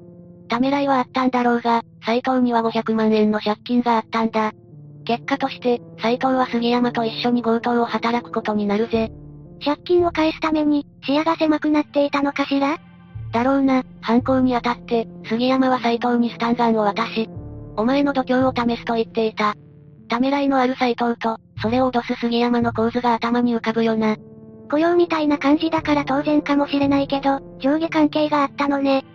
[0.49, 4.51] ためらいはあったんだろうが、斎藤には500万円の借金があったんだ。
[5.05, 9.09] 結果として、斎藤は杉山と一緒に強盗を働くことになるぜ。
[9.63, 12.77] 借金を返すために、視野が狭くなっていたのかしら？
[13.31, 17.29] だろうな、犯行にあたって、杉山は斎藤にスタンガンを渡し、
[17.77, 19.55] お前の度胸を試すと言っていた。
[20.07, 24.17] ためらいのある斎藤と、それを脅す杉山の構図が頭に浮かぶよな。
[24.69, 29.05] 雇用みたいな感じだから当然かもしれないけど、上下関係があったのね。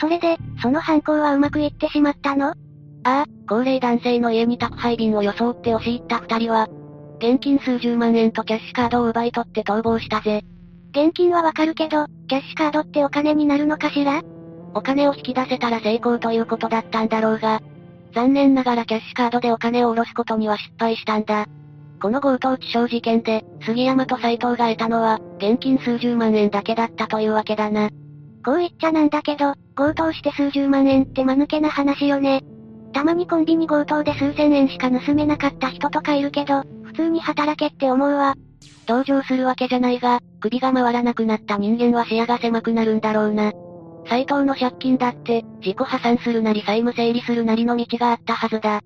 [0.00, 2.48] それで、その犯行はうまくいってしまったの？
[2.48, 2.54] あ
[3.04, 6.68] あ、高齢男性の家に宅配便を装って押し入った二人は、
[7.18, 10.42] 現金数十万円とキャッシュカードを奪い取って逃亡したぜ。
[10.90, 14.22] 現金はわかるけど、キャッシュカードってお金になるのかしら？
[14.72, 17.60] お金を引き出せたら成功ということだったんだろうが、
[18.14, 21.46] 残念ながらキャッシュカードでお金を下ろすことには失敗したんだ。
[22.00, 27.88] この強盗致傷事件で、杉山と斎藤が得たのは、現金数十万円だけだったというわけだな。
[28.44, 32.44] こう言っちゃなんだけど、強盗して数十万円って間抜けな話よね。
[32.92, 38.36] たまにコンビニ強盗で数千円しか盗めなかった人とかいるけど、普通に働けって思うわ。
[38.90, 43.52] 同情するわけじゃないが、首が回らなくなった人間は視野が狭くなるんだろうな。
[44.08, 48.78] 斎藤の借金だって、自己破産するなり債務整理するなりの道があったはずだ。
[48.78, 48.80] っ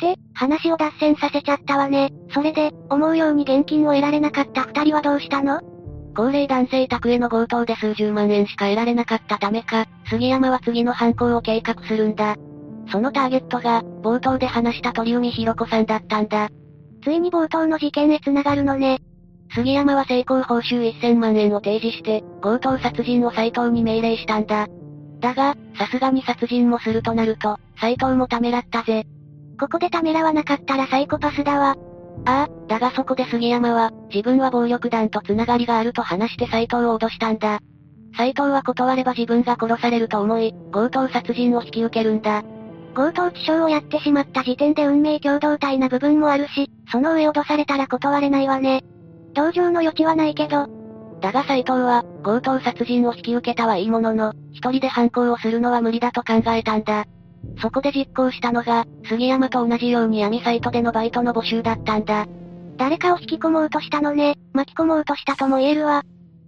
[0.00, 2.10] て、話を脱線させちゃったわね。
[2.34, 5.60] それで、思うように現金を得られなかった二人はどうしたの？
[6.16, 12.34] 高齢男性宅への強盗で数十万円しか得られなかったためか、杉山は次の犯行を計画するんだ。
[12.90, 16.48] そのターゲットが、冒頭で話した鳥海博子さんだったんだ。
[17.04, 18.98] ついに冒頭の事件へ繋がるのね。
[19.50, 24.68] 杉山は成功報酬1000万円を提示して、強盗殺人を斎藤に命令したんだ。
[25.20, 29.06] だが、さすがに殺人もするとなると、斎藤もためらったぜ。
[29.58, 31.76] ここでためらわなかったらサイコパスだわ。
[32.24, 37.60] ああ、だがそこで杉山は、自分は暴力団と繋がりがあると話して斎藤を脅したんだ。
[38.16, 42.42] 斎藤は断れば自分が殺されると思い、強盗殺人を引き受けるんだ。
[42.94, 48.82] 強盗致傷をやってしまった時点で運命共同体な部分もあるし、その上脅されたら断れないわね。
[49.38, 50.66] 同情の余地はないけど。
[51.20, 57.04] だが斎藤は、強盗殺人を引き受けたはいいものの、一人で犯行をするのは無理だと考えたんだ。
[57.62, 62.26] そこで実行したのが、杉山と同じように闇サイトでのバイトの募集だったんだ。
[62.78, 66.02] 誰かを引き込もうとしたのね、巻き込もうとしたとも言えるわ。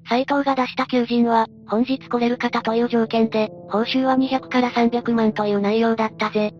[0.08, 6.52] 斎藤が出した求人は、本日来れる方という条件で、報酬は200から300万という内容だったぜ。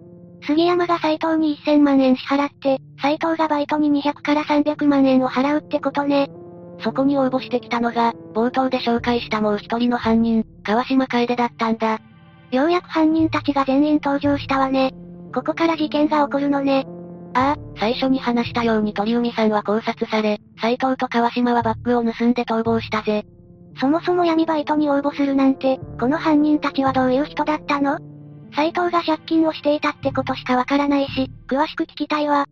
[0.43, 6.30] 杉山が斎藤に1000万円支払って、斎藤がバイトに200から300万円を払うってことね。
[6.82, 11.99] そこに応募してきたのが、冒頭で紹介したもう一人の犯人、川島楓だったんだ。
[12.51, 14.93] ようやく犯人たちが全員登場したわね。
[15.34, 16.86] ここから事件が起こるのね。
[17.34, 23.24] ああ、最初に話したように鳥海さんは考察され、斎藤と川島はバッグを盗んで逃亡したぜ。
[23.78, 27.99] そもそも闇バイトに応募するなんて、この犯人たちはどういう人だったの？
[28.55, 32.46] 斎藤が借金をしていたってことしかわからないし、詳しく聞きたいわ。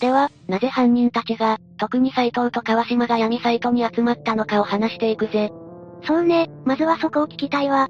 [0.00, 5.50] では、なぜ犯人たちが、特に斎藤と川島が闇サイトに集まったのかを話していくぜ。
[6.04, 7.88] そうね、まずはそこを聞きたいわ。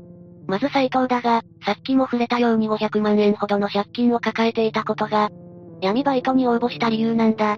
[0.48, 5.30] まず斎藤だが、さっきも触れたように500万円ほどの借金を抱えていたことが、
[5.80, 7.56] 闇バイトに応募した理由なんだ。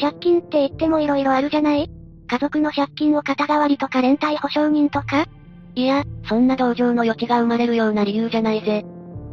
[0.00, 1.90] 借金って言っても色々あるじゃない？
[2.28, 5.26] 家族の借金を肩代わりとか連帯保証人とか？
[5.78, 8.84] いや、そんな同情の余地が生まれるような理由じゃないぜ。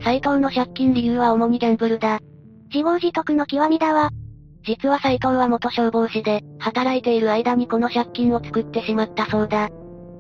[0.03, 2.19] 斎藤の借金理由は主にギャンブルだ。
[2.71, 4.11] 自業自得の極みだわ。
[4.63, 9.69] 実は斎藤は元消防士で、働いている間にこの借金を作ってしまったそうだ。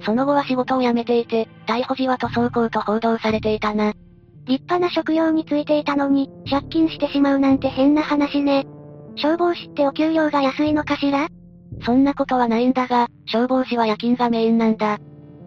[0.03, 3.93] その後は仕事を辞めていて、逮捕時は塗装工と報道されていたな。
[4.47, 8.65] 立派な職業についていたのに、借金してしまうなんて変な話ね。
[9.15, 11.27] 消防士ってお給料が安いのかしら？
[11.85, 14.97] そんなことはないんだが、消防士は夜勤がメインなんだ。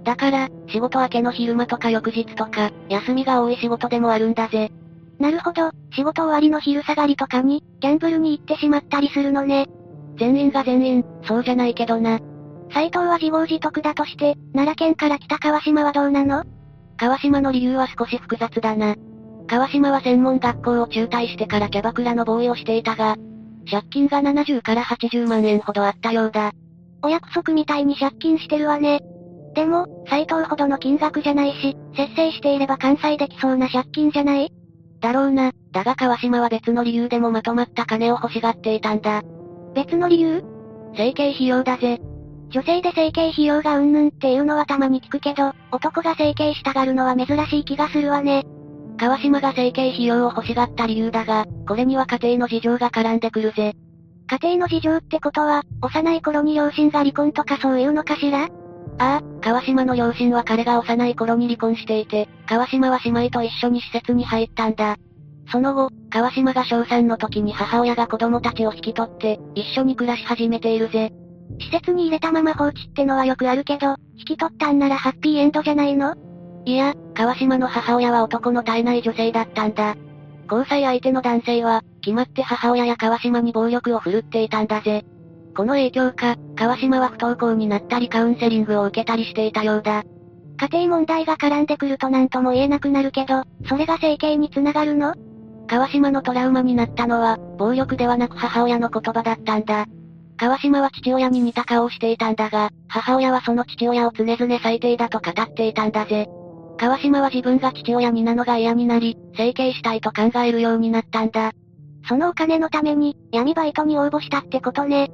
[0.05, 4.71] だから、仕事明けの昼間とか翌日とか、休みが多い仕事でもあるんだぜ。
[5.19, 9.67] なるほど、仕事終わりの昼下がりとかに、ギャンブルに行ってしまったりするのね。
[10.19, 12.21] 全員が全員、そうじゃないけどな。
[12.73, 16.45] 斎藤は自業自得だとして、奈良県から来た川島はどうなの？
[16.97, 18.97] 川島の理由は少し複雑だな。
[19.47, 23.17] 川島は専門学校を中退してからキャバクラのボーイをしていたが、
[23.71, 26.53] 借金が70から80万円ほどあったようだ。
[27.03, 29.01] お約束みたいに借金してるわね。
[29.59, 34.53] でも、斎藤ほどの金額じゃないし、節制していれば完済できそうな借金じゃない？
[35.01, 35.51] だろうな。
[35.73, 39.21] だが川島は別の理由でもまとまった金を欲しがっていたんだ。
[39.75, 40.45] 別の理由？
[40.97, 41.99] 整形費用だぜ。
[42.51, 48.45] 女性で整形費用がうんぬんっていうのはたまに聞くけど、男が整形したがるのは珍しい気がするわね。
[48.97, 53.75] 川島が整形費用を欲しがった理由だが、これには家庭の事情が絡んでくるぜ。
[54.31, 58.49] 家庭の事情ってことは、幼い頃に両親が離婚とかそういうのかしら？
[58.99, 64.97] ああ、川島の両親は彼が幼い頃に離婚していて、川島は姉妹と一緒に施設に入ったんだ。
[65.51, 71.13] その後、川島が小3の時に母親が子供たちを引き取って、一緒に暮らし始めているぜ。
[71.61, 76.15] 施設に入れたまま放置ってのはよくあるけど、引き取ったんならハッピーエンドじゃないの？
[76.67, 79.97] いや、川島の母親は男の絶えない女性だったんだ。
[80.51, 85.05] 交際相手の男性は、決まって母親や川島に暴力を振るっていたんだぜ。
[85.59, 90.05] この影響か、川島は不登校になったりカウンセリングを受けたりしていたようだ。
[90.57, 95.17] 家庭問題が絡んでくると何とも言えなくなるけど、それが整形につながるの？
[95.67, 99.87] 川島のトラウマになったのは、暴力ではなく母親の言葉だったんだ。
[100.37, 106.29] 川島は父親に似た顔をしていたんだが、母親はその父親を常々最低だと語っていたんだぜ。
[106.79, 111.51] 川島は自分が父親になのが嫌になり、整形したいと考えるようになったんだ。
[112.09, 115.11] そのお金のために、闇バイトに応募したってことね。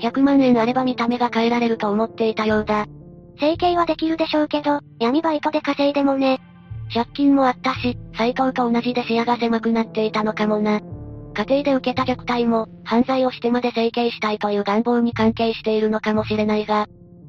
[0.00, 2.86] 100万円あれば見た目が変えられると思っていたようだ。
[3.40, 6.40] 整形はできるでしょうけど、闇バイトで稼いでもね。
[6.92, 10.80] 借金もあったし、斎藤と同じで視野が狭くなっていたのかもな。
[11.34, 16.86] 家庭で受けた虐待も、犯罪をしてまで整形したいという願望に関係しているのかもしれないが、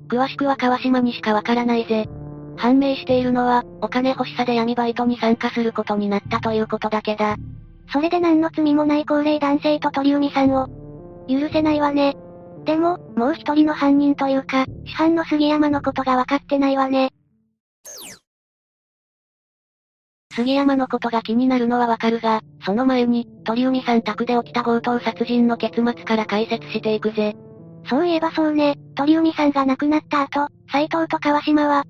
[0.08, 2.08] 詳しくは川島にしかわからないぜ。
[2.58, 7.36] 判明しているのは、お金欲しさで闇バイトに参加することになったということだけだ。
[7.92, 10.68] それで何の罪もない高齢男性と鳥海さんを、
[11.28, 12.16] 許せないわね。
[12.70, 17.10] でも、もう一人の犯人というか、主犯の杉山のことが分かってないわね。
[20.36, 27.36] 杉山のことが気になるのはわかるが、その前に、鳥海さん宅で起きた強盗殺人の結末から解説していくぜ。
[27.90, 31.86] そういえばそうね、鳥海さんが亡くなった後、斎藤と川島は、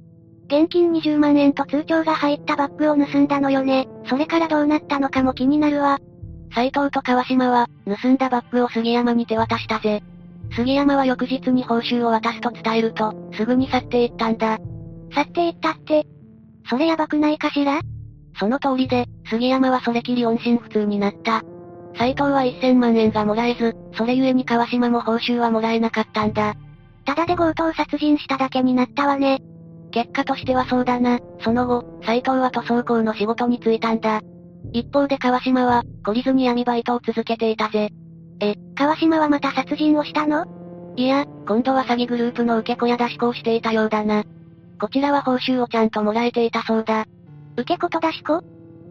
[0.45, 3.89] 現金20万円と通帳が入ったバッグを盗んだのよね。
[4.07, 5.99] それからどうなったのかも気になるわ。
[6.55, 10.01] 斎藤と川島は、盗んだバッグを杉山に手渡したぜ。
[10.55, 14.57] 杉山は翌日に報酬を渡すと伝えると、すぐに去っていったんだ。
[15.13, 16.05] 去っていったって、
[16.69, 17.81] それやばくないかしら？
[18.39, 21.41] その通りで、杉山はそれきり音信不通になった。
[21.97, 26.55] 斎藤は1000万円がもらえず、それゆえに川島も報酬はもらえなかったんだ。
[27.05, 29.39] ただで強盗殺人しただけになったわね。
[29.91, 31.19] 結果としてはそうだな。
[31.41, 34.21] その後、斎藤は塗装工の仕事に就いたんだ。
[34.71, 37.89] 一方で川島は、懲りずに闇バイトを続けていたぜ。
[38.41, 40.45] え、川島はまた殺人をしたの？
[40.95, 44.23] いや、今度は詐欺グループの受け子や出し子をしていたようだな。
[44.79, 47.05] こちらは報酬をちゃんともらえていたそうだ。
[47.57, 48.41] 受け子と出し子？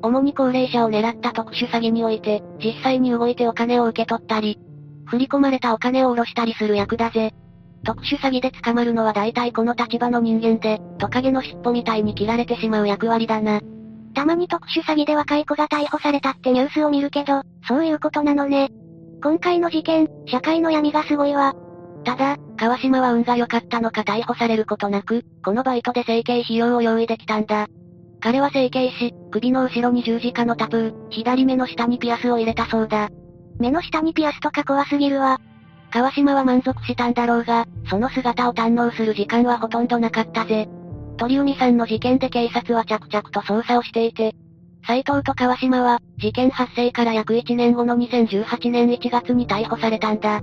[0.02, 4.58] 主に高齢者を狙った特殊詐欺において、実際に動いてお金を受け取ったり、
[5.06, 7.32] 振り込まれたお金を下ろしたりする役だぜ。
[7.84, 13.60] 特殊詐欺で捕まるのは大体この立場の人間で、トカゲの尻尾みたいに切られてしまう役割だな。
[14.14, 18.70] たまに特殊詐欺で若い子が逮捕されたってニュースを見るけど、そういうことなのね。
[19.22, 21.54] 今回の事件、社会の闇がすごいわ。
[22.04, 27.66] ただ、川島は運が良かったのか逮捕されることなく、このバイトで整形費用を用意できたんだ。
[28.20, 33.08] 彼は整形し、首の後ろに十字架のタトゥー、左目の下にピアスを入れたそうだ。
[33.58, 35.40] 目の下にピアスとか怖すぎるわ。
[35.90, 40.68] 川島は満足したんだろうが、その姿を堪能する時間はほとんどなかったぜ。
[41.16, 44.34] 鳥海さんの事件で警察は着々と捜査をしていて、
[44.86, 50.40] 斎藤と川島は、事件発生から約1年後の2018年1月に逮捕されたんだ。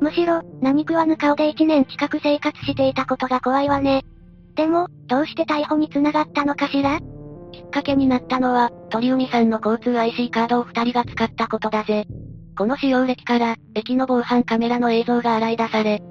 [0.00, 4.04] むしろ、何食わぬ顔で1年近く生活していたことが怖いわね。
[4.54, 7.00] でも、どうして逮捕に繋がったのかしら？
[7.52, 12.06] きっかけになったのは、鳥海さんの交通 IC カードを二人が使ったことだぜ。
[12.58, 16.02] この使用歴から、駅の防犯カメラの映像が洗い出され、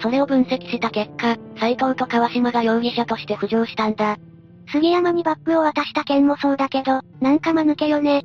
[0.00, 4.16] それを分析した結果、斎藤と川島が容疑者として浮上したんだ。
[4.72, 8.24] 杉山にバッグを渡した件もそうだけど、なんか間抜けよね。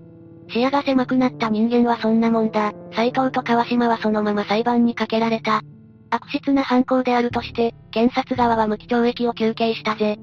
[0.49, 2.71] 視野が狭くなった人間はそんなもんだ。
[2.93, 5.61] 斎藤と川島はそのまま裁判にかけられた。
[6.09, 10.17] 悪質な犯行であるとして、検察側は無期懲役を求刑したぜ。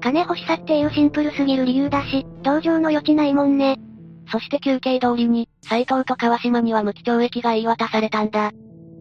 [0.00, 3.76] 金欲しさっていうシンプルすぎる理由だし、同情の余地ないもんね。
[4.32, 8.50] そして休憩通りに、斎藤と川島には無期懲役が言い渡されたんだ。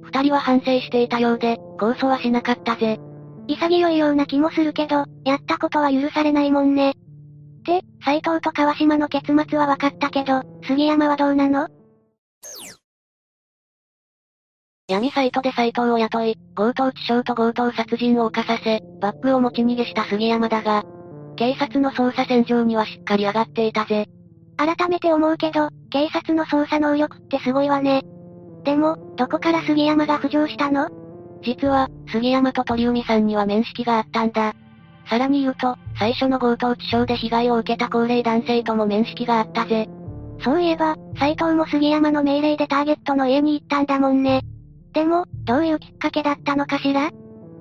[0.04, 3.00] 二人は反省していたようで、控訴はしなかったぜ。
[3.48, 6.94] 潔いような気もするけど、やったことは許されないもんね。
[7.66, 11.68] で、斎藤と川島の結末は分かったけど、杉山はどうなの？
[14.90, 20.84] 闇サイトで斎藤を雇い、強盗致傷と強盗殺人を犯させ、バッグを持ち逃げした杉山だが、
[21.36, 24.08] 警察の捜査線上にはしっかり上がっていたぜ。
[24.56, 28.04] 改めて思うけど、警察の捜査能力ってすごいわね。
[28.64, 30.90] でも、どこから杉山が浮上したの？
[31.44, 34.54] 実は、杉山と鳥海さんには面識があったんだ。
[35.10, 39.88] さらに言うと、最初の強盗致傷で被害を受けた高齢男性とも面識があったぜ。
[40.44, 44.42] そういえば、斎藤も杉山の命令でターゲットの家に行ったんだもんね。
[44.94, 47.10] でも、どういうきっかけだったのかしら？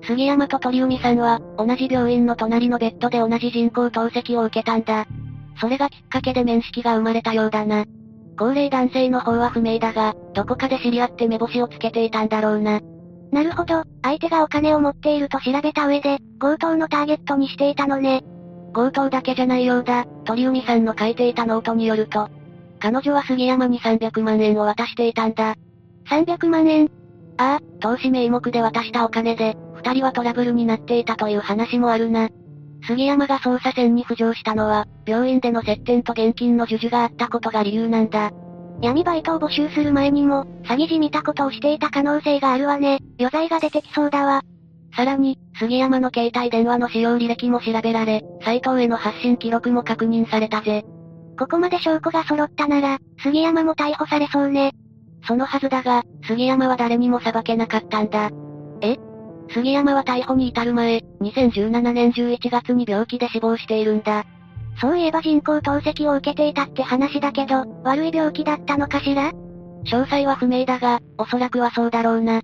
[0.03, 5.05] 杉山と鳥海さんは、同じ病院の隣のベッドで同じ人工透析を受けたんだ。
[5.59, 7.85] それがきっかけで面識が生まれたようだな。
[8.37, 12.79] 高齢男性の方は不明だが、どこかで知り合って目星をつけていたんだろうな。
[13.31, 18.23] なるほど、相手がお金を持っていると調べた上で、強盗のターゲットにしていたのね。
[18.73, 22.29] 強盗だけじゃないようだ、鳥海さんの書いていたノートによると、
[22.79, 25.55] 彼女は杉山に300万円を渡していたんだ。
[26.09, 26.89] 300万円？
[27.37, 32.29] ああ、投資名目で渡したお金で、二人はトラブルになっていたという話もあるな。
[32.87, 38.31] 杉山が捜査線に浮上したのは、病院での接点と現金の授受があったことが理由なんだ。
[38.81, 42.99] 闇バイトを募集する前にも、詐欺じみたことをしていた可能性があるわね。
[43.19, 44.43] 余罪が出てきそうだわ。
[44.95, 50.85] さらに、杉山の携帯電話の使用履歴も調べられ、斎藤への発信記録も確認されたぜ。
[51.39, 54.73] ここまで証拠が揃ったなら、杉山も逮捕されそうね。
[55.27, 58.29] そのはずだが、杉山は誰にも裁けなかったんだ。
[58.81, 58.97] え？
[59.49, 64.25] 杉山は逮捕に至る前、2017年11月に病気で死亡しているんだ。
[64.79, 69.31] そういえば人工透析を受けていたって話だけど、悪い病気だったのかしら？
[69.85, 72.41] 詳細は不明だが、おそらくはそうだろうな。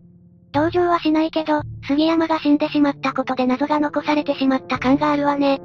[0.52, 5.60] 同情はしないけど、杉山が死んでしまったことで謎が残されてしまった感があるわね。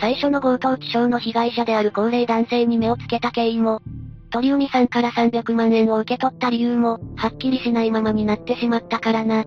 [0.00, 3.80] 最初の強盗致傷の被害者である高齢男性に目をつけた経緯も、
[4.30, 9.44] 鳥海さんから300万円を受け取った理由も、はっきりしないままになってしまったからな。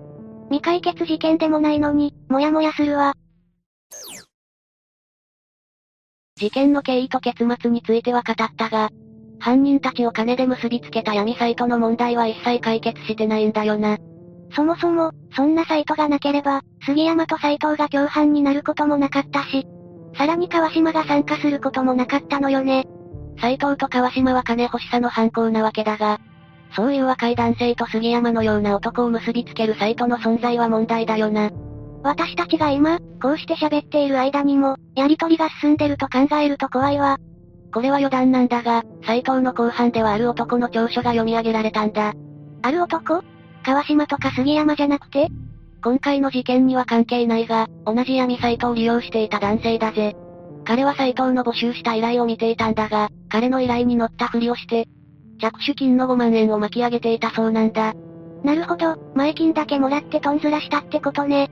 [0.50, 3.14] 未解決事件でもないのに、もやもやするわ。
[6.42, 8.90] 事件の経緯と結末については語ったが、
[9.38, 13.96] 犯人たちを金で結びつけた闇サイトの問題は一切解決してないんだよな。
[14.50, 19.68] そもそも、そんなサイトがなければ、杉山と斎藤が共犯になることもなかったし、
[20.16, 22.86] さらに川島が参加することもなかったのよね。
[23.40, 26.18] 斎藤と川島は金欲しさの犯行なわけだが、
[26.74, 31.50] そういう若い男性と杉山のような男を結びつけるサイトの存在は問題だよな。
[32.02, 37.18] 私たちが今、こうして喋っている間にも、やりとりが進んでると考えると怖いわ。
[37.72, 42.12] これは余談なんだが、斎藤の後半ではある男の調書が読み上げられたんだ。
[42.62, 43.22] ある男？
[43.64, 45.28] 川島とか杉山じゃなくて？
[45.82, 50.16] 今回の事件には関係ないが、同じ闇サイトを利用していた男性だぜ。
[50.64, 54.86] 彼は斎藤の募集した依頼を見ていたんだが、彼の依頼に乗ったふりをして、
[55.40, 57.94] 着手金の5万円を巻き上げていたそうなんだ。
[58.44, 61.50] なるほど、前金だけもらってトンズラしたってことね。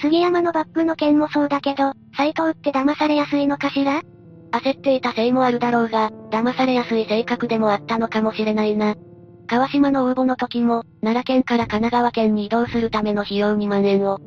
[0.00, 4.02] 杉山のバッグの件もそうだけど、斎藤って騙されやすいのかしら？
[4.50, 8.94] 焦っていたせいもあるだろうが、騙されやすい性格でもあったのかもしれないな。
[9.46, 14.20] 川島の応募の時も、奈良県から神奈川県に移動するための費用2万円を、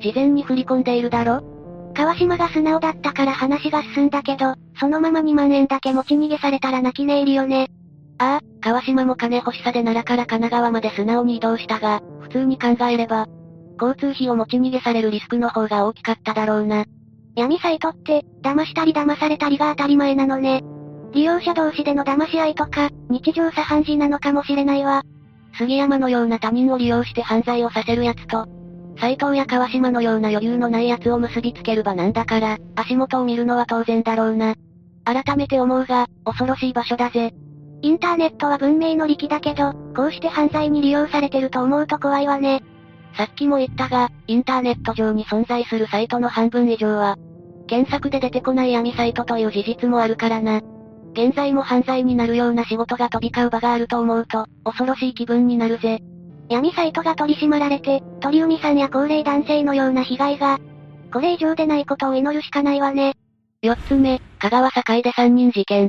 [0.00, 1.42] 事前に振り込んでいるだろ？
[1.94, 7.68] 川島が素直だったから話が進んだけど、そのまま2万円だけ持ち逃げされたら泣き寝入りよね。
[8.18, 13.26] ああ、川島も金欲しさで奈良から神奈川まで素直に移動したが、普通に考えれば、
[13.80, 16.84] 交通費を持ち逃げされるリスクの方が大きかっただろうな。
[17.36, 20.62] 闇サイトって、騙したり騙されたりが当たり前なのね。
[21.12, 25.02] 利用者同士での騙し合いとか、日常茶飯事なのかもしれないわ。
[25.56, 28.46] 杉山のような他人を利用して犯罪をさせる奴と、
[29.00, 34.54] 斎藤や川島のような余裕のない奴を結びつける場なんだから、足元を見るのは当然だろうな。
[35.04, 37.32] 改めて思うが、恐ろしい場所だぜ。
[37.80, 42.62] インターネットは文明の利器だけど、こうして犯罪に利用されてると思うと怖いわね。
[43.18, 47.16] さっきも言ったが、インターネット上に存在するサイトの半分以上は、
[47.66, 50.60] 検索で出てこない闇サイトという事実もあるからな。
[51.14, 55.98] 現在も犯罪になるような仕事が飛び交う場があると思うと、恐ろしい気分になるぜ。
[56.48, 60.60] 闇サイトが取り締まられて、鳥海さんや高齢男性のような被害が、
[61.12, 63.14] これ以上でないことを祈るしかないわね。
[63.62, 65.88] 四つ目、香川境で三人事件。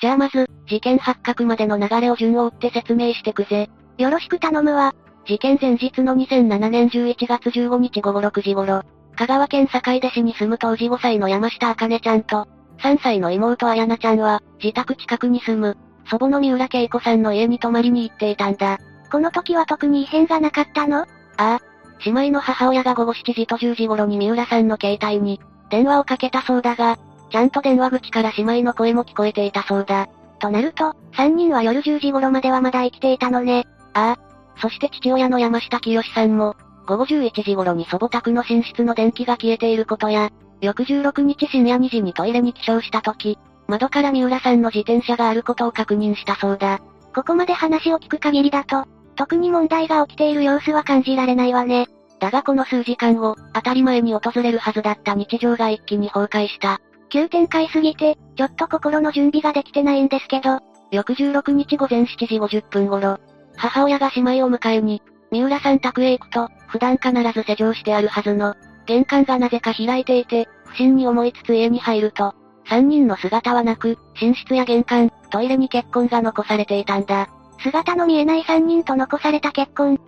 [0.00, 3.68] じゃあまず、事件発覚までの流れを順を追って説明してくぜ。
[3.98, 4.94] よろしく頼むわ。
[5.26, 8.82] 事件前日の2007年11月15日午後6時頃、
[9.16, 12.48] 香川県坂出市に住む当時5歳の山下茜ちゃんと、
[12.78, 15.76] 3歳の妹彩菜ちゃんは、自宅近くに住む、
[16.10, 18.78] 祖母の三浦恵子さんの家に泊まりに行っていたんだ。
[19.12, 21.02] この時は特に異変がなかったの？
[21.02, 21.60] ああ。
[22.06, 26.96] 姉妹の母親が午後7時と10時頃に三浦さんの携帯に、電話をかけたそうだが、
[27.30, 30.08] ちゃんと電話口から姉妹の声も聞こえていたそうだ。
[30.40, 33.66] となると、3人は夜10時頃まではまだ生きていたのね。
[33.94, 34.18] ああ。
[34.60, 36.56] そして父親の山下清さんも、
[36.86, 46.80] 午後11時頃に祖母宅の寝室の電気が消えていることや、翌16日深夜2時にトイレに起床した時、窓から三浦さんの自転車があることを確認したそうだ。
[47.14, 48.84] ここまで話を聞く限りだと、
[49.16, 51.86] 特に問題が起きている様子は感じられないわね。
[52.18, 56.80] だがこの数時間後、当たり前に訪れるはずだった日常が一気に崩壊した。
[57.10, 60.60] 急展開すぎて、ちょっと心の準備ができてないんですけど。
[60.90, 63.18] 翌16日午前7時50分頃、
[63.56, 68.54] 母親が姉妹を迎えに、三浦さん宅へ行くと、普段必ず施錠してあるはずの、
[68.86, 72.34] 玄関がなぜか開いていて、不審に思いつつ家に入ると、
[72.68, 77.28] 三人の姿はなく、寝室や玄関、トイレに血痕が残されていたんだ。
[77.62, 80.00] 姿の見えない三人と残された血痕。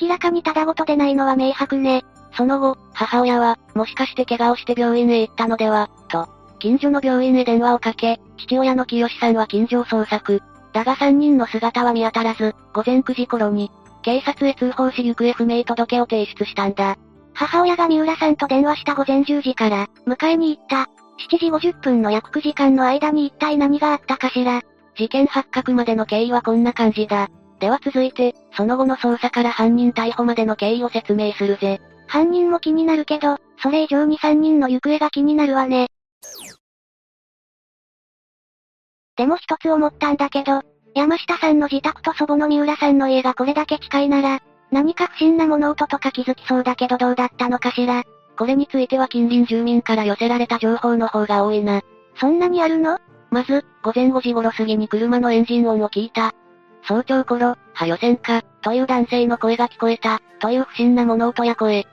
[0.00, 2.04] 明らかにただごとでないのは明白ね。
[2.32, 6.28] その後、母親は、もしかして怪我をして病院へ行ったのでは、と、
[6.58, 10.42] 近所の病院へ電話をかけ、父親の清さんは近所を捜索。
[10.72, 13.70] だが3人の姿は見当たらず、午前9時頃に、
[14.02, 16.96] 警察へ通報し行方不明届を提出したんだ。
[17.34, 20.88] 母親が三浦さんと電話した午前10時から、迎えに行った。
[21.28, 24.62] 7時50分の約9時間の間に一体何があったかしら。
[24.96, 27.28] 事件発覚までの経緯はこんな感じだ。
[27.58, 31.80] では続いて、その後の捜査から犯人逮捕までの経緯を説明するぜ。
[32.10, 35.86] 犯人も気になるけど、それ以上に3人の行方が気になるわね。
[39.16, 40.62] でも一つ思ったんだけど、
[40.96, 44.40] 山下さんの自宅と祖母の三浦さんの家がこれだけ近いなら、
[44.72, 48.02] 何か不審な物音とか気づきそうだけどどうだったのかしら。
[48.36, 51.80] これについては近隣住民から寄せられた情報の方が多いな。
[52.16, 52.98] そんなにあるの？
[53.30, 56.34] まず、午前5時頃過ぎに車のエンジン音を聞いた。
[56.82, 61.86] 早朝頃、はよせんか、という男性の声が聞こえた、という不審な物音や声。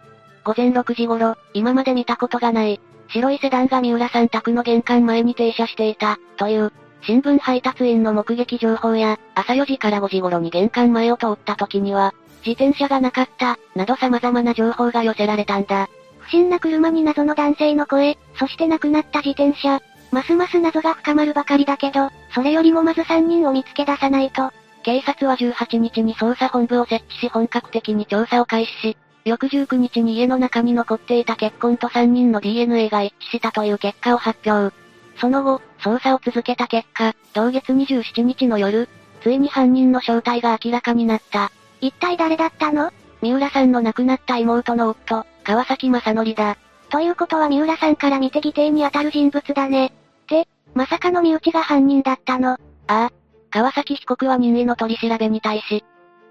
[0.47, 2.79] 午前6時頃、今まで見たことがない、
[3.09, 6.71] 白いセダンが三浦さん宅の玄関前に停車していた、という、
[7.01, 12.13] 新聞配達員の目撃情報や、朝4時から5時頃に玄関前を通った時には、
[12.45, 15.89] 自転車がなかった、など様々な情報が寄せられたんだ。
[16.19, 19.81] 不審な車に謎の男性の声、そして亡くなった自転車。
[20.11, 24.53] ますます謎が深まるばかりだけど、それよりもまず3人を見つけ出さないと。
[24.83, 34.75] 警察は18日に捜査本部を設置し本格的に調査を開始し、翌19日に家の中に残っていた血痕と3人の DNA が一致したという結果を発表。
[35.19, 38.87] その後、捜査を続けた結果、同月27日の夜、
[39.21, 41.51] ついに犯人の正体が明らかになった。
[41.81, 42.91] 一体誰だったの？
[43.21, 46.57] 三浦さんの亡くなった妹の夫、川崎正則だ。
[46.89, 49.87] ということは三浦さんから見て義弟に当たる人物だね。
[49.87, 49.91] っ
[50.27, 52.51] て、まさかの身内が犯人だったの？
[52.51, 52.57] あ
[52.87, 53.11] あ。
[53.49, 55.83] 川崎被告は任意の取り調べに対し、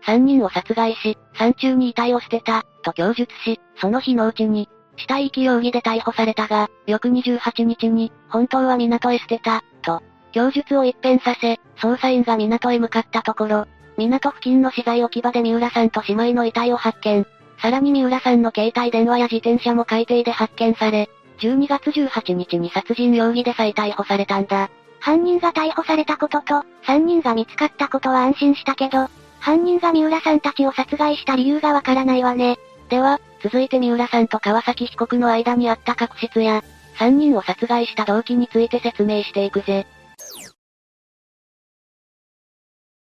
[0.06, 10.02] 3人を殺害し、山中に遺体を捨てた、と供述し、その日のうちに、死体遺棄容疑で逮捕されたが、翌28日に、本当は港へ捨てた、と、
[10.32, 17.26] 供述を一変させ、捜査員が港へ向かったところ、港付近の資材置き場で三浦さんと姉妹の遺体を発見。
[17.60, 24.70] さらに三浦さんの携帯電話や自転車も海底で発見され、12月18日に殺人容疑で再逮捕されたんだ。
[25.00, 29.08] 犯人が逮捕されたことと、3人が見つかったことは安心したけど、
[29.40, 32.56] 犯人が三浦さんたちを殺害した理由がわからないわね。
[32.88, 36.62] では、続いて三浦さんと川崎被告の間にあった確執や、
[36.98, 39.86] 3人を殺害した動機について説明していくぜ。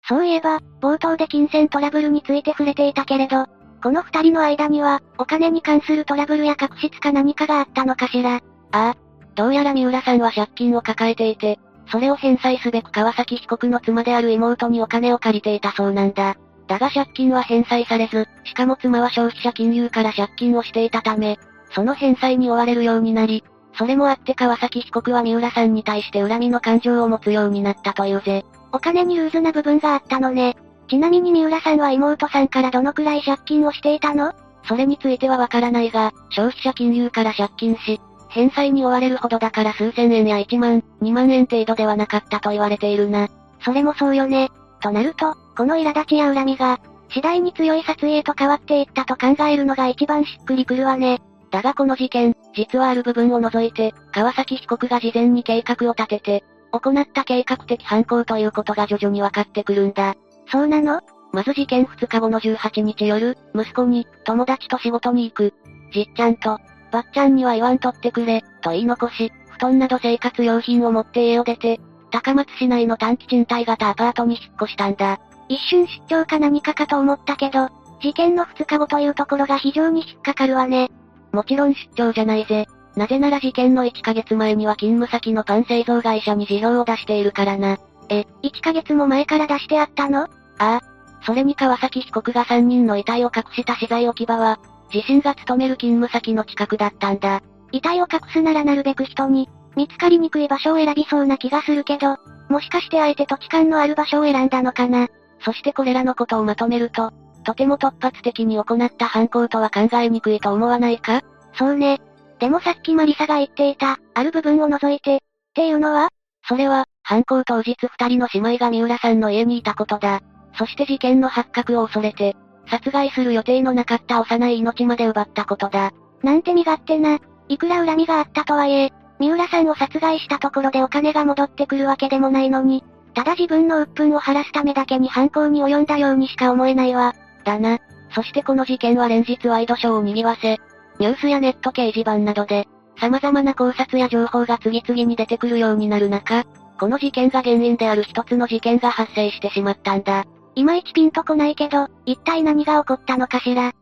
[0.09, 3.47] そういえば、冒頭で金銭トラブルについて触れていたけれど、
[3.83, 8.37] この二人の間には、お金に関するトラブルや確執か何かがあったのかしら。
[8.37, 8.41] あ
[8.72, 8.97] あ。
[9.35, 11.61] どうやら三浦さんは借金を抱えていて、
[11.91, 16.36] それを返済すべく川崎被告の妻である妹にお金を借りていたそうなんだ。
[16.66, 21.39] だが借金は返済されず、しかも妻は消費者金融から借金をしていたため、
[21.74, 23.43] その返済に追われるようになり、
[23.78, 28.45] それもあって川崎被告は三浦さんに対して恨みの感情を持つようになったというぜ。
[28.72, 30.57] お金にルーズな部分があったのね。
[30.89, 34.34] ちなみに三浦さんは妹さんからどのくらい借金をしていたの？
[34.64, 43.29] それについてはわからないが、消費者金融から借金し、返済に追われるほどだから数千円や1万、2万円程度ではなかったと言われているな。
[43.64, 44.51] それもそうよね。
[44.81, 46.79] となると、この苛立ちや恨みが、
[47.11, 51.20] 次第に強い殺意へと変わっていったと考えるのが一番しっくりくるわね。
[51.51, 60.14] だがこの事件、実はある部分を除いて、川崎被告が事前に計画を立てて、行った計画的犯行ということが徐々に分かってくるんだ。
[60.53, 61.01] そうなの？
[61.33, 65.55] まず事件2日後の18日夜、息子に、友達と仕事に行く。
[65.93, 66.59] じっちゃんと、
[66.91, 71.80] ばっちゃんには言わんとってくれ、と言い残し、布団など生活用品を持って家を出て、
[72.11, 75.18] 高松市内の短期賃貸型アパートに引っ越したんだ。
[75.49, 77.68] 一瞬出張か何かかと思ったけど、
[78.01, 80.91] 事件の2日後というところが非常に引っかかるわね。
[81.32, 82.66] もちろん出張じゃないぜ。
[82.97, 87.78] なぜなら事件の1ヶ月前には勤務先のパン製造会社に事業を出しているからな。
[88.09, 90.22] え、1ヶ月も前から出してあったの？
[90.22, 90.28] あ
[90.59, 90.80] あ。
[91.24, 94.59] それに川崎被告が3人の遺体を隠した資材置き場は、
[94.93, 97.43] 自身が勤める勤務先の近くだったんだ。
[97.72, 102.16] 遺体を隠すならなるべく人に、見つかりにくい場所を選びそうな気がするけど、
[102.49, 105.09] もしかしてあえて土地勘のある場所を選んだのかな。
[105.45, 107.12] そしてこれらのことをまとめると、
[107.45, 111.22] とても突発的に行った犯行とは考えにくいと思わないか？
[111.55, 112.01] そうね。
[112.39, 115.18] でもさっきマリサが言っていた、ある部分を除いて、っ
[115.55, 116.09] ていうのは？
[116.49, 120.20] それは、犯行当日二人の姉妹が三浦さんの家にいたことだ。
[120.57, 122.34] そして事件の発覚を恐れて、
[122.69, 125.93] 殺害する予定のなかった幼い命まで奪ったことだ。
[126.23, 127.19] なんて身勝手な。
[127.49, 137.14] いくら恨みがあったとはいえ、三浦さんを殺害したところでお金が戻ってくるわけでもないのに、ただ自分の鬱憤を晴らすためだけに犯行に及んだようにしか思えないわ。
[137.45, 137.79] だな。
[138.14, 140.59] そしてこの事件は連日ワイドショーを賑わせ、
[140.99, 142.69] ニュースやネット掲示板などで、
[143.01, 146.45] 様々な考察や情報が次々に出てくるようになる中、
[146.79, 150.25] この事件が原因である一つの事件が発生してしまったんだ。
[150.59, 153.69] いまいちピンとこないけど、一体何が起こったのかしら。
[153.69, 153.73] ん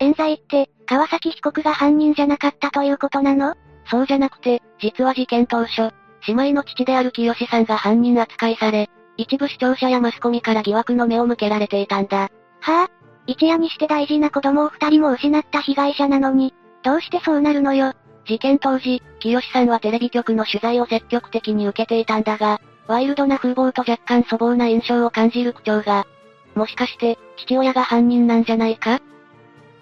[0.00, 3.54] 冤罪って、川崎被告が犯人じゃなかったということなの？
[3.88, 5.94] そうじゃなくて、実は事件当初、
[6.26, 12.22] 姉妹の父である清さんが犯人扱いされ、一部視聴者やマスコミから疑惑の目を向けられていたんだ。
[12.22, 12.90] はぁ、あ、
[13.28, 17.92] 一夜にして大事な子供を二人も失った被害者なのに、どうしてそうなるのよ？
[18.26, 26.06] 事件当時、清さんはテレビ局の取材を積極的に受けていたんだが、ワイルドな風貌と若干粗暴な印象を感じる口調が、
[26.54, 29.00] もしかして、父親が犯人なんじゃないか？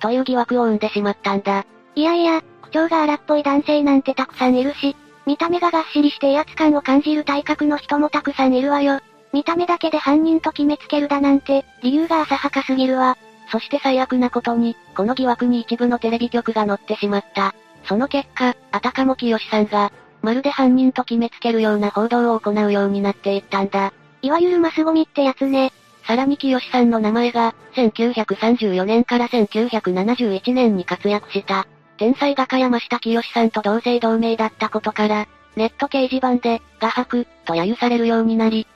[0.01, 1.65] という疑惑を生んでしまったんだ。
[1.95, 4.95] いやいや、口調が荒っぽい男性なんてたくさんいるし、
[5.27, 9.01] 見た目ががっしりして威圧感を感じる体格の人もたくさんいるわよ。
[9.33, 13.17] 見た目だけで犯人と決めつけるだなんて、理由が浅はかすぎるわ。
[13.51, 17.55] そして最悪なことに、この疑惑に一部のテレビ局が乗ってしまった。
[17.85, 19.91] その結果、あたかも清さんが、
[20.23, 23.93] まるで犯人と決めつけるような報道を行うようになっていったんだ。
[24.23, 25.73] いわゆるマスゴミってやつね。
[26.07, 31.67] さらに清さんの名前が、1934年から1971年に活躍した、
[31.99, 38.67] 天才画家山下清さんと同姓同名だったことから、ネット掲示板で、画伯、と揶揄されるようになり、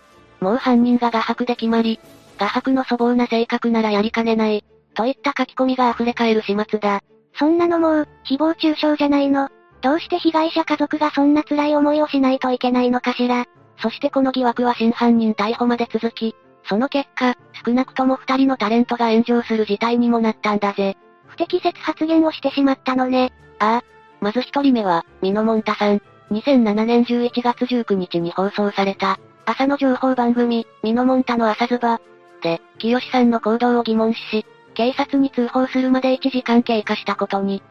[0.40, 2.01] もう犯人が画伯で決まり、
[2.39, 4.64] 画伯の粗暴な性格ならやりかねない、
[4.94, 7.01] といった書き込みが溢れ返る始末だ。
[7.39, 9.48] そんなのもう、誹謗中傷じゃないの。
[9.82, 13.46] どうして被害者家族がそんな辛い思いをしないといけないのかしら。
[13.78, 16.36] そしてこの疑惑は真犯人逮捕まで続き、
[16.68, 17.34] その結果、
[17.64, 20.96] 少なくとも二人のタレントが炎上する事態にもなったんだぜ。
[21.26, 23.32] 不適切発言をしてしまったのね。
[23.59, 23.84] ああ。
[24.20, 26.00] まず一人目は、ミノモンタさん。
[26.30, 32.00] 2007年11月19日に放送された、朝の情報番組、ミノモンタの朝ズバ。
[32.42, 37.62] で、清さんの行動を疑問視し、警察に通報するまで1時間経過したことに。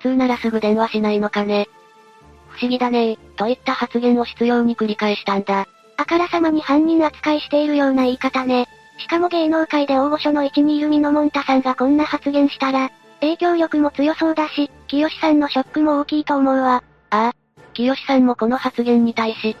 [0.00, 1.68] 普通ならすぐ電話しないのかね。
[2.48, 5.66] 不思議だねといった発言を執拗に繰り返したんだ。
[5.96, 8.66] あからさまに犯人扱いしているような言い方ね。
[8.98, 12.90] しかも芸能界で大御所の位置にいるミノモンタさんがこんな発言したら、
[13.20, 16.82] 影響力も強そうだし、清さんのショックも大きいと思うわ。
[17.10, 17.32] ああ、
[17.74, 19.56] 清さんもこの発言に対し、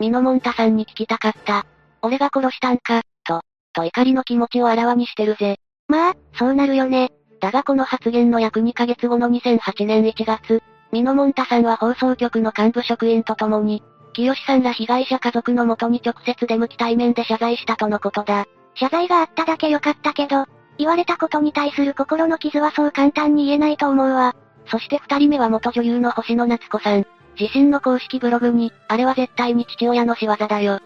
[0.00, 1.64] ミノモンタさんに聞きたかった。
[2.02, 3.42] 俺が殺したんか、と、
[3.72, 5.58] と怒りの気持ちをあらわにしてるぜ。
[5.88, 7.12] まあ、そうなるよね。
[7.44, 10.62] だがこの発言の約2ヶ月後の2008年1月、
[10.92, 13.82] ミノモンタさんは放送局の幹部職員と共に、
[14.14, 18.46] 清さんら被害者家族の元に直接出向き対面で謝罪したとのことだ。
[18.76, 20.46] 謝罪があっただけ良かったけど、
[20.78, 24.34] 言われたことに対する心の傷はそう簡単に言えないと思うわ。
[24.64, 27.04] そして二人目は元女優の星野夏子さん。
[27.38, 30.80] 自身の公式ブログに、あれは絶対に父親の仕業だよ。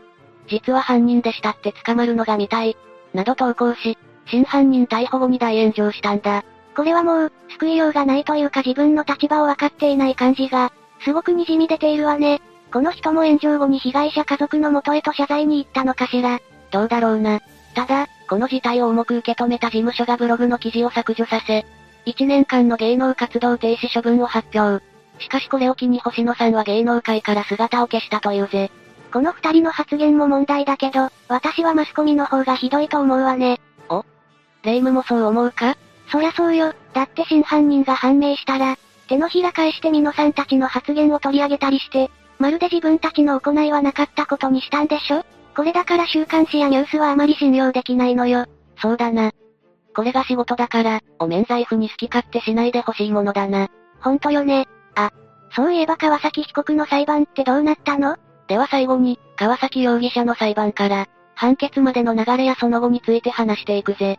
[0.48, 2.76] 実は犯人でしたって捕まるのが見たい。
[3.14, 3.96] など投稿し、
[4.30, 6.44] 真犯人逮捕後に大炎上したんだ。
[6.76, 12.40] これはもう、救いようがないというか自分の立場を分かっていない感じが、すごく滲み出ているわね。
[12.72, 16.40] この人も炎上後に被害者家族の元へと謝罪に行ったのかしら。
[16.70, 17.40] どうだろうな。
[17.74, 21.64] ただ、この事態を重く受け止めた事務所がブログの記事を削除させ、
[22.06, 24.84] 1年間の芸能活動停止処分を発表。
[25.18, 28.70] しかしこれを機に星野さんは芸能界から姿を消したというぜ。
[29.12, 33.60] この二人の発言も問題だけど、私はマスコミの方がひどいと思うわね。
[34.68, 35.78] おレイムもそう思うか？
[36.12, 36.74] そりゃそうよ。
[36.92, 38.76] だって真犯人が判明したら、
[39.08, 45.24] 手のひら返して美濃さんたちの発言を取り上げたりして、まるで自分たちの行いはなかったことにしたんでしょ？
[45.56, 48.44] これだから週刊誌やニュースはあまり信用できないのよ。
[48.76, 49.32] そうだな。
[49.96, 53.68] これが仕事だから、お免罪符に好き勝手しないでほしいものだな。
[54.00, 54.66] ほんとよね。
[54.96, 55.12] あ、
[55.56, 58.18] そういえば川崎被告の裁判ってどうなったの？
[58.48, 64.18] では最後に、川崎容疑者の裁判から、判決までの流れやその後について話していくぜ。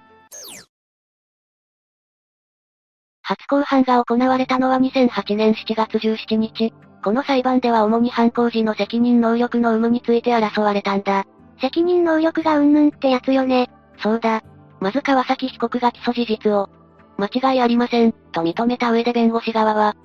[3.29, 6.73] 初公判が行われたのは2008年7月17日。
[7.03, 11.25] この裁判では主に犯行時の責任能力の有無について争われたんだ。
[11.61, 13.69] 責任能力がうんぬんってやつよね。
[13.99, 14.41] そうだ。
[14.79, 16.71] まず川崎被告が起訴事実を、
[17.19, 19.95] 間違いありません、と認めた上で弁護士側は、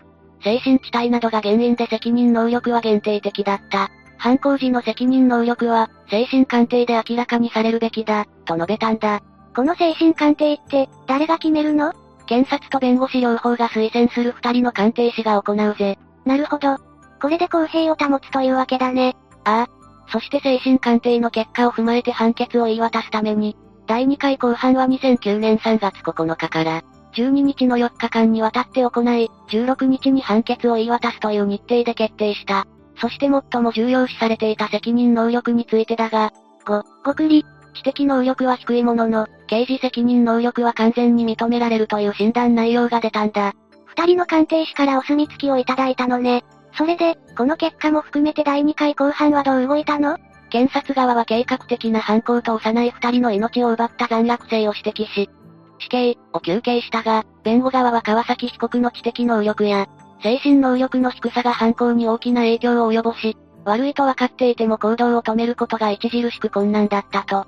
[0.42, 3.88] 精神地帯などが原因で責任能力は限定的だった。
[4.18, 9.22] 犯行時の責任能力は、精神鑑定で明らかにされるべきだ、と述べたんだ。
[9.54, 11.92] この精神鑑定って、誰が決めるの？
[12.26, 15.98] 検察と弁護士両方が推薦する二人の鑑定士が行うぜ。
[16.24, 16.78] なるほど。
[17.20, 19.14] これで公平を保つというわけだね。
[19.44, 20.10] ああ。
[20.10, 23.56] そして精神鑑定の結果を踏まえて判決を言い渡すために、
[23.86, 26.82] 第2回公判は2009年3月9日から、
[27.14, 32.66] 12日の4日間にわたって行い、16日に判決を言い渡すという日程で決定した。
[33.00, 36.32] そして最も重要視されていた責任能力についてだが、
[36.64, 37.44] 5、ごくり、
[37.74, 43.52] 知的能力は低いものの、刑事責任能力は完全に認められるという診断内容が出たんだ。
[43.86, 46.44] 二人の鑑定士からお墨付きをいただいたのね。
[46.76, 50.16] それで、この結果も含めて第2回公判はどう動いたの？
[50.50, 55.30] 検察側は計画的な犯行と幼い二人の命を奪った残虐性を指摘し、
[55.78, 59.86] 死刑を求刑したが、弁護側は川崎被告の知的能力や、
[60.22, 67.46] 精神能力の低さが犯行に大きな影響を及ぼし、悪いと分かっていても行動を止めることが著しく困難だったと。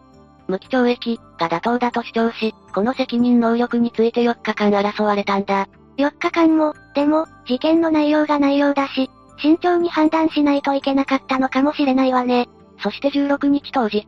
[0.48, 5.68] 無期懲役が妥当だと主張し、この責任能力について4日間争われたんだ。
[5.96, 12.48] 4日間も、でも、事件の内容が内容だし、慎重に判断しないといけなかったのかもしれないわね。
[12.82, 14.04] そして16日当日、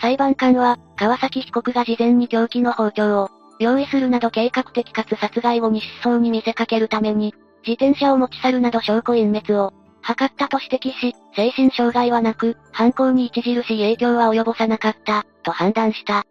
[0.00, 7.34] 裁判官は、川崎被告が事前に凶器の包丁を、用意するなど計画的かつ殺害後に失踪に見せかけるために、
[7.66, 9.72] 自転車を持ち去るなど証拠隠滅を、
[10.14, 16.24] 図ったと指摘し、精神障害はなく、犯行に著しい影響は及ぼさなかった、と判断した。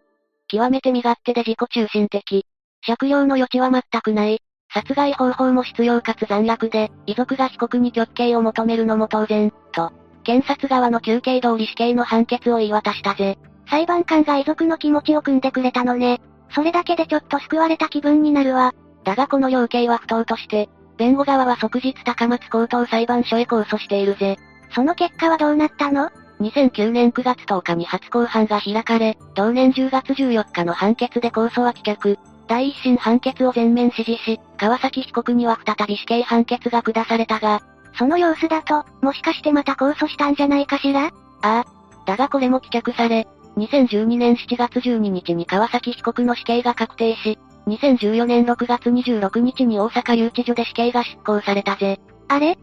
[0.48, 2.44] 極めて身勝手で自己中心的。
[2.84, 4.40] 借用の余地は全くない。
[4.72, 9.92] 殺害方法も必要かつ残虐で、遺族が被告に極刑を求めるのも当然、と、
[10.24, 13.38] 検察側の求刑通り死刑の判決を言い渡したぜ。
[13.70, 16.20] 裁判官が遺族の気持ちを汲んでくれたのね。
[16.50, 18.74] それだけでちょっと救われた気分になるわ。
[19.04, 20.68] だがこの要刑は不当として、
[20.98, 24.36] 弁護側は即日高松高等裁判所へ控訴しているぜ。
[24.74, 26.10] その結果はどうなったの
[26.40, 32.18] ?2009 年9月10日に初公判が開かれ、同年10月14日の判決で控訴は棄却。
[32.48, 37.62] 第一審判決を全面支持し、川崎被告には再び死刑判決が下されたが、
[37.96, 41.06] その様子だと、もしかしてまた控訴したんじゃないかしら？
[41.06, 41.10] あ
[41.42, 41.64] あ。
[42.06, 47.38] だがこれも棄却され、2012年7月12日に川崎被告の死刑が確定し、
[47.68, 52.00] 2014年6月26日に大阪留置所で死刑が執行されたぜ。
[52.28, 52.56] あれ？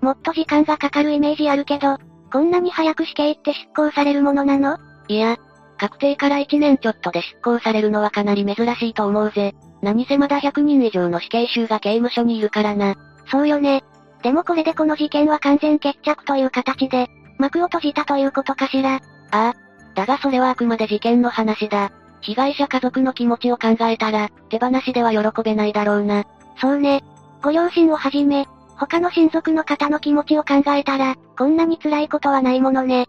[0.00, 1.98] もっと時間がかかるイメージあるけど、
[2.32, 4.78] こんなに早く死刑って執行されるものなの？
[5.08, 5.36] いや、
[5.78, 9.54] 確定から1年ちょっとで執行されるのはかなり珍しいと思うぜ。
[9.82, 12.94] 何せまだ100人以上の死刑囚が刑務所にいるからな。
[13.30, 13.82] そうよね。
[14.22, 17.08] でもこれでこの事件は完全決着という形で、
[17.38, 18.96] 幕を閉じたということかしら？
[18.96, 19.00] あ
[19.30, 19.54] あ。
[19.94, 21.92] だがそれはあくまで事件の話だ。
[22.24, 26.24] 被害者家族の気持ちを考えたら、手放しでは喜べないだろうな。
[26.60, 27.04] そうね。
[27.42, 28.46] ご両親をはじめ、
[28.76, 33.06] 他の親族の方の気持ちを考えたら、こんなに辛いことはないものね。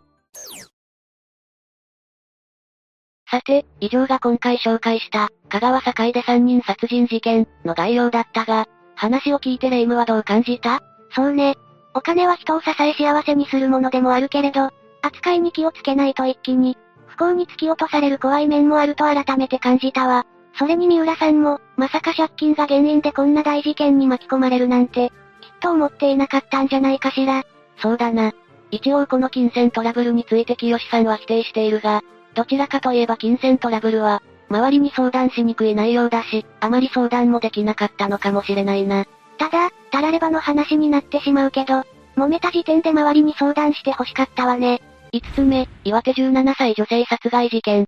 [3.31, 10.81] さて、以上が今回紹介した、香川境で3人殺人事件の概要だったが、話を聞いてレイムはどう感じた？
[11.11, 11.55] そうね。
[11.93, 14.69] お金は人を支え幸せにするものでもあるけれど、
[15.01, 16.77] 扱いに気をつけないと一気に、
[17.17, 20.25] 不幸に突き落とされる怖い面もあると改めて感じたわ。
[20.57, 25.11] それに三浦さんも、まさか借金が原因でこんな大事件に巻き込まれるなんて、
[25.41, 27.43] きっと思っていなかったんじゃないかしら。
[27.77, 28.33] そうだな。
[28.71, 32.01] 一応この金銭トラブルについて清さんは否定しているが、
[32.35, 39.05] どちらかといえば金銭トラブルは、周りに相談しにくい内容だし、あまり相談もできなかったのかもしれないな。
[39.37, 41.83] ただ、たらればの話になってしまうけど、
[42.15, 44.81] 揉めた時点で周りに相談して欲しかったわね。
[45.15, 47.85] 5つ目、岩手17歳女性殺害事件。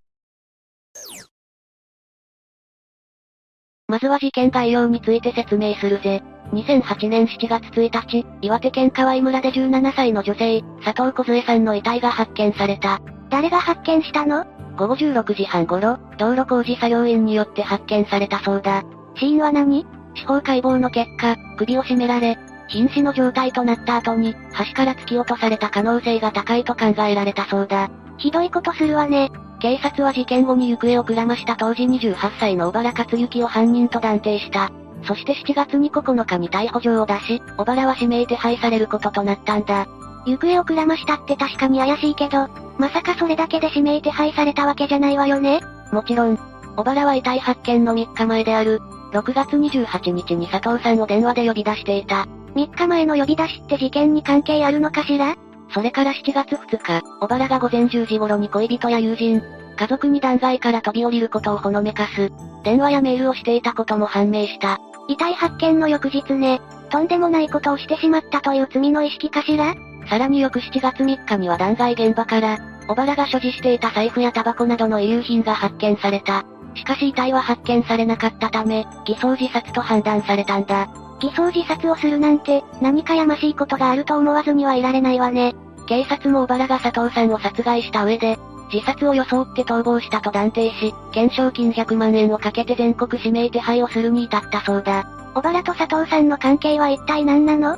[3.90, 6.24] まずは事件概要について説明するぜ。
[6.54, 13.02] 2008年7月1日、岩手県河合村で17歳の女性、佐藤梢さんの遺体が発見された。
[13.30, 14.46] 誰が発見したの？
[14.78, 18.86] 午後16時半頃、道路工事作業員によって発見されたそうだ。
[19.18, 19.86] 死因は何？
[20.16, 22.38] 司法解剖の結果、首を絞められ、
[22.70, 27.90] 瀕死の状態となった後に、橋から突き落とされた可能性が高いと考えられたそうだ。
[28.18, 29.32] ひどいことするわね。
[29.60, 34.72] 警察は事件後に行方をくらました当時28歳の小原克行を犯人と断定した。
[35.04, 39.88] そして7月に9日に逮捕状を出し、小原は指名手配されることとなったんだ。
[40.26, 45.62] 行方をくらましたって確かに怪しいけど、まさかそれだけで指名手配されたわけじゃないわよね
[45.92, 46.38] もちろん、
[46.76, 48.82] 小原は遺体発見の3日前である、
[49.14, 52.28] 6月28日に佐藤さんを電話で呼び出していた。
[52.58, 55.36] 3日前の呼び出しって事件に関係あるのかしら？
[55.72, 59.44] それから7月2日、小原が午前10時頃に恋人や友人、
[59.78, 62.32] 家族に断崖から飛び降りることをほのめかす、
[62.64, 64.80] 電話やメールをしていたことも判明した。
[65.08, 66.60] 遺体発見の翌日ね、
[66.90, 69.76] とんでもないことをしてしまったという罪の意識かしら？
[70.10, 72.58] さらに翌7月3日には断崖現場から、
[72.88, 76.44] 小原が所持していた財布やタバコなどの遺留品が発見された。
[76.74, 80.88] しかし遺体は発見されなかったため、偽装自殺と判断されたんだ。
[81.20, 85.56] 偽装自殺をするなんて、何かやましいことがあると思わずにはいられないわね。
[85.88, 88.38] 警察も小原が佐藤さんを殺害した上で、
[88.72, 95.08] 自殺を装って逃亡したと断定し、懸賞金100万円をかけて全国指名手配をするに至ったそうだ。
[95.34, 97.78] 小原と佐藤さんの関係は一体何なの？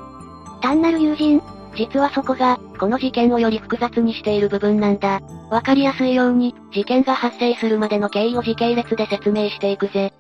[0.62, 1.42] 単なる友人？
[1.76, 5.22] 実はそこが、この事件をより複雑にしている部分なんだ。
[5.52, 10.12] わかりやすいように、事件が発生するまでの経緯を時系列で説明していくぜ。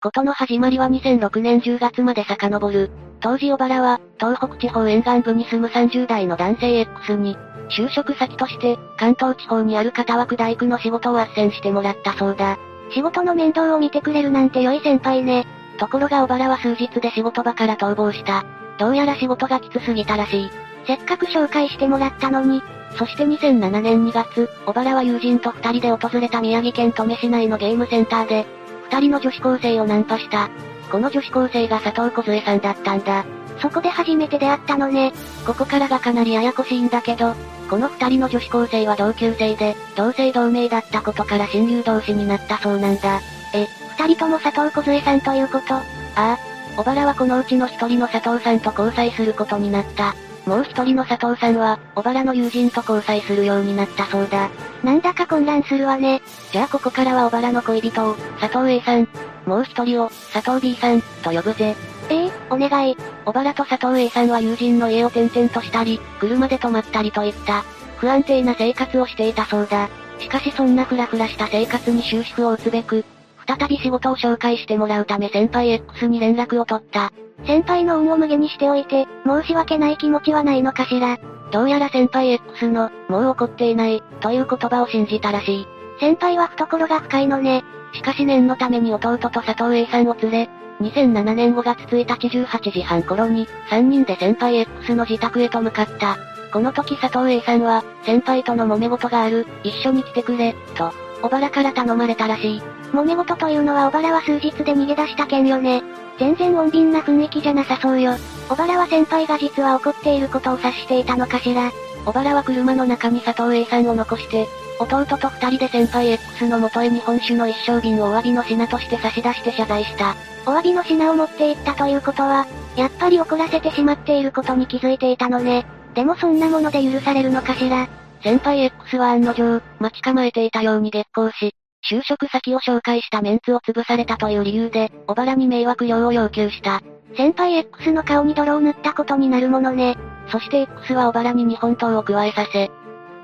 [0.00, 2.90] ことの始まりは2006年10月まで遡る。
[3.20, 7.36] 当時小原は、東北地方沿岸部に住む30代の男性 X に、
[7.76, 12.58] 就職先として、関東地方にある片枠大工の仕事を斡旋してもらったそうだ。
[12.92, 15.48] 仕事の面倒を見てくれるなんて良い先輩ね。
[15.78, 18.44] ところが小原は数日で仕事場から逃亡した。
[18.78, 20.50] どうやら仕事がきつすぎたらしい。
[20.86, 22.62] せっかく紹介してもらったのに。
[22.96, 28.57] そして2007年2月、小原は友人と二人で訪れた宮城県登米市内のゲームセンターで、
[28.90, 30.48] 二人の女子高生をナンパした。
[30.90, 33.24] この女子高生が佐藤梢さんだったんだ。
[33.60, 35.12] そこで初めて出会ったのね。
[35.46, 37.34] ここからがかなりややこしいんだけど、
[37.68, 43.20] この二人の女子高生は同級生で、同姓同名だったことから親友同士になったそうなんだ。
[43.54, 43.66] え、
[43.98, 45.74] 二人とも佐藤梢さんということ？
[45.74, 45.82] あ
[46.16, 46.38] あ。
[46.76, 50.14] 小原はこのうちの一人の佐藤さんと交際することになった。
[50.48, 54.48] もう一人の佐藤さんは、小原の友人と交際するようになったそうだ。
[54.82, 56.22] なんだか混乱するわね。
[56.50, 59.06] じゃあここからは小原の恋人を、佐藤 A さん、
[59.44, 61.76] もう一人を、佐藤 B さん、と呼ぶぜ。
[62.08, 62.96] ええお願い。
[63.26, 67.62] 小原と佐藤 A さんは友人の家を転々としたり、車で泊まったりといった、
[67.98, 69.90] 不安定な生活をしていたそうだ。
[70.18, 73.04] しかしそんなフラフラした生活に終止符を打つべく、
[73.46, 77.12] 再び仕事を紹介してもらうため先輩 X に連絡を取った。
[77.46, 81.18] 先輩の運を無下にしておいて、申し訳ない気持ちはないのかしら。
[81.50, 85.66] どうやら先輩 X の、もう怒っていない、という言葉を信じたらしい。
[86.00, 87.64] 先輩は懐が深いのね。
[87.92, 90.50] しかし念のために弟と佐藤 A さんを連れ、
[90.80, 96.16] 2007年5月1日18時半頃に、3人で先輩 X の自宅へと向かった。
[96.52, 100.92] この時佐藤 A さんは、先輩との揉め事がある、一緒に来てくれ、と、
[101.22, 102.62] 小原から頼まれたらしい。
[102.92, 105.82] 揉め事というのは小原は数日で逃げ出した件よね。
[106.18, 108.12] 全然穏便な雰囲気じゃなさそうよ。
[108.48, 111.70] 小原は先輩が実は怒っていることを察していたのかしら。
[112.04, 114.46] 小原は車の中に佐藤 A さんを残して、
[114.80, 120.14] 弟と二人で先輩 X の元へ日本酒の一升瓶をお詫びの品として差し出して謝罪した。
[120.46, 122.46] お詫びの品を持っていったということは、
[122.76, 125.66] やっぱり怒らせてしまっていることに気づいていたのね。
[125.94, 127.88] でもそんなもので許されるのかしら。
[128.22, 136.82] 先輩 X は案の定、待ち構えていたように激高し、就職先を紹介したメンツを潰されたという理由で、小原に迷惑料を要求した。
[137.16, 139.96] 先輩 X の顔に泥を塗ったことになるものね。
[140.30, 142.70] そして X は小原に日本刀を加えさせ、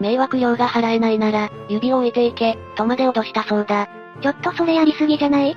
[0.00, 3.88] 迷惑料が払えないなら、指を置いていけ、とまで脅したそうだ。
[4.22, 5.56] ちょっとそれやりすぎじゃない？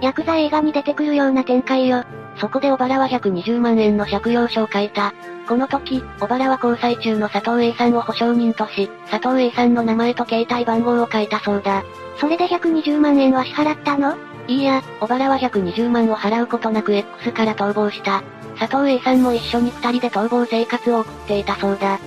[0.00, 2.04] ヤクザ映画に出てくるような展開よ。
[2.38, 5.12] そこで小原は120万円の借用書を書いた。
[5.46, 11.84] この時、小原は交際中の佐藤 A さんを保証人とし、佐藤 A さんの名前と携帯番号を書いたそうだ。
[12.20, 14.14] それで120万円は支払ったの？
[14.46, 18.22] いいや、小原は120万を払うことなく X から逃亡した。
[18.58, 21.98] 佐藤 A さんも一緒に二人で逃亡生活を送っていたそうだ。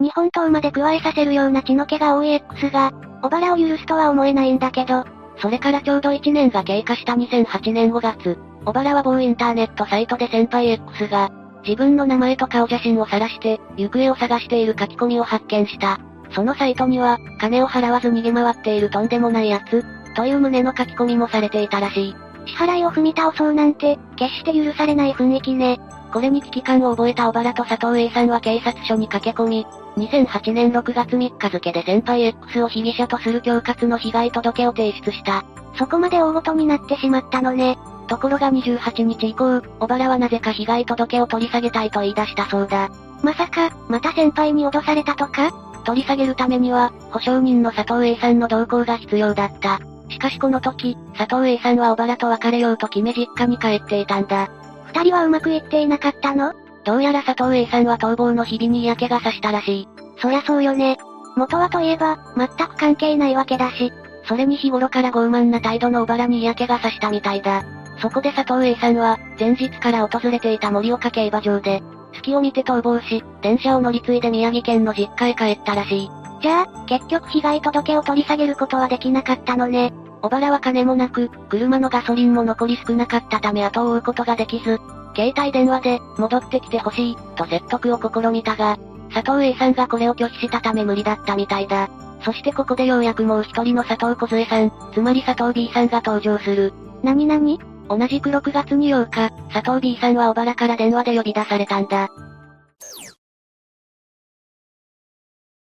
[0.00, 5.04] 日本刀まで加えさせるような血の気が多い X が、小原を許すとは思えないんだけど、
[5.42, 11.30] それからちょうど1年が経過した2008年5月、小原は某インターネットサイトで先輩 X が、
[11.64, 16.00] 自分の名前と顔写真を晒して、行方を探している書き込みを発見した。
[16.30, 19.84] そのサイトには、金を払わず逃げ回っているとんでもない奴、
[20.14, 22.16] という旨の書き込みもされていたらしい。
[22.46, 25.80] 支払いを踏み倒そうなんて、決して許されない雰囲気ね。
[26.12, 29.66] これに危機感を覚えた小原と佐藤 A さんは警察署に駆け込み、
[29.98, 35.44] 2008年6月3日付で先輩 X を被疑者とする恐喝の被害届を提出した。
[35.76, 37.78] そこまで大ごとになってしまったのね。
[38.06, 42.90] ところが28日以降、小原はなぜか被害届を取り下げたいと言い出したそうだ。
[43.22, 45.67] まさか、また先輩に脅されたとか？
[45.84, 49.80] 取り下げるためには、保証人の佐藤 A さんの同行が必要だった。
[50.10, 54.48] しかしこの時、佐藤 A さんは小原と別れようと決め実家に帰っていたんだ。
[54.86, 56.54] 二人はうまくいっていなかったの？
[56.84, 59.88] どうやら佐藤 A さんは逃亡の日々に嫌気がさしたらしい。
[60.20, 60.96] そりゃそうよね。
[61.36, 63.92] 元はといえば、全く関係ないわけだし。
[64.24, 67.62] それに日頃から傲慢な態度の小原に嫌気がさしたみたいだ。
[68.00, 71.82] そこで佐藤 A さんは、前日から訪れていた盛岡競馬場で、
[72.14, 76.10] 隙を見て逃亡し、電車を乗り継いで宮城県の実家へ帰ったらしい。
[76.40, 79.92] じゃあ、結局被害届を取り下げることはできなかったのね。
[80.22, 84.80] 小原は金もなく、車のガソリンも残り少なかったため後を追うことができず、
[85.14, 88.78] 携帯電話で、戻ってきてほしい、と説得を試みたが、
[89.12, 91.88] 佐藤 A さんがこれを拒否したため無理だったみたいだ。
[92.24, 96.72] そしてここでようやくもう一人の佐藤小さん、つまり佐藤 B さんが登場する。
[97.02, 102.08] なになに同じく6月に8日、佐藤 B さんは小原から電話で呼び出されたんだ。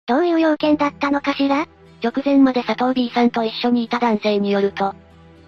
[0.07, 1.67] どういう要件だったのかしら？
[2.03, 4.93] 直前まで佐藤 B さんと一緒にいた男性によると、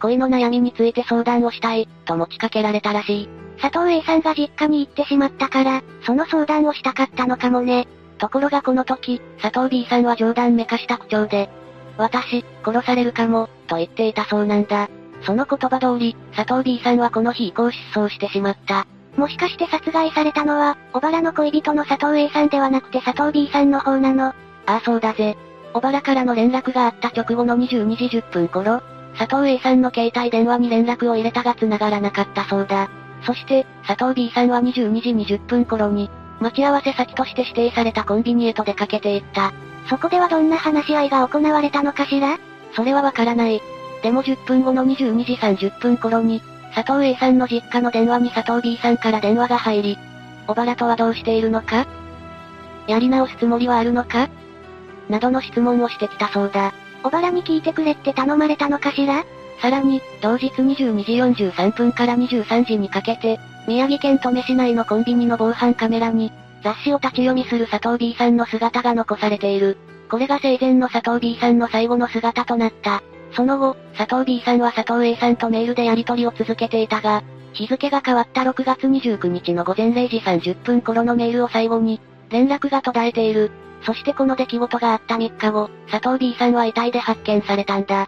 [0.02, 3.30] 恋の悩みについて相談をしたい、と持ちかけられたらしい。
[3.62, 7.88] 佐藤 A さんが実家に行ってしまったから、その相談をしたかったのかもね。
[8.18, 11.50] ところがこの時、佐藤 B さんは冗談めかした口調で、
[11.98, 14.90] 私、殺されるかも、と言っていたそうなんだ。
[15.22, 18.88] その言葉通り、佐藤 B さんはこの日以降失踪してしまった。
[19.18, 24.28] もしかして殺害されたのは、小原の恋人の佐藤 A さんではなくて佐藤 B さんの方なの？
[24.28, 24.34] あ
[24.66, 25.36] あそうだぜ。
[25.74, 28.82] 小原からの連絡があった直後の22時10分頃、
[29.18, 32.90] 佐藤 A さんの携帯電話に連絡を入れたが繋がらなかったそうだ。
[33.26, 36.10] そして、佐藤 B さんは22時20分頃に、
[36.40, 39.52] 待ち合わせ先として指定されたコンビニへと出かけていった。
[39.90, 42.38] そこではどんな話し合いが行われたのかしら？
[42.74, 43.62] それはわからない。
[44.04, 46.42] でも10分後の22時30分頃に、
[46.74, 49.98] 佐藤 A さんの実家の電話に佐藤 B さんから電話が入り、
[50.48, 51.88] 小原とはどうしているのか？
[52.88, 54.30] やり直すつもりはあるのか？
[55.10, 56.74] などの質問をしてきたそうだ。
[57.04, 59.26] 小原に聞いてくれって頼まれたのかしら？
[59.62, 66.32] さらに、同日22時43分から23時にかけて、宮城県登米市内のコンビニの防犯カメラに、
[66.64, 69.78] 雑誌を立ち読みする佐藤 B さんの姿が残されている。
[70.10, 73.04] これが生前の佐藤 B さんの最後の姿となった。
[73.32, 77.24] その後、佐藤 B さんは佐藤 A さんとメールでやり取りを続けていたが、
[77.54, 82.00] 日付が変わった6月29日の午前0時30分頃のメールを最後に、
[82.30, 83.52] 連絡が途絶えている。
[83.84, 88.08] そしてこの出来事があった3日後、佐藤 B さんは遺体で発見されたんだ。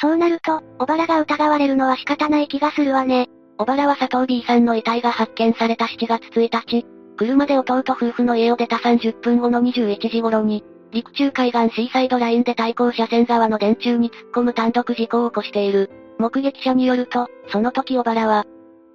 [0.00, 3.28] そうなると、小原が疑われるのは仕方ない気がするわね。
[3.56, 6.86] 小原は佐藤 B さんの遺体が発見された7月1日、
[7.16, 10.64] 車で弟夫婦の家を出た30分後の21時頃に、
[10.94, 15.90] 陸中海岸シーサイドラインで対向車線側の電柱に突っ込む単独事故を起こしている。
[16.18, 18.46] 目撃者によると、その時小原は、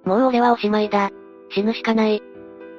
[0.06, 1.10] もう俺はおしまいだ。
[1.50, 2.22] 死ぬしかない。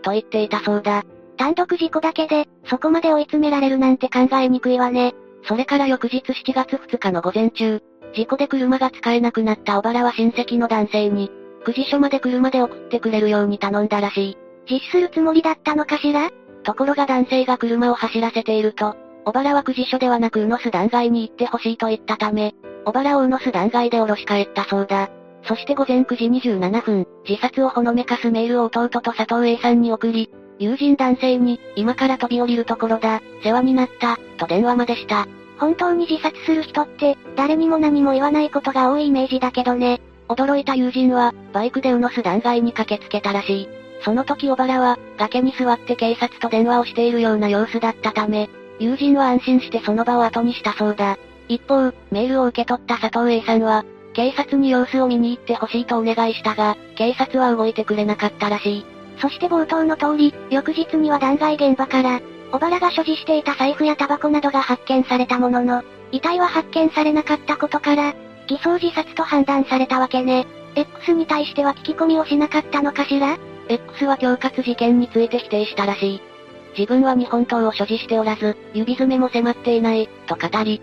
[0.02, 1.04] と言っていたそうだ。
[1.38, 5.14] 単独事故だけで、そこまで追い詰められるなんて考えにくいわね。
[5.44, 7.80] それから翌日7月2日の午前中、
[8.16, 11.30] 事故で車が使えなくなった小原は親戚の男性に、
[11.66, 14.38] 9時所まで車で送ってくれるように頼んだらしい。
[14.68, 16.32] 実施するつもりだったのかしら？
[16.64, 25.10] ところが男性が車を走らせていると、小原は9時所ではなく宇野巣断崖に行ってほしいと言ったため、小原を宇野巣断崖で降ろし帰ったそうだ。
[25.44, 30.30] そして午前9時27分、自殺をほのめかすメールを弟と佐藤 A さんに送り、
[30.60, 35.28] 友人男性に、今から飛び降りるところだ、世話になった、と電話までした。
[35.60, 40.02] 本当に自殺する人って、誰にも何も言わないことが多いイメージだけどね。
[40.28, 43.70] 驚いた友人は、バイクで宇野巣断崖に駆けつけたらしい。
[44.04, 48.50] その時小原は、崖に座って警察と電話をしているような様子だったため、
[48.82, 51.20] 友人は安心してその場を後にしたそうだ。
[51.48, 58.86] 一方、メールを受け取った佐藤 A さんは、警察に様子を見に行ってほしいとお願いしたが、警察は動いてくれなかったらしい。
[59.20, 62.22] そして冒頭の通り、翌日には断崖現場から、
[62.52, 68.16] 小原が所持していた財布やタバコなどが発見されたものの、遺体は発見されなかったことから、
[68.48, 70.48] 偽装自殺と判断されたわけね。
[70.76, 73.38] X に対しては聞き込みをしなかったのかしら
[73.70, 76.31] ?X は恐喝事件について否定したらしい。
[76.78, 80.82] 自分は日本刀を所持しておらず、指詰めも迫っていない、と語り、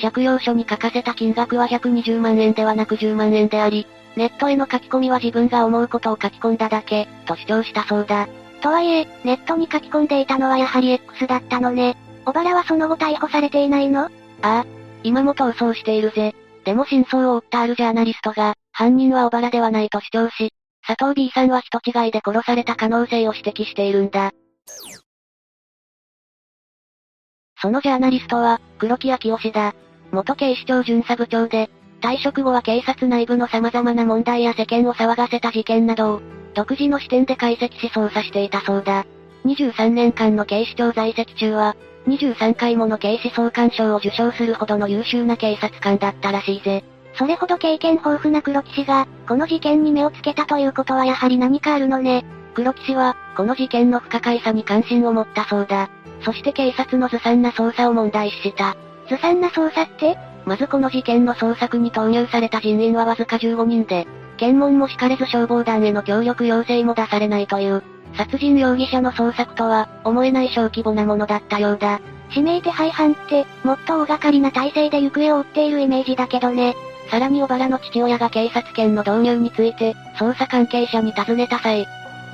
[0.00, 3.86] 借用書に書かせた金額は120万円ではなく10万円であり、
[4.16, 8.28] ネットへの書き込みは自分が思うことを書き込んだだけ、と主張したそうだ。
[8.60, 11.96] とはいえ、ネットに書き込んでいたのはやはり X だったのね。
[12.24, 14.06] 小原はその後逮捕されていないの？
[14.06, 14.10] あ
[14.42, 14.66] あ。
[15.04, 16.34] 今も逃走しているぜ。
[16.64, 20.52] でも真相を追ったあるジャーナリストが、犯人は小原ではないと主張し、
[20.86, 24.32] 佐藤 B さんは人違いで殺された可能性を指摘しているんだ。
[27.60, 29.74] そのジャーナリストは、黒木明義だ。
[30.12, 31.70] 元警視庁巡査部長で、
[32.00, 36.20] 退職後は警察内部の様々な問題や世間を騒がせた事件などを、
[36.54, 39.06] 独自の視点で解析し捜査していたそうだ。
[39.44, 41.76] 23年間の警視庁在籍中は、
[42.06, 46.84] 23回もの警視総監賞を受賞するほどの優秀な警察官だったらしいぜ。
[47.14, 52.24] それほど経験豊富な黒騎士が、この事件に目をつけたということはやはり何かあるのね。
[52.58, 55.88] 黒騎士は、この事件の不可解さに関心を持ったそうだ。
[56.24, 58.76] そして警察のずさんな捜査を問題視した。
[59.08, 60.18] ずさんな捜査って？
[60.44, 64.08] まずこの事件の捜索に投入された人員はわずか15人で、
[64.38, 67.84] 検問も敷かれず消防団への協力要請も出されないという、
[68.16, 72.00] 殺人容疑者の捜索とは、思えない小規模なものだったようだ。
[72.30, 76.74] 指名手配犯って、もっと大掛かりな体制で行方を追っているイメージだけどね。
[77.08, 81.86] さらに小原の父親が警察権の導入について、捜査関係者に尋ねた際、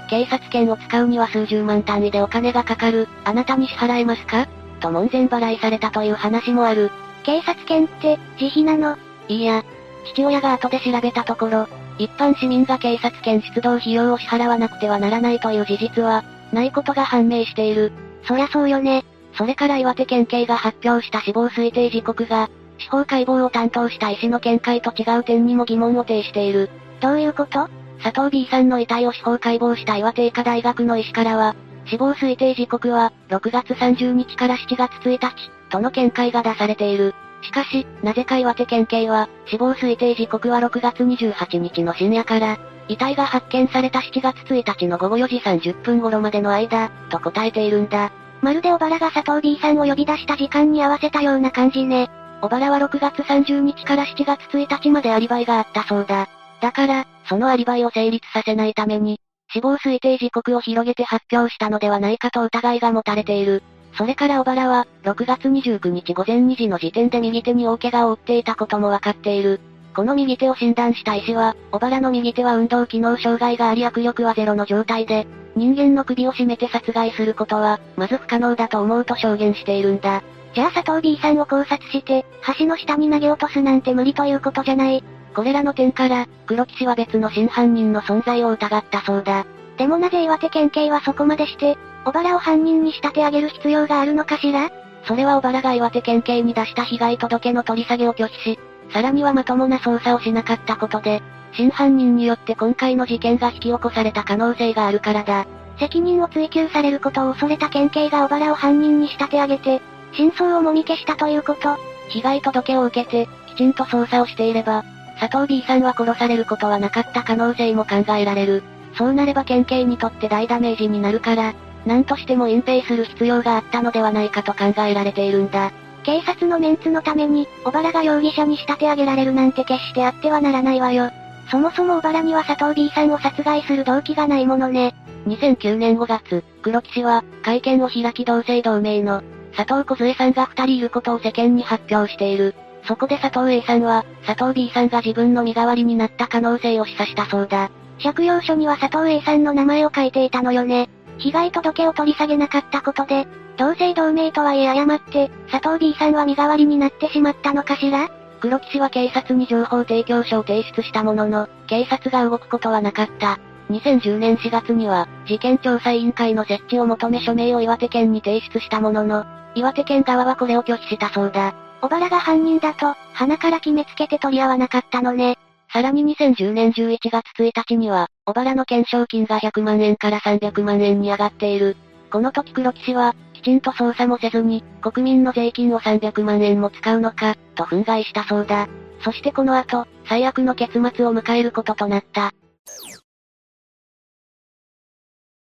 [0.08, 4.46] 警察権を使うには数十万単位でお金がかかる、あなたに支払えますか？
[4.80, 6.90] と門前払いされたという話もある。
[7.22, 8.96] 警察犬って、自費なの？
[9.28, 9.64] いいや、
[10.12, 11.68] 父親が後で調べたところ、
[11.98, 17.92] 一般市民が警察犬出動費用を支払わなくてはならないという事実は、ないことが判明している。
[18.26, 19.04] そりゃそうよね。
[19.36, 26.68] それから岩手県警が発表した死亡推定時刻が、司法解剖を担当した医師の見解と違う点にも疑問を呈している。
[27.00, 27.68] どういうこと？
[28.04, 31.56] 佐藤 B さんの遺体を司法解剖した岩手医科大学の医師からは、
[31.86, 37.14] 死亡推定時刻は、6月30日から7月1日、との見解が出されている。
[37.40, 42.58] しかし、なぜか岩手県警は、死亡推定時刻は6月28日の深夜から、
[42.88, 48.12] 遺体が発見された7月1日の午後4時30分頃までの間、と答えているんだ。
[48.42, 52.10] まるで小原が佐藤 B さんを呼び出した時間に合わせたような感じね。
[52.42, 56.28] 小原は6月30日から7月1日までアリバイがあったそうだ。
[56.64, 59.20] だから、そのアリバイを成立させないために、
[59.52, 63.62] 死亡推定時刻を広げて発表したのではないかと疑いが持たれている。
[63.98, 69.60] それから小原は、6月29日午前2時の時点で右手に大怪我を負っていたこともわかっている。
[69.94, 75.26] この右手を診断した医師は、小原の右手は運動機能障害があり握力はゼロの状態で、
[75.56, 80.22] 人間の首を絞めて殺害することは、まず不可能だと思うと証言しているんだ。
[80.54, 82.24] じゃあ佐藤 B さんを考察して、
[82.58, 85.04] 橋の下に投げ落とすなんて無理ということじゃない。
[85.34, 89.46] これらの点から、黒騎士は別の真犯人の存在を疑ったそうだ。
[89.76, 94.70] でもなぜ岩手県警はそこまでして、小原を犯人に仕立て上げる必要があるのかしら？
[95.06, 98.58] それは小原が岩手県警に出した被害届の取り下げを拒否し、
[98.92, 105.46] さらにはまともな捜査をしなかったことで、真犯人によって今回の事件が引き起こされた可能性があるからだ。
[105.78, 109.82] 責任を追及されることを恐れた県警が小原を犯人に仕立て上げて、
[110.12, 111.76] 真相をもみ消したということ。
[112.08, 114.84] 被害届を受けて、きちんと捜査をしていれば、
[115.24, 118.62] 佐藤 B さんは殺されることはなかった可能性も考えられる。
[118.98, 121.54] そうなれば県警にとって大ダメージになるから、
[121.86, 125.72] 何としても隠蔽する必要があったのではないかと考えられているんだ。
[126.02, 131.10] 警察のメンツのために、小原が容疑者に仕立て上げられるなんて決してあってはならないわよ。
[131.50, 134.94] そもそも小原には佐藤 B さんを殺害する動機がないものね。
[135.26, 139.22] 2009年5月、黒騎士は、会見を開き同姓同名の、
[139.56, 142.54] 佐藤小杖さんが二人いることを世間に発表している。
[142.86, 147.70] そこで佐藤 A さんは、佐藤 B さんが自分の身代わりになった可能性を示唆したそうだ。
[148.02, 150.88] 借用書には佐藤 A さんの名前を書いていたのよね。
[151.18, 158.10] 被害届を取り下げなかったことで、同姓同名とはいえ誤って、佐藤 B さんは身代わりになってしまったのかしら？
[158.40, 163.38] 黒騎士は警察に情報提供書を提出したものの、警察が動くことはなかった。
[163.70, 169.24] 2010年4月には、事件調査委員会の設置を求め署名を岩手県に提出したものの、
[169.54, 171.54] 岩手県側はこれを拒否したそうだ。
[171.84, 175.36] 小原が犯人だと、鼻から決めつけて取り合わなかったのね。
[175.70, 181.76] さらに2010年11月1日には、小原の懸賞金が100万円から300万円に上がっている。
[182.10, 188.66] この時黒騎士は、きちんと捜査もせずに、国民の税金を300万円も使うのか、と憤慨したそうだ。
[189.02, 192.32] そしてこの後、最悪の結末を迎えることとなった。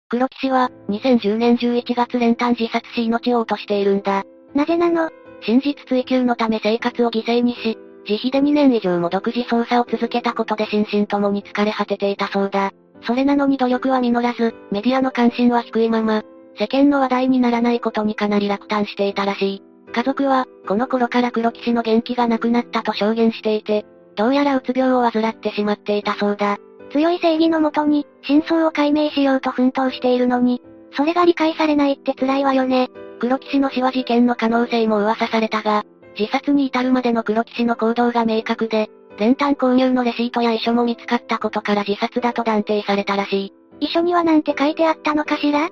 [0.09, 4.23] 黒騎士は、2010年11月練炭自殺し命を落としているんだ。
[4.55, 5.11] なぜなの？
[5.45, 12.71] 真実追求のため生活を犠牲にし、自費で2年以上も独自捜査を続けたことで心身ともに疲れ果てていたそうだ。
[13.05, 16.23] それなのに努力は実らず、メディアの関心は低いまま、
[16.57, 19.63] 世間の話題にならないことにかなり落胆していたらしい。
[19.93, 26.57] 家族は、この頃から黒騎士の元気がなくなったと証言していて、どうやらうつ病を患ってしまっていたそうだ。
[26.91, 30.61] 強い正義のもとに、真相を解明しようと奮闘しているのに、
[30.95, 32.89] それが理解されないって辛いわよね。
[33.23, 35.85] 黒騎士の死は事件の可能性も噂されたが、
[36.19, 43.53] 自殺に至るまでの黒騎士の行動が明確で、練炭購入のレシートや遺書も見つかったことから自殺だと断定されたらしい。
[43.79, 45.69] 遺書にはなんて書いてあったのかしら？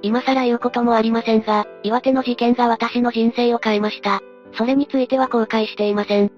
[0.00, 4.22] 今更言うこともありませんが、岩手の事件が私の人生を変えました。
[4.56, 6.32] それについては後悔していません。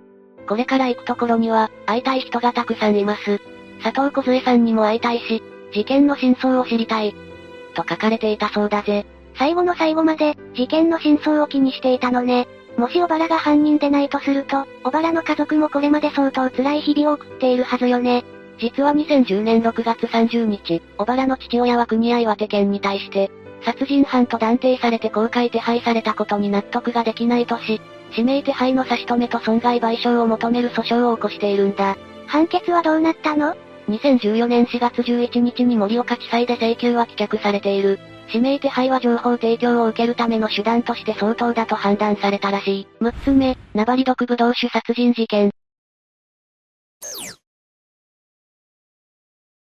[0.48, 3.40] これから行くところには、会いたい人がたくさんいます。
[3.84, 7.14] 佐藤小さんにも会いたいし、事件の真相を知りたい。
[7.74, 9.06] と書かれていたそうだぜ。
[9.38, 12.48] 最後の最後まで、事件の真相を気にしていたのね。
[12.76, 18.24] もし小原が犯人でないとすると、小原の家族もこれまで相当辛い日々を送っているはずよね。
[18.58, 23.30] 実は2010年6月30日、小原の父親は国や岩手県に対して、
[23.62, 27.80] 殺人犯と断定されて公開手配されたことに納得ができないとし、
[28.10, 31.96] 指名手配の差し止めと損害賠償を求める訴訟を起こしているんだ。
[32.26, 33.54] 判決はどうなったの
[33.88, 37.98] ?2014 年4月11日に盛岡地裁で請求は棄却されている。
[38.28, 42.88] 指名手配は情報提供を受けるための手段として相当だと判断されたらしい。
[43.00, 45.50] 6つ目、ナバリ毒ブドウ酒殺人事件。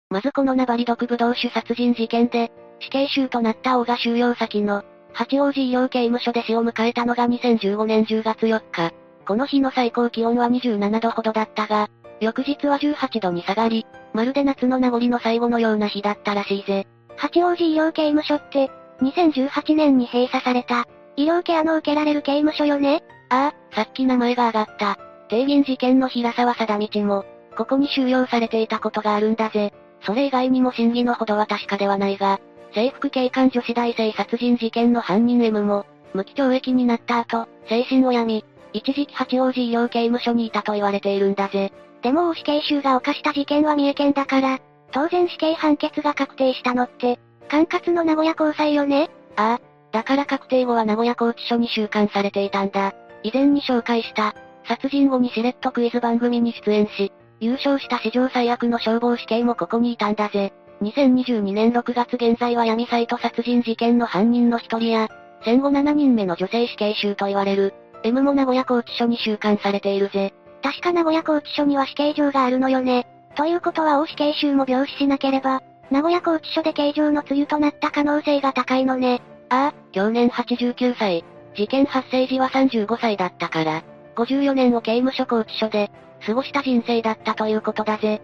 [0.09, 8.93] まずこのナバリ毒ブドウ酒殺人事件で、死刑囚となった王が収容先の、八王子医療刑務所で死を迎えたのが2015年10月4日。
[9.27, 11.89] この日の最高気温は27度ほどだったが、
[12.19, 16.87] 翌日は18度に下がり、まるで夏の名残の最後のような日だったらしいぜ。
[17.19, 18.71] 八王子医療刑務所って、
[19.01, 20.87] 2018年に閉鎖された、
[21.17, 23.03] 医療ケアの受けられる刑務所よね？
[23.29, 24.97] ああ、さっき名前が挙がった。
[25.27, 27.25] 帝銀事件の平沢貞道も、
[27.57, 29.73] ここに収容されていたことがあるんだぜ。
[30.01, 32.39] それ以外にも真偽のほどは確かではないが、
[32.73, 41.73] 制服警官女子大生殺人事件の犯人 M も、無期懲役になった後、精神を病み、一時期八王子医療刑務所にいたと言われているんだぜ。
[42.01, 44.59] でも死刑囚が犯した事件は三重県だから、
[44.91, 49.09] 当然死刑判決が確定したのって、管轄の名古屋高裁よね？
[49.35, 49.61] ああ、
[49.91, 52.93] だから確定後は名古屋拘置所に収監されていたんだ。
[53.23, 54.35] 以前に紹介した、
[54.67, 60.53] 殺人後にしれっとクイズ番組に出演し、優勝した史上最悪の消防死刑もここにいたんだぜ。
[60.81, 65.09] 2022年6月現在は闇サイト殺人事件の犯人の一人や、
[65.43, 70.33] 戦後7人目の女性死刑囚と言われる、M も名古屋拘置所に収監されているぜ。
[70.61, 73.07] 確か名古屋拘置所には死刑場があるのよね。
[73.39, 79.21] ということは大死刑囚も病死しなければ、名古屋拘置所で刑場の梅雨となった可能性が高いのね。
[79.47, 81.23] ああ、去年89歳。
[81.55, 83.81] 事件発生時は35歳だったから、
[84.17, 85.89] 54年を刑務所拘置所で、
[86.25, 88.21] 過ごした人生だったということだぜ。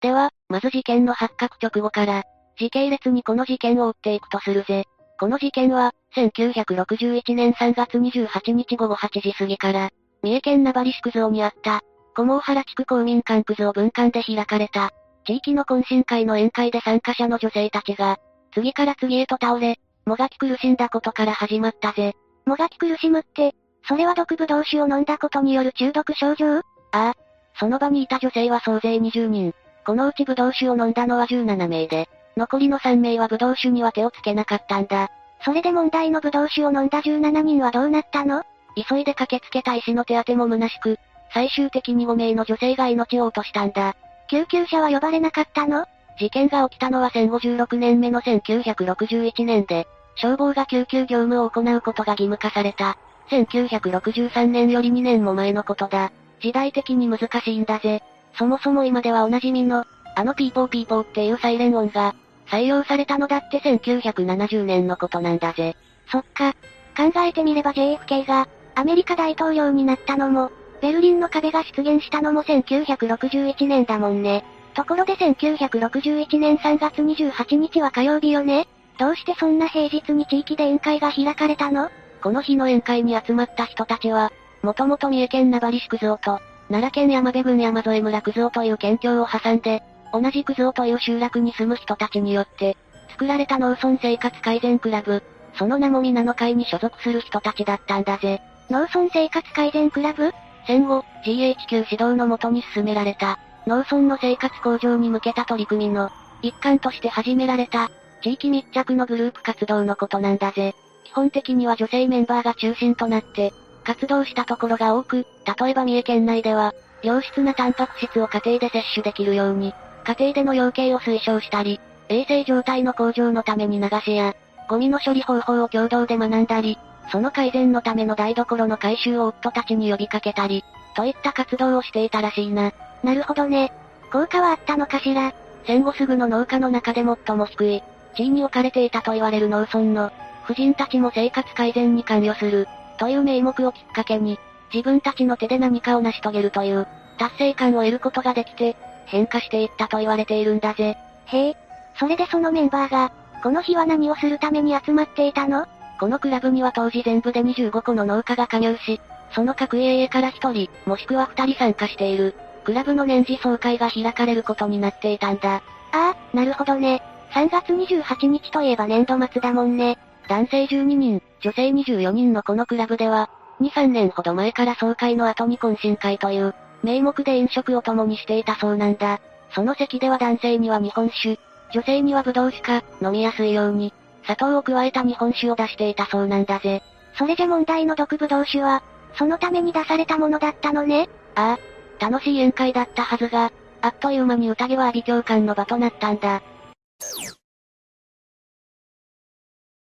[0.00, 2.24] では、まず事件の発覚直後から、
[2.58, 4.82] 時系列にこの事件を追っていくとするぜ。
[5.20, 9.90] この事件は、1961年3月28日午後8時過ぎから、
[10.22, 11.82] 三重県名張市区蔵にあった、
[12.16, 14.90] 小毛原地区公民館区蔵分館で開かれた、
[15.24, 18.18] 地域の懇親会の宴会で参加者の女性たちが、
[18.52, 22.14] 次から次へと倒れ、もがき苦しんだことから始まったぜ。
[22.46, 23.54] もがき苦しむって、
[23.86, 26.58] それは毒ブドウ酒を飲んだことによる中毒症状？
[26.58, 26.62] あ
[26.92, 27.14] あ。
[27.60, 29.54] その場にいた女性は総勢20人。
[29.84, 35.08] このうちブドウ酒を飲んだのは17名で、残りの3名はブドウ酒には手をつけなかったんだ。
[35.44, 38.42] それで問題のブドウ酒を飲んだ17人はどうなったの？
[38.76, 40.98] 急いで駆けつけた医師の手当ても虚しく、
[41.32, 43.96] 最終的に5名の女性が命を落としたんだ。
[44.30, 45.86] 救急車は呼ばれなかったの？
[46.18, 49.86] 事件が起きたのは1056年目の1961年で、
[50.16, 52.98] 消防が救急業務を行うことが義務化された。
[53.30, 56.10] 1963年より2年も前のことだ。
[56.40, 58.02] 時代的に難しいんだぜ。
[58.36, 59.84] そもそも今ではおなじみの、
[60.16, 62.14] あのピーポーピーポーっていうサイレン音が、
[62.48, 65.76] 採用されたのだって1970年のことなんだぜ。
[66.10, 66.54] そっか。
[66.96, 68.48] 考えてみれば JFK が、
[68.78, 74.44] アメリカ大統領になったのも、ベルリンの壁が出現したのも1961年だもんね。
[74.74, 78.68] ところで1961年3月28日は火曜日よね？
[78.96, 81.90] どうしてそんな平日に地域で宴会が開かれたの？
[82.22, 84.30] この日の宴会に集まった人たちは、
[84.62, 86.38] もともと三重県名張市九蔵と、
[86.68, 89.82] 奈良県山部郡山添村九蔵という県境を挟んで、
[90.12, 92.76] 同じ九蔵という集落に住む人たちによって、
[93.10, 95.24] 作られた農村生活改善クラブ、
[95.54, 98.40] その名も皆の会に所属する人たちだったんだぜ。
[98.70, 100.30] 農村生活改善クラブ？
[100.66, 106.10] 戦後、GHQ 指導のもとに進められた、農村の生活向上に向けた取り組みの、
[106.42, 107.90] 一環として始められた、
[108.22, 110.74] 地域密着のグループ活動のことなんだぜ。
[111.04, 113.54] 基本的には女性メンバーが中心となって、
[113.84, 115.26] 活動したところが多く、
[115.60, 119.72] 例えば三重県内では、良質なタンパク質を家庭で摂取できるように、
[120.04, 121.80] 家庭での養鶏を推奨したり、
[122.10, 124.34] 衛生状態の向上のために流しや、
[124.68, 126.78] ゴミの処理方法を共同で学んだり、
[127.10, 130.64] その改善のための台所の改修を夫たちに呼びかけたり、
[130.94, 132.72] といった活動をしていたらしいな。
[133.02, 133.72] なるほどね。
[134.12, 135.32] 効果はあったのかしら？
[135.66, 137.82] 戦後すぐの農家の中で最も低い、
[138.14, 140.12] 地位に置かれていたと言われる農村の、
[140.44, 142.66] 婦人たちも生活改善に関与する、
[142.98, 144.38] という名目をきっかけに、
[144.72, 146.86] 自分たちの手で何かを成し遂げるという、
[147.18, 148.76] 達成感を得ることができて、
[149.06, 150.96] 変化していったと言われているんだぜ。
[151.26, 151.56] へえ。
[151.98, 153.12] それでそのメンバーが、
[153.42, 155.66] この日は何をするために集まっていたの？
[155.98, 159.00] このクラブには当時全部で25個の農家が加入し、
[159.32, 162.34] その各家々から1人、もしくは2人参加している、
[162.64, 165.56] クラブの年次総会が開かれることになっていたんだ。
[165.56, 165.62] あ
[165.92, 167.02] あ、なるほどね。
[167.32, 169.98] 3月28日といえば年度末だもんね。
[170.28, 173.30] 男性12人、女性24人のこのクラブでは、
[173.60, 179.20] 2、3年ほど前から総会の後に懇親会という、名目で飲食を共にしていたそうなんだ。
[179.54, 181.38] その席では男性には日本酒、
[181.72, 183.92] 女性にはブドウしか、飲みやすいように、
[184.28, 186.82] 砂糖を加えた日本酒を出していたそうなんだぜ。
[187.16, 188.82] それじゃ問題の毒ブドウ酒は、
[189.14, 191.56] そのために出されたものだったのねあ
[191.98, 193.50] あ、楽しい宴会だったはずが、
[193.80, 196.42] あっという間に宴は阿鼻教官の場となったんだ。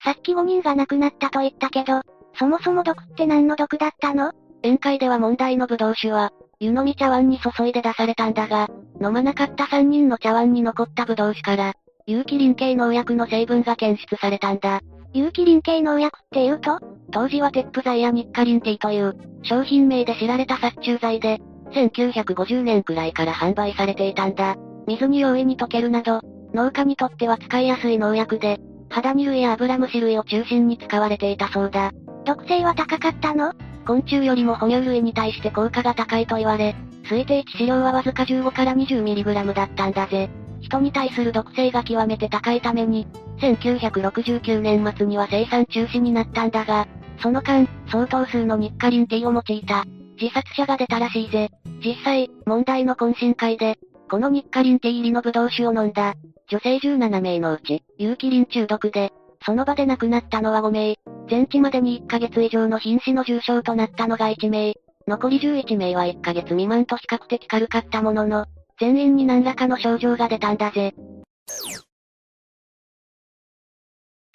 [0.04, 2.02] さっき5人が亡くなったと言ったけど、
[2.36, 4.32] そもそも毒って何の毒だったの？
[4.64, 8.68] 宴会では問題のブドウ酒は、湯飲み茶碗に注いで出されたんだが、
[9.00, 11.74] 飲まなかった3人の茶碗に残ったブドウ酒から、
[12.06, 14.80] 有機リン系農薬の成分が検出されたんだ。
[15.14, 16.78] 有機リン系農薬って言うと
[17.12, 21.38] 当時はテップ剤やニッカリンティという商品名で知られた殺虫剤で、
[21.72, 24.56] 1950年くらいから販売されていたんだ。
[24.86, 26.20] 水に容易に溶けるなど、
[26.54, 28.58] 農家にとっては使いやすい農薬で、
[28.88, 31.92] 肌煮類や油虫類を中心に使われていたそうだ。
[32.24, 33.52] 毒性は高かったの？
[33.86, 36.74] 昆虫よりも哺乳類に対して効果が高いと言われ、
[37.04, 40.30] 推定致死量はわずか15から 20mg だったんだぜ。
[40.72, 43.06] 人に対する毒性が極めて高いために、
[43.40, 46.88] 1969年末には生産中止になったんだが、
[47.20, 49.84] その間、相当数のニッカリンティを用いた、
[50.20, 51.50] 自殺者が出たらしいぜ。
[51.84, 53.78] 実際、問題の懇親会で、
[54.10, 56.14] このニッカリンティ入りのブドウ酒を飲んだ、
[56.48, 59.12] 女性17名のうち、有機リン中毒で、
[59.44, 60.96] その場で亡くなったのは5名、
[61.28, 64.74] 全治までに1ヶ月以上の瀕死の重傷となったのが1名、
[65.06, 68.46] 残り11名は1ヶ月未満と比較的軽かったものの、
[68.82, 70.92] 全員に何らかの症状が出たんだぜ。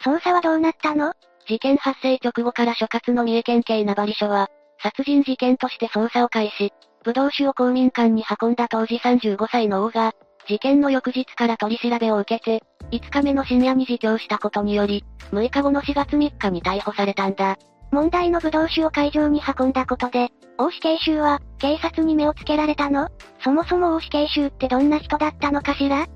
[0.01, 1.11] 捜査はどうなったの？
[1.49, 4.47] 事件発生直後から所轄の三重県警名張署は、
[4.81, 6.71] 殺人事件として捜査を開始。
[7.03, 10.13] 武道酒を公民館に運んだ当時35歳の王が、
[10.47, 17.57] 事件の翌日から取り調べを受けて、5日目の深夜に自供したことにより、6日後の4月3日に逮捕されたんだ。
[17.91, 23.09] 問題の武道酒を会場に運んだことで、大死刑囚は、警察に目をつけられたの？
[23.43, 26.07] そもそも大死刑囚ってどんな人だったのかしら？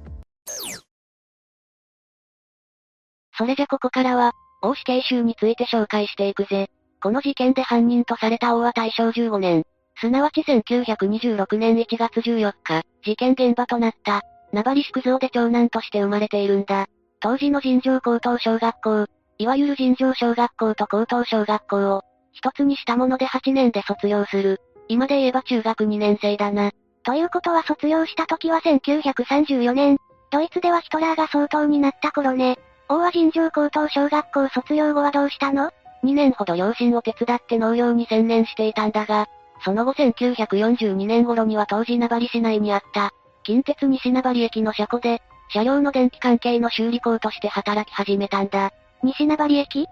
[3.37, 6.69] それじゃここからは、大死刑囚について紹介していくぜ。
[7.01, 9.63] この事件で犯人とされた王は大正15年、
[9.99, 14.21] すなわち1926年1月14日、事件現場となった、
[14.51, 16.87] 名張宿蔵で長男として生まれているんだ。
[17.19, 19.05] 当時の尋常高等小学校、
[19.41, 24.61] いわゆる尋常小学校と高等小学校を、一つにしたもので8年で卒業する。
[24.87, 26.69] 今で言えば中学2年生だな。
[27.03, 29.97] ということは卒業した時は1934年。
[30.29, 32.59] ドイツではヒトラーが総統になった頃ね。
[32.87, 35.71] 王は尋常高等小学校卒業後はどうしたの
[36.03, 39.27] ?2 年ほど両親を手伝って農業に専念していたんだが、
[39.65, 43.09] その後1942年頃には当時名張市内にあった、
[43.43, 45.19] 近鉄西名張駅の車庫で、
[45.49, 48.71] 車両の電気関係の修理工として働き始めたんだ。
[49.03, 49.87] 西名張駅？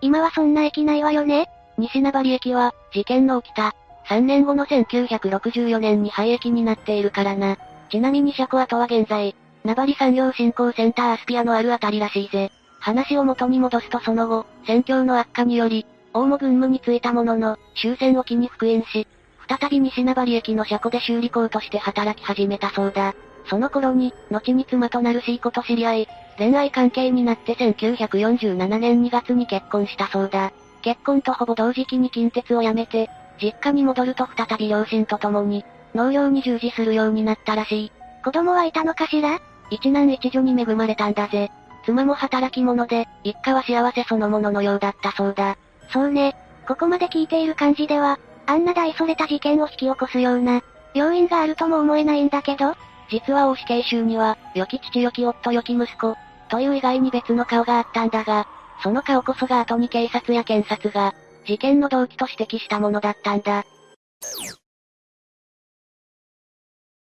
[0.00, 3.74] 今はそんな駅ないわよね西名張駅は、事件の起きた、
[4.08, 7.58] 3年後の1964年に廃駅になっているからな。
[7.90, 9.34] ちなみに車庫跡は現在、
[9.64, 12.50] 名張産業振興センターアスピアのあるあたりらしいぜ。
[12.80, 19.06] 話を元に戻すとその後、戦況の悪化により、大も軍務に就いたものの、終戦を機に復員し、
[19.48, 23.14] 再び西名張駅の車庫で修理工として働き始めたそうだ。
[23.48, 26.08] その頃に、後に妻となるシーコと知り合い、
[26.38, 30.52] 恋愛関係になって1947年2月に結婚したそうだ。
[30.82, 33.08] 結婚とほぼ同時期に近鉄を辞めて、
[33.40, 35.64] 実家に戻ると再び両親と共に、
[35.94, 37.92] 農業に従事するようになったらしい。
[38.24, 39.40] 子供はいたのかしら？
[39.70, 41.50] 一男一女に恵まれたんだぜ。
[41.84, 45.56] 妻も働き者で、一家は幸せそのもののようだったそうだ。
[45.90, 46.36] そうね。
[46.66, 50.62] ここまで聞いている感じでは、あんな大それた事件を引き起こすような、
[50.94, 52.74] 要因があるとも思えないんだけど、
[53.08, 56.16] 実は大死刑囚には、良き父良き夫良き息子、
[56.48, 58.46] という以外に別の顔があったんだが、
[58.82, 61.14] その顔こそが後に警察や検察が、
[61.46, 63.64] 事件の動機と指摘したものだったんだ。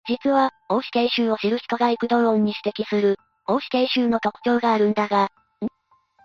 [0.07, 3.18] 実は、大死刑囚を知る人が幾度音に指摘する、
[3.48, 5.30] 大死刑囚の特徴があるんだが、ん？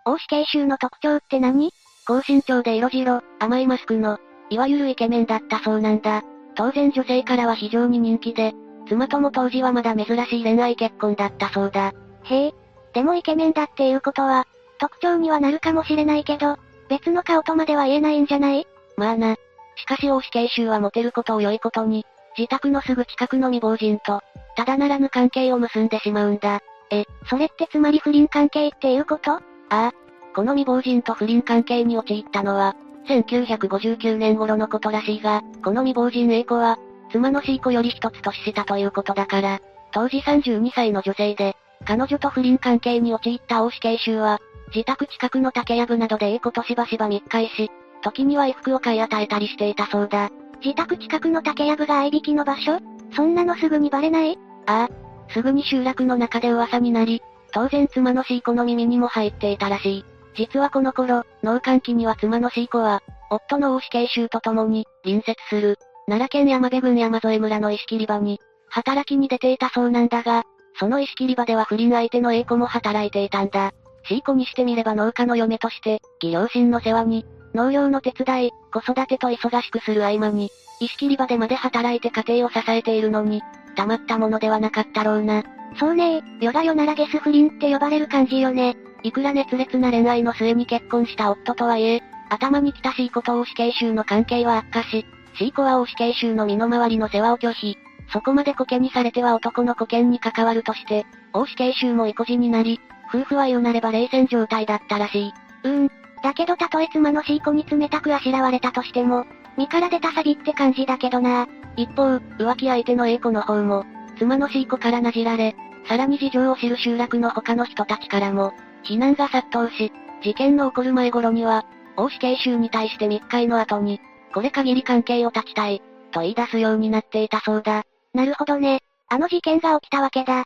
[0.05, 1.71] 大死刑囚の特徴って何？
[2.05, 4.17] 高身長で色白、甘いマスクの、
[4.49, 6.23] いわゆるイケメンだったそうなんだ。
[6.55, 8.53] 当然女性からは非常に人気で、
[8.87, 11.93] 妻とも当時はまだ珍しい恋愛結婚だったそうだ。
[12.23, 12.53] へえ。
[12.93, 14.47] でもイケメンだっていうことは、
[14.79, 16.57] 特徴にはなるかもしれないけど、
[16.89, 18.67] 別の顔とまでは言えないんじゃない？
[18.97, 19.35] まあな。
[19.75, 22.05] しかし大死刑囚はモテることを良いことに、
[22.37, 24.21] 自宅のすぐ近くの未亡人と、
[24.55, 26.61] ただならぬ関係を結んでしまうんだ。
[26.91, 29.33] え、それってつまり不倫関係っていうこと？
[29.33, 29.91] ああ。
[30.35, 32.75] この未亡人と不倫関係に陥ったのは、
[33.07, 36.77] 1959年頃のことらしいが、この未亡人 A 子は、
[37.11, 39.59] 妻の C 子より一つ年下ということだから、
[39.91, 44.39] 当時32歳の女性で、彼女と不倫関係に陥った大死刑囚は、
[44.73, 50.29] 自宅近くの竹やぶなどで A 子としばしば密会し、時には衣服を買い与えたりしていたそうだ。
[50.63, 52.79] 自宅近くの竹やぶが合いびきの場所？
[53.15, 54.37] そんなのすぐにバレない？
[54.67, 55.33] ああ。
[55.33, 60.05] すぐに集落の中で噂になり、当然妻の C 子の耳にも入っていたらしい。
[60.35, 65.77] 実はこの頃、農閑期には妻の C 子は、夫の大死刑囚と共に、隣接する、
[66.07, 68.39] 奈良県山部郡山添村の石切り場に、
[68.69, 70.43] 働きに出ていたそうなんだが、
[70.79, 73.73] その石切り場では不倫相手の A 子も働いていたんだ。
[74.07, 80.49] C 子にしてみれば農家の嫁として、義両親の世話に、農業の手伝い、子育てと忙しくする合間に、
[80.79, 83.41] 石切り場でまで働いて家庭を支えているのに、
[83.75, 85.43] たまったものではなかったろうな。
[85.77, 88.75] そうね夜が夜ならゲス不倫って呼ばれる感じよね。
[89.03, 95.05] いくら熱烈な恋愛の末に結婚した夫とはいえ、頭に来た C 子と大死刑囚の関係は悪化し、
[95.37, 97.77] C 子は大死刑囚の身の回りの世話を拒否。
[98.11, 102.79] そこまでコケにされては男の保険に関わるとして、大死刑囚も意固地になり、
[103.13, 105.33] 夫婦は言うなれば冷戦状態だったらしい。
[105.63, 105.91] うーん。
[106.21, 109.25] だけどたとえ妻の C 子に冷たくあしらわれたとしても、
[109.57, 111.47] 身から出たサビって感じだけどな。
[111.75, 113.85] 一方、浮気相手の A 子の方も、
[114.17, 115.55] 妻の C 子からなじられ、
[115.87, 118.53] さらに事情を知る集落の他の人たちからも、
[118.83, 119.91] 非難が殺到し、
[120.21, 121.65] 事件の起こる前頃には、
[121.95, 124.01] 大死刑囚に対して密会の後に、
[124.33, 125.81] これ限り関係を断ちたい、
[126.11, 127.83] と言い出すようになっていたそうだ。
[128.13, 128.81] なるほどね。
[129.07, 130.45] あの事件が起きたわけだ。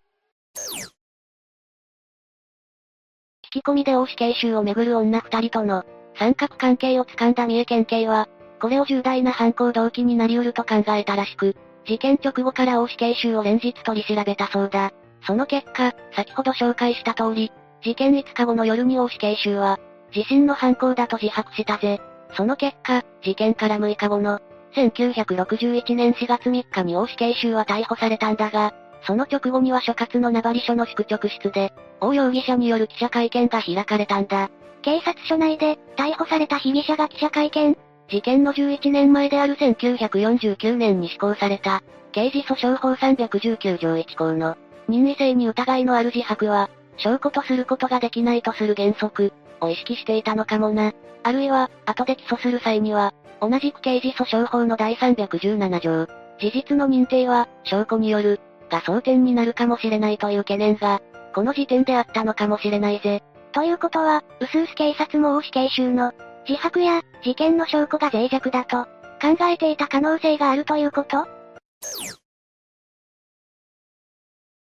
[3.53, 5.84] 聞き込みで大死刑囚をめぐる女二人との、
[6.18, 8.27] 三角関係を掴んだ三重県警は、
[8.61, 14.91] これを重大な犯行動機になり得ると考えたらしく、事件直後から大死刑囚を連日取り調べたそうだ。
[15.26, 19.80] その結果、先ほど紹介した通り、事件5日後の夜に大死刑囚は、
[20.15, 21.99] 自身の犯行だと自白したぜ。
[22.35, 24.40] その結果、事件から6日後の、
[24.76, 28.74] 1961年4月3日に大死刑囚は逮捕されたんだが、
[29.06, 34.50] その直後には所轄の名張署の宿直室で、大容疑者による記者会見が開かれたんだ。
[34.82, 37.78] 警察署内で、逮捕された被疑者が記者会見
[38.10, 44.56] 事件の11年前である1949年に施行された、刑事訴訟法319条1項の、
[44.88, 50.94] 任意性に疑いのある自白は、証拠とすることができないとする原則、を意識していたのかもな。
[51.24, 53.14] あるいは、後で起訴する際には、
[53.44, 56.07] 同じく刑事訴訟法の第317条、
[56.40, 58.40] 事実の認定は、証拠による、
[58.70, 61.02] が争点になるかもしれないという懸念が、
[61.36, 63.22] この時点であったのかもしれないぜ。
[63.52, 66.14] ということは、うすうす警察も大死刑囚の、
[66.48, 68.86] 自白や、事件の証拠が脆弱だと、
[69.22, 71.28] 考えていた可能性があるということ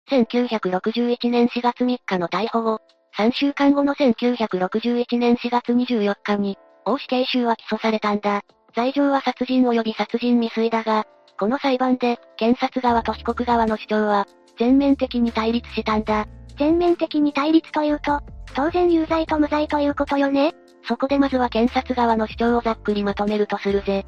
[0.09, 2.79] ？1961年4月3日の逮捕後、
[3.15, 8.41] 3週間後の1961年4月24日に、大死刑囚は起訴されたんだ。
[8.75, 11.05] 罪状は殺人及び殺人未遂だが、
[11.37, 14.27] この裁判で、検察側と被告側の主張は、
[14.57, 16.27] 全面的に対立したんだ。
[16.57, 18.19] 全面的に対立というと、
[18.53, 20.53] 当然有罪と無罪ということよね
[20.87, 24.05] そこでまずは検察側の主張をざっくりまとめるとするぜ。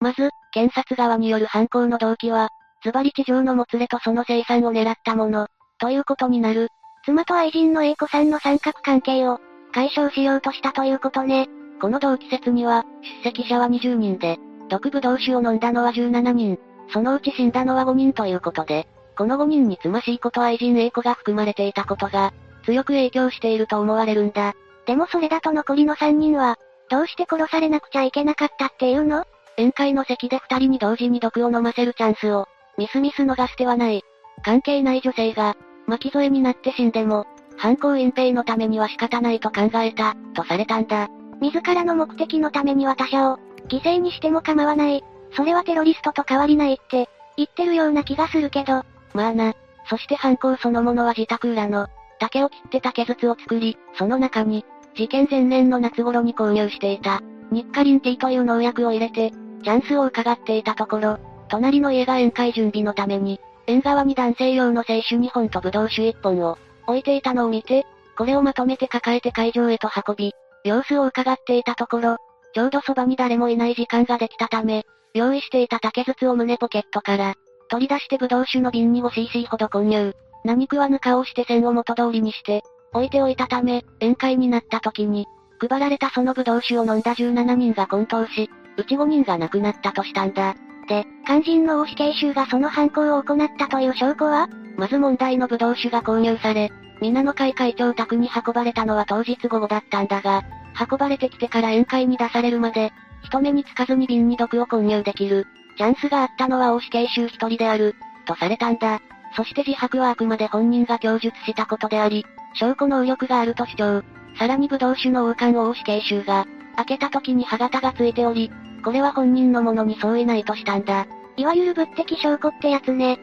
[0.00, 2.48] まず、検察側による犯行の動機は、
[2.84, 5.48] ズバリ地上のもつれとその生産を狙ったもの、
[5.78, 6.68] ということになる。
[7.04, 9.38] 妻と愛人の A 子さんの三角関係を、
[9.76, 11.50] 解消しようとしたということね。
[11.82, 12.86] この同期説には、
[13.22, 14.38] 出席者は20人で、
[14.70, 16.58] 毒ブドウ酒を飲んだのは17人、
[16.88, 18.88] そのうち死んだのは5人ということで、
[19.18, 22.32] この5人に妻しい子と愛人 A 子が含まれていたことが、
[22.64, 24.54] 強く影響していると思われるんだ。
[24.86, 26.56] でもそれだと残りの3人は、
[26.88, 29.26] どうして殺されなくちゃいけなかったっていうの？
[29.58, 32.48] 宴会の席で2人に同時に毒を飲ませるチャンスを、
[32.78, 34.02] ミスミス逃してはない。
[34.42, 35.54] 関係ない女性が、
[35.86, 37.26] 巻き添えになって死んでも、
[37.56, 41.08] 犯行隠蔽のためには仕方ないと考えた、とされたんだ。
[41.40, 43.38] 自らの目的のためには他者を、
[43.68, 45.04] 犠牲にしても構わない。
[45.32, 48.84] それはテロリストと変わりないって、言ってるような気がするけど。
[49.14, 49.54] まあな。
[49.88, 51.88] そして犯行そのものは自宅裏の、
[52.18, 54.64] 竹を切って竹筒を作り、その中に、
[54.94, 57.20] 事件前年の夏頃に購入していた、
[57.50, 61.18] ニッカリンティという農薬を入れて、チャンスを伺っていたところ、
[61.48, 67.86] 隣の家が宴会準備のために、縁側に男性用の清酒2本とブドウ酒1本を置いていたのを見て、
[68.16, 70.32] これをまとめて抱えて会場へと運び、
[70.64, 72.16] 様子を伺っていたところ、
[72.54, 74.84] ちょうどそばに誰もいない時間ができたため、
[75.14, 77.34] 用意していた竹筒を胸ポケットから、
[77.68, 80.14] 取り出してブドウ酒の瓶に 5cc ほど混入。
[80.44, 85.26] 何食わぬ顔をして線を元通りにして、置いておいたため、宴会になった時に、
[85.58, 88.48] 配られたそのブドウ酒を飲んだ17人が混沌し、
[88.78, 90.54] うち5人が亡くなったとしたんだ。
[90.86, 94.48] で、肝心の大死刑囚がその犯行を行ったという証拠は？
[94.76, 100.42] まず問題のブドウ酒が購入され、皆の会会長宅に運ばれたのは当日午後だったんだが、
[100.90, 102.92] 運ばれてきてから宴会に出されるまで、
[103.24, 105.46] 人目につかずに瓶に毒を混入できる、
[105.76, 107.94] チャンスがあったのは大死刑囚一人である、
[108.26, 109.00] とされたんだ。
[109.34, 114.02] そして自白はあくまで本人が供述したことであり、証拠能力があると主張。
[114.38, 116.46] さらにブドウ酒の王冠を大死刑囚が、
[116.76, 118.50] 開けた時に歯型がついており、
[118.84, 121.06] これは本人のものに相違ないとしたんだ。
[121.36, 123.18] いわゆる物的証拠ってやつね。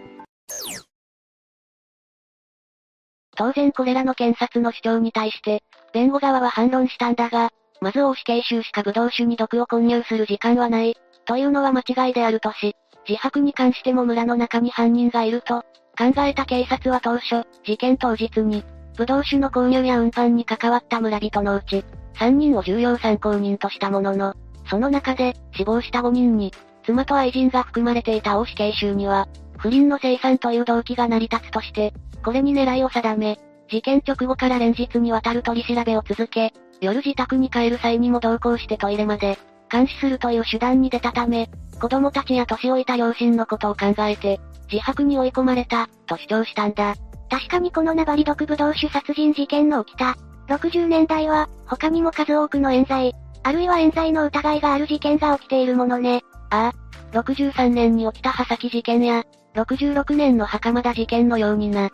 [3.36, 5.64] 当然これらの検察の主張に対して、
[5.94, 7.50] 弁護側は反論したんだが、
[7.82, 12.76] まず大死刑囚しかブドウ酒に毒を混入する時間はない、というのは間違いであるとし、
[13.08, 15.64] 自白に関しても村の中に犯人がいると、
[15.98, 18.64] 考えた警察は当初、事件当日に、
[18.96, 21.84] ブドウ酒の購入や運搬に関わった村人のうち、
[22.16, 24.36] 3人を重要参考人としたものの、
[24.66, 26.54] その中で、死亡した5人に、
[26.86, 29.28] 妻と愛人が含まれていた大死刑囚には、
[29.58, 39.38] 不倫の生産という動機が成り立つとして、これに狙いを定め、事件直後から連日にわたる取り調べを続け、夜自宅に帰る際にも同行してトイレまで、
[39.72, 41.50] 監視するという手段に出たため、
[41.80, 44.40] 子供たちや年老いた両親のことを考えて、
[44.72, 46.96] 自白に追い込まれた、と主張したんだ。
[47.30, 50.16] 確かにこのナバリ毒ブドウ酒殺人事件の起きた、
[50.50, 53.16] 60年代は、他にも数多くの冤罪、
[53.46, 56.22] あるいは冤罪の疑いがある事件が起きているものね。
[56.50, 59.24] ああ、63年に起きた刃先事件や、
[59.56, 61.90] 66年の袴田事件のようにな。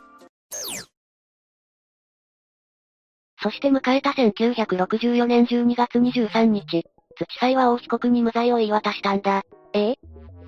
[3.42, 6.84] そして迎えた1964年12月23日、
[7.18, 9.44] 土裁は王被告に無罪を言い渡したんだ。
[9.74, 9.96] え？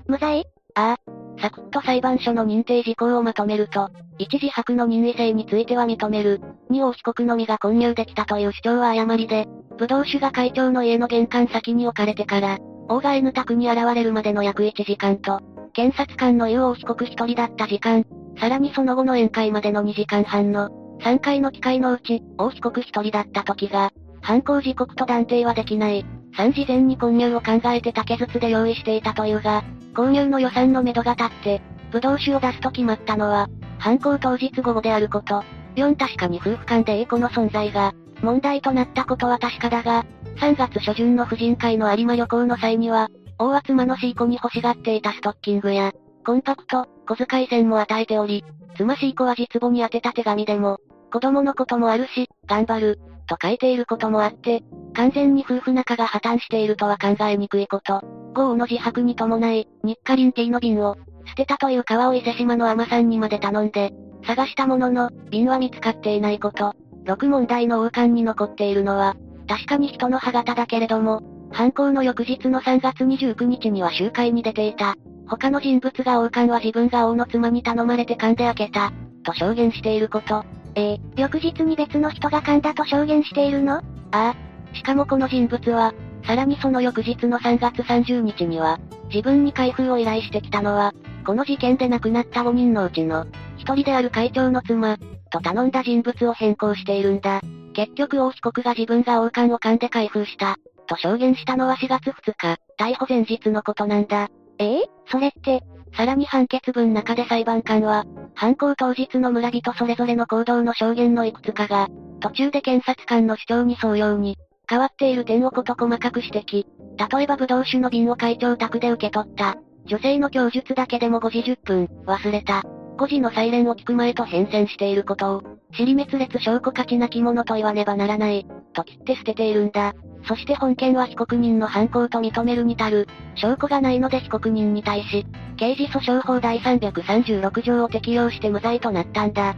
[0.07, 0.45] 無罪？
[0.75, 1.11] ああ。
[1.41, 3.89] サクッと裁判所の認定事項をまとめると、
[4.19, 6.41] 一時白の任意性については認める。
[6.69, 15.39] 二王被告のみが混入できたという主張は誤りで、武道酒が会長の家の玄関先に置かれてから、王が N 宅に現れるまでの約1時間と、
[15.73, 18.05] 検察官の言う王被告一人だった時間、
[18.39, 20.69] さらにその後の宴会までの2時間半の、
[21.01, 23.91] 3回の機会のうち、王被告一人だった時が、
[24.21, 26.05] 犯行時刻と断定はできない。
[26.33, 29.63] 3時前に購入を考えて竹筒で用意していたというが、
[29.93, 35.43] 購入の予算のめどが立って、武道酒を出すと決まったのは、犯行当日午後であること。
[35.75, 40.05] 4確かに夫婦間で A 子の存在が、問題となったことは確かだが、
[40.37, 45.91] 3月初旬の婦人会の有馬旅行の際には、大妻のシーコに欲しがっていたストッキングや、
[46.25, 48.43] コンパクト、小遣い銭も与えており、
[48.77, 50.77] 妻シーコは実母に宛てた手紙でも、
[51.11, 52.99] 子供のこともあるし、頑張る、
[53.31, 54.61] と書いていることもあって、
[54.93, 58.01] 完全に夫婦仲が破綻しているとは考えにくいこと。
[58.33, 60.97] 豪雨の自白に伴い、ニッカリンティーの瓶を、
[61.27, 63.93] 捨てたという川を伊勢島の海さんにまで頼んで、
[64.25, 66.73] 探したものの、瓶は見つかっていないこと。
[67.05, 69.15] 6問題の王冠に残っているのは、
[69.47, 71.21] 確かに人の歯型だけれども、
[71.51, 74.95] 犯行の翌日の3月29日には集会に出ていた。
[75.27, 78.91] 他の人物が王冠は自分が王の妻に頼まれて噛んで開けた、
[79.23, 80.43] と証言していること。
[80.75, 83.77] えー、翌日に別の人が噛んだと証言しているの？
[83.77, 83.81] あ
[84.11, 84.35] あ。
[84.73, 85.93] しかもこの人物は、
[86.25, 88.79] さらにその翌日の3月30日には、
[89.09, 90.93] 自分に開封を依頼してきたのは、
[91.25, 93.25] この事件で亡くなった5人のうちの、
[93.57, 94.97] 一人である会長の妻、
[95.29, 97.41] と頼んだ人物を変更しているんだ。
[97.73, 100.57] 結局王被告が自分が王冠を噛んで開封した、
[100.87, 104.29] と証言したのは4月2日、逮捕前日のことなんだ。
[104.57, 111.89] ええそれって、さらに判決文中で裁判官は、犯行当日の村人それぞれの行動の証言のいくつかが、
[112.21, 114.37] 途中で検察官の主張に沿うように、
[114.69, 116.65] 変わっている点をこと細かく指摘。
[116.97, 119.57] 例えばブドウ酒の瓶を会長宅で受け取った。
[119.85, 122.63] 女性の供述だけでも5時10分、忘れた。
[122.97, 125.43] 5時のサイレンを聞く前と変遷していることを、
[125.73, 129.93] 尻滅裂証拠価値なきものと言わねばならない、と切って捨てているんだ。
[130.27, 135.25] そして本件は被告人の犯行と認めるに足る、証拠がないので被告人に対し、
[135.57, 139.55] 刑事訴訟法第336条を適用して無罪となったんだ。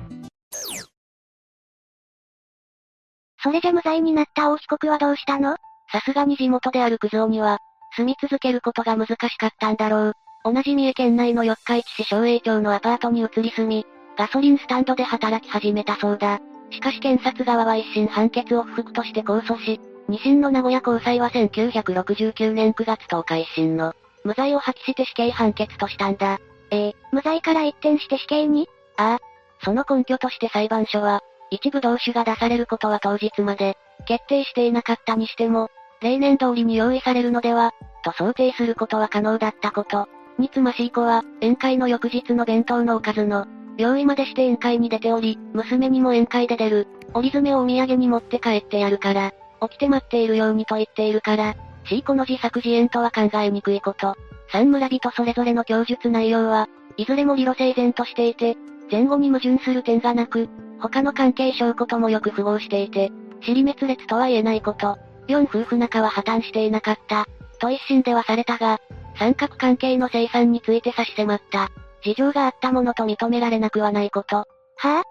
[3.41, 5.57] それじゃ無罪になった大被告はどうしたの？
[5.91, 7.57] さすがに地元であるクゾには、
[7.97, 10.13] 住み続けることが難しかったんだろう。
[10.45, 13.85] 同じ三重県内の四日市市省営町のアパートに移り住み、
[14.17, 16.39] ガソリンスタンドで働き始めたそうだ。
[16.71, 26.39] しかし検察側は一審判決を不服として控訴し、二審の名古屋高裁は1969年9月10日一審の無罪を破棄して死刑判決としたんだ。
[26.71, 28.67] えー、無罪から一転して死刑に？
[28.97, 29.19] ああ。
[29.63, 35.69] その根拠として裁判所は、一部同種が出されることは当日まで、決定していなかったにしても、
[36.01, 37.71] 例年通りに用意されるのでは、
[38.03, 40.07] と想定することは可能だったこと。
[40.37, 43.45] につましい子は、宴会の翌日の弁当のおかずの、
[43.77, 51.55] 用意までして宴会に出ており、娘にも宴会で出る、折り詰をお土産に持って帰ってやるから、起きて待っているようにと言っているから、
[51.85, 54.15] C 子の自作自演とは考えにくいこと。
[54.51, 58.55] 三村人それぞれの供述内容は、いずれも理路整然としていて、
[58.91, 64.97] 前後に矛盾する点がなく、他の関係証拠ともよく符合していて、尻滅裂とは言えないこと。
[65.27, 67.25] 四夫婦仲は破綻していなかった。
[67.59, 68.79] と一審ではされたが、
[69.17, 71.71] 三角関係の生産について差し迫った。
[72.03, 74.37] 事情があったものと認められなくはないこと。
[74.37, 75.03] はぁ、あ、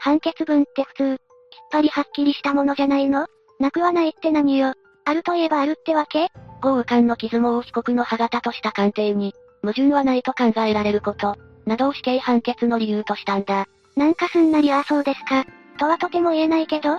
[0.00, 1.22] 判決文って普通、きっ
[1.70, 3.26] ぱりはっきりしたものじゃないの？
[3.58, 4.74] なくはないって何よ。
[5.04, 6.28] あるといえばあるってわけ？
[6.60, 11.36] 豪雨間の傷も王被告の歯型とした鑑定に、矛盾はないと考えられること、
[11.66, 13.66] などを死刑判決の理由としたんだ。
[13.96, 15.44] なんかすんなりああそうですか、
[15.78, 16.98] とはとても言えないけど。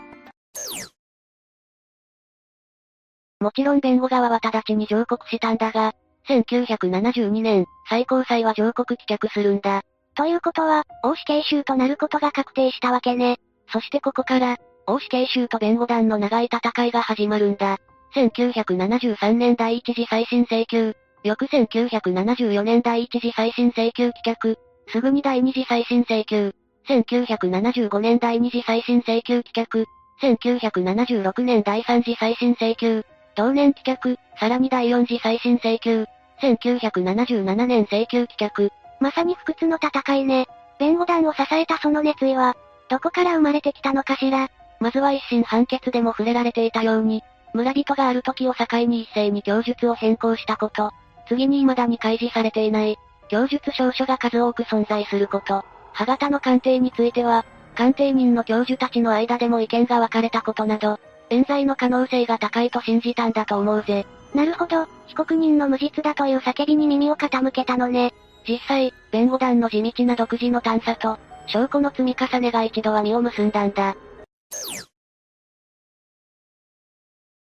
[3.39, 5.93] もちろん弁護側は直ちに上告したんだが、
[6.29, 9.81] 1972年、最高裁は上告棄却するんだ。
[10.15, 13.37] ということは、王死刑囚となることが確定したわけね。
[13.71, 17.77] そしてここから、王死刑囚と弁護団の長い戦いが始まるんだ。
[18.13, 20.93] 1973年第一次再審請求、
[21.23, 24.55] 翌1974年第一次再審請求棄却、
[24.87, 26.53] すぐに第二次再審請求、
[26.87, 29.85] 1975年第二次再審請求棄却、
[30.21, 33.03] 1976年第三次再審請求、
[33.35, 36.05] 同年棄却、さらに第四次再審請求、
[36.41, 38.71] 1977年請求棄却。
[38.99, 40.47] まさに不屈の戦いね。
[40.79, 42.55] 弁護団を支えたその熱意は、
[42.89, 44.49] どこから生まれてきたのかしら。
[44.79, 47.21] まずは一審判決でも触れられていたように、
[47.53, 50.91] 村人がある時を境に一斉に供述を変更したこと。
[51.27, 52.97] 次に未だに開示されていない、
[53.29, 55.65] 供述証書が数多く存在すること。
[55.93, 57.45] 歯型の鑑定については、
[57.75, 60.99] 鑑定人の教授たちの間でも意見が分かれたことなど、
[61.29, 64.05] 冤罪の可能性が高いと信じたんだと思うぜ。
[64.33, 68.13] なるほど、被告人の無実だという叫びに耳を傾けたのね。
[68.47, 73.95] 実際、弁護団の地道な独自の探査と、証拠の積み重ねが一度は実を結んだんだ。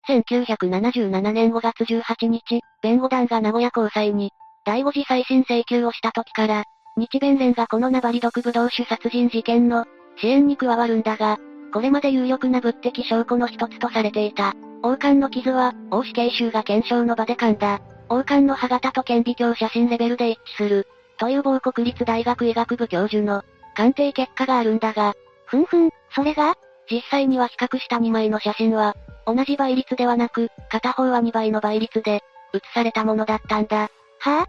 [0.07, 4.31] 1977年5月18日、弁護団が名古屋高裁に、
[4.63, 6.63] 第5次再審請求をした時から、
[6.97, 9.85] 日弁連がこの名張毒武道主殺人事件の
[10.17, 11.39] 支援に加わるんだが、
[11.73, 14.53] これまで有力な物的証拠の一つとされていた。
[14.85, 17.81] 王冠の傷は、王死刑囚が検証の場で噛んだ。
[18.07, 20.87] 王冠の歯型と顕微鏡写真レベルで一致する。
[21.17, 23.41] という某国立大学医学部教授の
[23.73, 25.15] 鑑定結果があるんだが、
[25.47, 26.53] ふんふん、それが？
[26.87, 28.95] 実際には比較した2枚の写真は、
[29.25, 32.21] 同じ倍率ではなく、片方は2倍の倍率で、
[32.53, 33.77] 写されたものだったんだ。
[33.79, 34.45] はぁ、あ、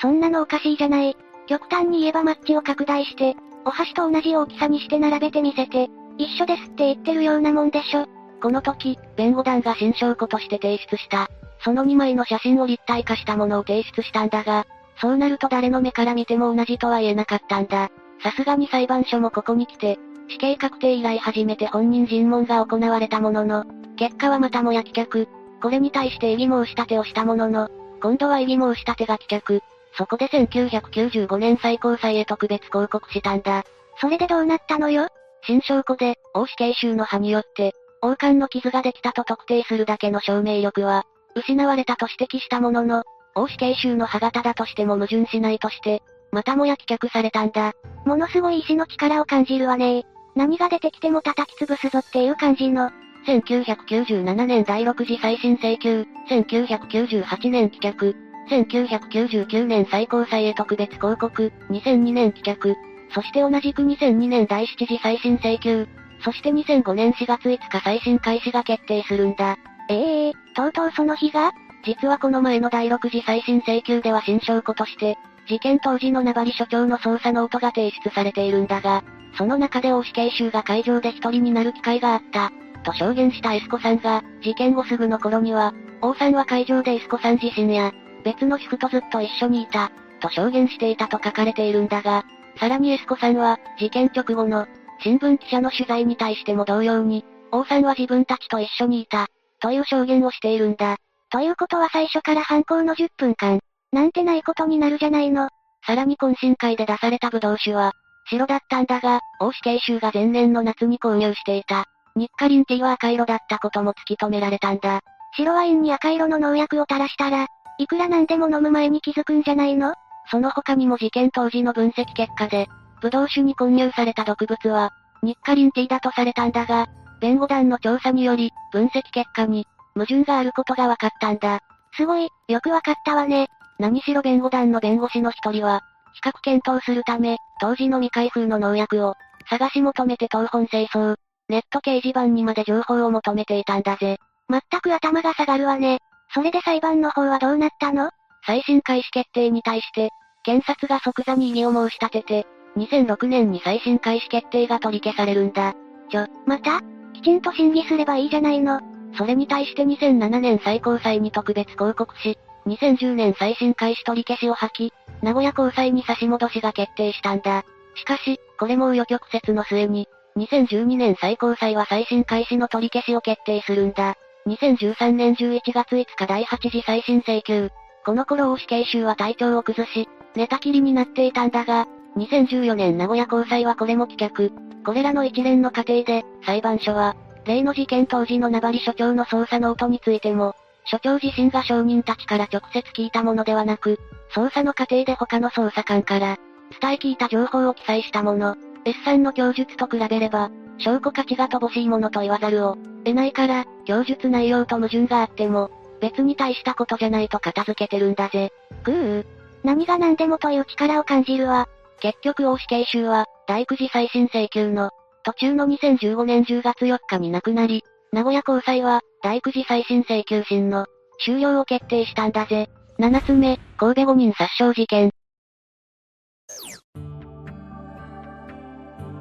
[0.00, 1.16] そんなのおかしいじゃない。
[1.48, 3.34] 極端に言えばマッチを拡大して、
[3.64, 8.06] お箸と同じ大きさにして並べてみせて、一緒ですって言ってるようなもんでしょ。
[8.44, 11.30] この時、弁護団が新証拠として提出した。
[11.60, 14.66] その2枚の写真を立体化したものを提出したんだが、
[15.00, 17.90] そうなると誰の目から見ても同じとは言えなかったんだ。
[18.22, 19.98] さすがに裁判所もここに来て、
[20.28, 23.64] 死刑確定以来初めて本人尋問が行われたものの、
[23.96, 25.26] 結果はまたもや棄却。
[25.62, 27.70] これに対して異議申し立てをしたものの、
[28.02, 29.60] 今度は異議申し立てが棄却。
[29.96, 33.64] そこで1995年最高裁へ特別抗告したんだ。
[34.02, 35.08] それでどうなったのよ？
[35.46, 43.02] 新証拠で、王死刑囚の歯によって、王冠の傷ができたと特定するだけの証明力は、失われたと指摘したものの、
[43.34, 47.72] 王死刑囚の歯型だとしても矛盾しないとして、またもや棄却されたんだ。
[48.04, 50.04] ものすごい意志の力を感じるわね。
[50.36, 52.90] 何が出てきても叩き潰すぞっていう感じの。
[53.26, 58.14] 1997年第6次再審請求、1998年棄却、
[58.50, 62.74] 1999年最高裁へ特別抗告、2002年棄却、
[63.14, 65.88] そして同じく2002年第7次再審請求、
[66.24, 69.56] そして2005年4月5日再審開始が決定するんだ。
[69.90, 71.52] ええー、とうとうその日が？
[71.84, 79.04] 実はこの前の第6次再審請求では新証拠として、事件当時の名張署長の捜査ノートが提出されているんだが、
[79.36, 82.50] その中で王死刑囚が会場で一人になる機会があった、
[82.84, 87.92] と証言したエスコさんが、事件後すぐの頃には、王さんは会場でエスコさん自身や、
[88.24, 89.90] 別の主婦とずっと一緒にいた、
[90.20, 92.24] と証言していたと書かれているんだが、
[92.58, 94.66] さらにエスコさんは、事件直後の、
[95.04, 99.26] 新聞記者の取材に対しても同様に、王さんは自分たちと一緒にいた、
[99.60, 100.96] という証言をしているんだ。
[101.30, 103.60] ということは最初から犯行の10分間、
[103.92, 105.50] なんてないことになるじゃないの。
[105.86, 107.92] さらに懇親会で出されたブドウ酒は、
[108.30, 111.84] 白だったんだが、王死刑囚が前年の夏に購入していた。
[112.16, 115.00] 日課リンティーは赤色だったことも突き止められたんだ。
[115.36, 117.46] 白ワインに赤色の農薬を垂らしたら、
[117.78, 119.92] いくらなんでも飲む前に気づくんじゃないの？
[120.30, 122.68] その他にも事件当時の分析結果で、
[123.04, 124.90] ブドウ酒に混入された毒物は、
[125.22, 126.86] 日課リンティーだとされたんだが、
[127.20, 131.60] 弁護団の調査により、分析結果に、矛盾があることが分かったんだ。
[131.98, 133.48] すごい、よく分かったわね。
[133.78, 135.82] 何しろ弁護団の弁護士の一人は、
[136.14, 139.16] 比較検討するため、当時の未開封の農薬を、
[139.50, 141.16] 探し求めて東本清掃、
[141.50, 144.16] ネット掲示板にまで情報を求めていたんだぜ。
[144.48, 145.98] 全く頭が下がるわね。
[146.32, 148.08] それで裁判の方はどうなったの？
[148.46, 150.08] 再審開始決定に対して、
[150.42, 152.46] 検察が即座に異議を申し立てて、
[152.76, 155.74] 2006年に再審開始決定が取り消されるんだ。
[156.10, 156.80] ちょ、また？
[157.12, 158.80] きちんと審議すればいいじゃないの。
[159.16, 162.36] それに対して2007年最高裁に特別抗告し、
[162.66, 167.64] 2010年再審開始取り消しを吐き、名古屋高裁に差し戻しが決定したんだ。
[167.94, 174.16] しかし、これも紆余曲折の末に、2012年最高裁は再審開始の取り消しを決定するんだ。
[174.48, 177.70] 2013年11月5日第8次再審請求。
[178.04, 184.52] この頃大死刑囚は体調を崩し、寝たきりになっていたんだが、2014年名古屋高裁はこれも棄却。
[184.84, 190.54] これらの一連の過程で、裁判所は、例の事件当時の名張所長の捜査ノートについても、
[190.84, 193.98] 所長自身が証人たちから直接聞いたものではなく、
[194.34, 196.38] 捜査の過程で他の捜査官から、
[196.80, 198.56] 伝え聞いた情報を記載したもの。
[198.84, 205.70] S さんの供述と比べれば、証拠価値が乏しいものと言わざるを得ないから、供述内容と矛盾があっても、
[206.00, 208.52] 別に大したことじゃないと片付けてるんだぜ。
[208.82, 209.26] ぐー。
[209.62, 211.68] 何が何でもという力を感じるわ。
[212.00, 214.90] 結局大死刑囚は、大九次再審請求の、
[215.24, 220.86] 途中の2015年10月4日に亡くなり、名古屋高裁は、大九次再審請求審の、
[221.24, 222.68] 終了を決定したんだぜ。
[222.98, 225.10] 7つ目、神戸5人殺傷事件。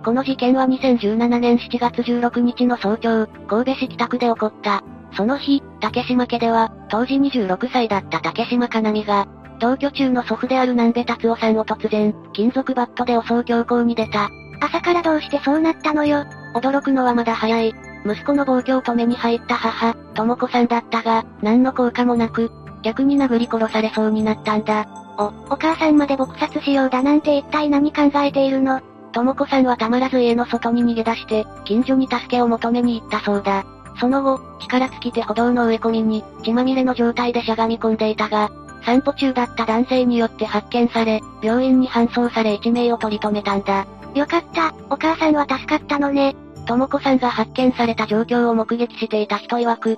[0.03, 4.83] この事件は2017年7月16日の早朝、神戸市北区で起こった。
[5.15, 9.27] その日、竹島家では、当時26歳だった竹島かなみが、
[9.63, 14.29] 同居中の祖父である南部達夫さんを突然、金属バットで襲う強行に出た。
[14.59, 16.25] 朝からどうしてそうなったのよ。
[16.53, 17.73] 驚くのはまだ早い。
[18.05, 24.85] 息子の暴挙を止めに入った母、智子さんだったが、何の効果もなく、逆に殴り殺されそうになったんだ。
[25.17, 28.81] お、お母さんまで撲殺しようだなんて一体何考えているの？
[29.13, 33.63] 智子さんはたまらず家の外に逃げ出して、近所に助けを求めに行ったそうだ。
[33.97, 38.51] その後、力尽きて歩道の植え込みに、血まみれの状態でしゃがみ込んでいたが、
[38.85, 43.85] 散歩中だった男性によって発見され、病院に搬送され一命を取り留めたんだ。
[44.13, 46.35] よかった、お母さんは助かったのね。
[46.65, 49.97] 智子さんが発見された状況を目撃していた人曰く、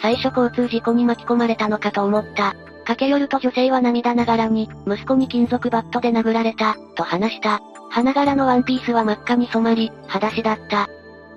[0.00, 2.54] 最初交通事故に巻き込まれたのかと思った。
[2.84, 7.60] 駆け寄ると女性は涙ながらに、息子に金属バットで殴られた、と話した。
[7.90, 10.88] 花柄のワンピースは真っ赤に染まり、裸足だった。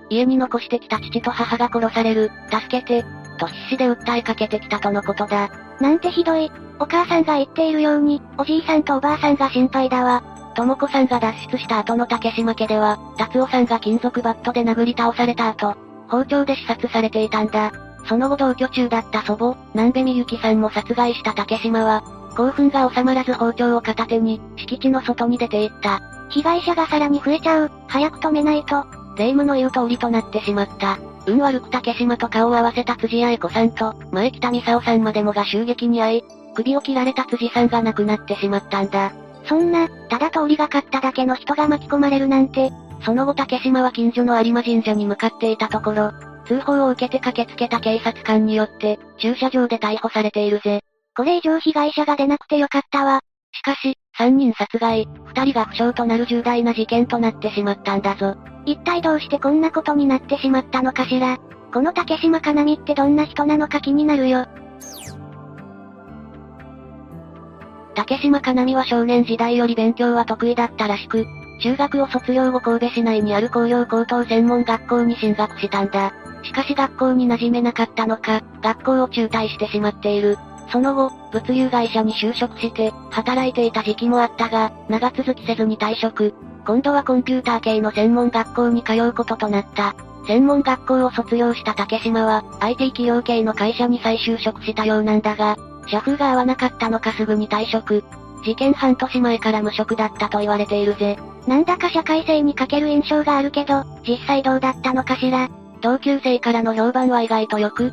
[0.10, 3.06] 家に残してきた父と母が殺される、助けて、
[3.38, 5.50] と必死で訴えかけてきたとのことだ。
[5.80, 6.52] なんてひどい。
[6.80, 10.24] お母さんが言っているように、おじいさんとおばあさんが心配だわ。
[10.56, 15.76] とも子さんが脱出した後の竹島家では、達夫さんが金属バットで殴り倒された後、
[16.08, 17.72] 包丁で刺殺されていたんだ。
[18.08, 22.04] その後同居中だった祖母、南部みゆきさんも殺害した竹島は、
[22.38, 26.02] 興奮が収まらず包丁を片手に、敷地の外に出て行った。
[26.30, 28.86] 被害者がさらに増えちゃう、早く止めないと。
[29.18, 30.98] 霊夢の言う通りとなってしまった。
[31.26, 36.24] 運悪く竹島と顔を合わせた辻愛子さんと、前北美沙さんまでもが襲撃に遭い、
[36.56, 39.12] 首を切られた辻さんが亡くなってしまったんだ。
[39.48, 42.72] そんな、ただ通りがかっただけの人が巻き込まれるなんて。
[43.04, 46.12] その後竹島は近所の有馬神社に向かっていたところ、
[46.48, 50.82] 通報を受けて駆けつけた警察官によって、駐車場で逮捕されているぜ。
[51.16, 53.22] これ以上被害者が出なくてよかったわ。
[53.52, 58.36] しかし、3人殺害、2人が負傷となる重大な事件となってしまったんだぞ。
[58.66, 61.38] 一体どうしてこんなことになってしまったのかしら。
[61.74, 64.46] この竹島かなみってどんな人なのか気になるよ。
[67.96, 71.26] 竹島かなみは少年時代より勉強は得意だったらしく、
[71.62, 76.14] 中学を卒業後神戸市内にある工業高等専門学校に進学したんだ。
[76.44, 80.38] しかし学校に馴染めなかったのか、学校を中退してしまっている。
[80.72, 86.34] その後、物流会社に就職して、働いていた時期もあったが、長続きせずに退職。
[86.66, 89.96] 今度はコンピューター系の専門学校に通うこととなった。
[90.28, 95.56] 専門学校を卒業した竹島は、IT 企業系の会社に再就職したようなんだが、
[95.88, 98.04] 社風が合わなかったのかすぐに退職。
[98.44, 101.18] 事件半年前から無職だったと言われているぜ。
[101.48, 105.50] なんだか社会性に欠ける印象があるけど、実際どうだったのかしら。
[105.82, 107.92] 同級生からの評判は意外と良く、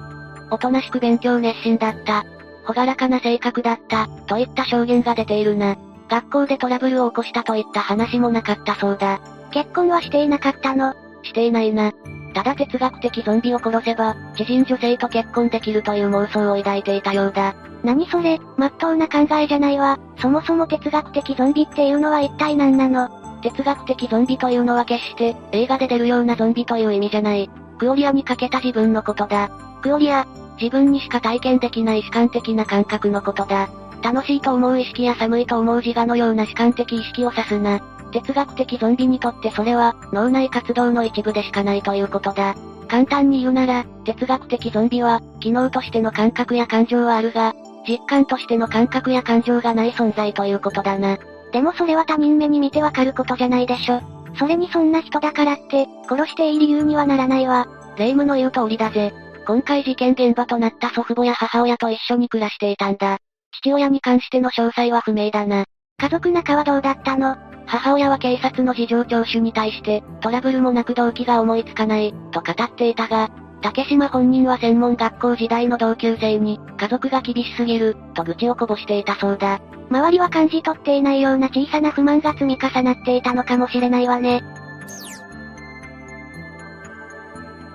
[0.51, 2.25] おとなしく勉強熱心だった。
[2.67, 5.77] ほがらかな性格だった、といった証言が出ているな。
[6.09, 9.21] 学校でトラブルを起こしたといった話もなかったそうだ。
[9.51, 10.95] 結婚はしていなかったの？
[11.23, 11.93] していないな。
[12.33, 17.55] ただ哲学的ゾンビを殺せば、知人女性と結婚できるという妄想を抱いていたようだ。
[17.85, 19.99] 何それ、まっとうな考えじゃないわ。
[20.19, 23.09] そもそも哲学的ゾンビっていうのは一体何なの？
[23.43, 27.51] 哲学的ゾンビというのは決して、映画で出るようなゾンビという意味じゃない。
[27.79, 29.51] クオリアにかけた自分のことだ。
[29.83, 30.27] クオリア、
[30.61, 33.69] 自分にしか体験できない主観的な感覚のことだ。
[34.01, 37.81] 楽しいと思う意識や寒いと思う自我のような主観的意識を指すな。
[38.13, 42.55] 哲学的ゾンビにとってそれは、脳内活動の一部でしかないということだ。
[42.89, 47.55] 簡単に言うなら、哲学的ゾンビは、機能としての感覚や感情はあるが、
[47.89, 51.19] 実感としての感覚や感情がない存在ということだな。
[51.53, 54.01] でもそれは他人目に見てわかることじゃないでしょ。
[54.39, 57.67] それにそんな人だからって、殺していい理由にはならないわ。
[57.97, 59.13] 霊夢の言う通りだぜ。
[59.47, 63.19] 今回事件現場となった祖父母や母親と一緒に暮らしていたんだ。
[63.53, 65.65] 父親に関しての詳細は不明だな。
[65.99, 67.52] 家族仲はどうだったの？
[67.67, 73.31] 母親は警察の事情聴取に対して、トラブルもなく動機が思いつかない、と語っていたが、
[73.63, 79.61] 竹島本人は専門学校時代の同級生に、家族が厳しすぎる、と愚痴をこぼしていたそうだ。
[79.91, 84.43] 周りは感じ取っていないような小さな不満が積み重なっていたのかもしれないわね。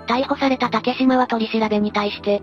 [0.07, 2.41] 逮捕された竹島は取り調べに対して、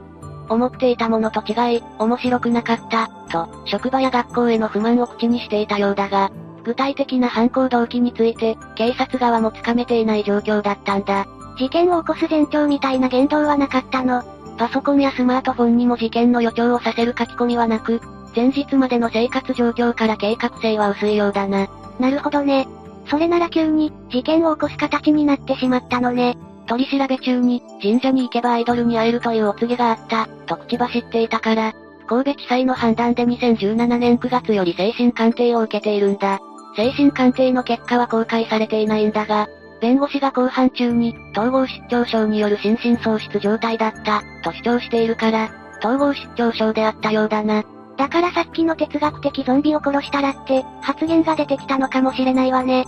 [0.48, 6.30] 思っていたものと違い、面白くなかった、と、職場や学校への不満を口にしていたようだが、
[6.64, 11.26] 具体的な犯行動機について、警察側もつかめていない状況だったんだ。
[11.56, 14.22] 事件を起こす前兆みたいな言動はなかったの。
[14.56, 18.00] パソコンやスマートフォンにも事件の予兆をさせる書き込みはなく、
[18.34, 21.68] 前日までの生活状況から計画性は薄いようだな。
[22.00, 22.66] なるほどね。
[23.06, 26.36] それなら急に、事件を起こす形になってしまったのね。
[26.66, 31.74] 取り調べ中に、神社に行けばアイドルに会えるというお告げがあった、と口走っていたから、
[32.06, 36.40] 神戸地裁の判断で2017年9月より精神鑑定を受けているんだ。
[36.76, 39.48] 精神鑑定の結果は公開されていないんだが、
[39.80, 47.64] 弁護士が公判中に、統合失調症による心神喪失状態だった、と主張しているから、統合失調症であったようだな。
[47.96, 52.84] だからさっきの哲学的ゾンビを殺したらって、発言が出てきたのかもしれないわね。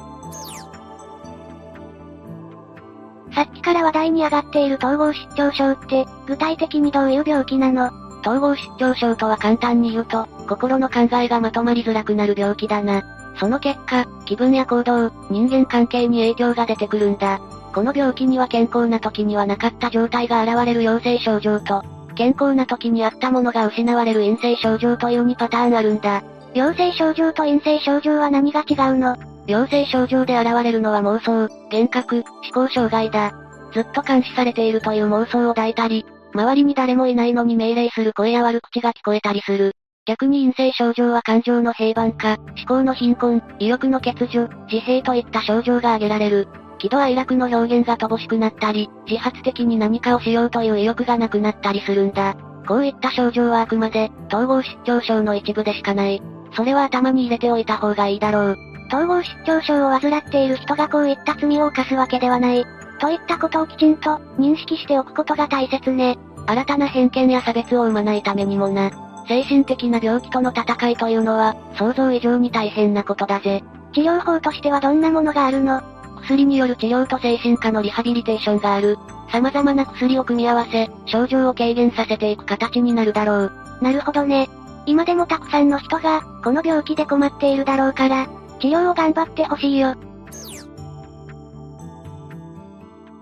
[3.35, 7.93] さっきから話題に上がっている統合失調症って、具体的にどういう病気なの？
[8.23, 13.05] 統合失調症とは簡単に言うと、心の考えがまとまりづらくなる病気だな。
[13.39, 17.41] その結果、気分や行動、人間関係に影響が出てくるんだ。
[17.75, 21.83] この病気には健康な時にはなかった状態が現れる陽性症状と、
[22.15, 26.23] 健康な時にあったものが失われる陰性症状という2パターンあるんだ。
[26.55, 29.17] 陽性症状と陰性症状は何が違うの？
[29.47, 33.35] 陽性症状で現れるのは妄想、幻覚、思考障害だ。
[33.75, 39.75] ずっと監視されているという妄想を抱いたり、周りに誰もいないのに命令する声や悪口が聞こえたりする。
[40.07, 46.49] 逆に陰性症状は感情の平板化、思考の貧困、意欲の欠如、自閉といった症状が挙げられる。
[46.78, 52.37] 喜怒哀楽の表現が乏しくなったり、自発的に何かをしようという意欲がなくなったりするんだ。
[52.69, 56.23] こういった症状はあくまで、統合失調症の一部でしかない。
[56.55, 58.57] それは頭に入れておいた方がいいだろう。
[58.89, 62.65] 統合失調症を患っている人がこういった罪を犯すわけではない。
[63.01, 66.16] といったことをきちんと、認識しておくことが大切ね。
[66.47, 69.06] 新たな偏見や差別を生まないためにもな。
[69.28, 73.62] 精神的な病気との戦いというのは、想像以上に大変なことだぜ。
[73.93, 75.82] 治療法としてはどんなものがあるの？
[76.23, 78.98] 薬による治療と精神科のリハビリテーションがある。
[79.32, 83.53] 様々な薬を組み合わせ、症状を軽減させていく形になるだろう。
[83.82, 84.48] なるほどね。
[84.86, 88.28] 今でもたくさんの人が、この病気で困っているだろうから、
[88.61, 89.94] 治療を頑張ってほしいよ。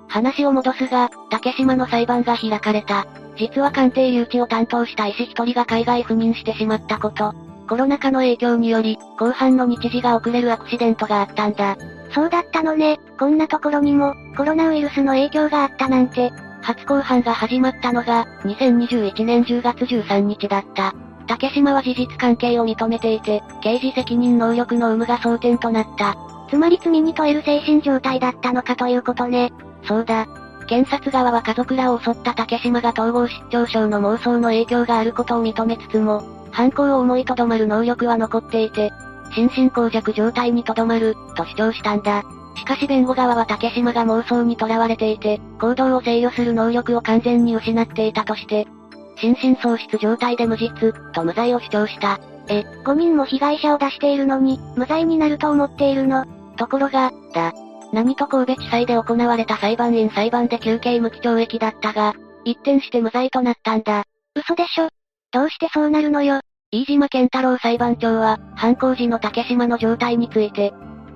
[0.09, 3.07] 話を戻すが、竹島の裁判が開かれた。
[3.37, 7.35] 実は鑑定誘致を担当した医師一人が海外赴任してしまったこと。
[7.69, 11.77] コロナ禍の影響により、後半の日時が遅れるアクシデントがあったんだ。
[12.15, 13.01] そうだったのね。
[13.19, 16.33] こんなところにも、コロナウイルスの影響があったなんて。
[16.63, 20.95] 初公判が始まったのが、2021年10月13日だった。
[21.27, 26.17] 竹島は事実関係を認めていて、刑事責任能力の有無が争点となった。
[26.51, 29.53] つまり罪に問える精神状態だったのかということね。
[29.83, 30.27] そうだ。
[30.65, 38.93] 検察側は家族らを襲った竹島が統合失調症の妄想の影響があることを認めつつも、犯行を思いとどまる能力は残っていて、
[39.35, 42.23] 心神耗弱状態にとどまる、と主張したんだ。
[42.57, 48.69] しかし弁護側は竹島が妄想にとらわれていて、行動を制御する能力を完全に失っていたとして、
[49.17, 52.21] 心神喪失状態で無実、と無罪を主張した。
[52.49, 56.27] え、5人も被害者を出しているのに、無罪になると思っているの？
[56.57, 57.53] ところが、だ。
[57.95, 62.15] 何と神戸地裁で行われた裁判員裁判で休刑無期懲役だったが、
[62.45, 64.03] 一転して無罪となったんだ。
[64.35, 64.89] 嘘でしょ？
[65.31, 66.41] どうしてそうなるのよ？
[66.73, 70.73] 飯島健太郎裁判長は、犯行時の竹島の状態について、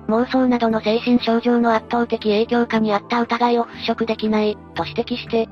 [0.07, 5.49] 妄想などの精神症状の圧倒的影響下にあった疑いを払拭できない、と指摘して、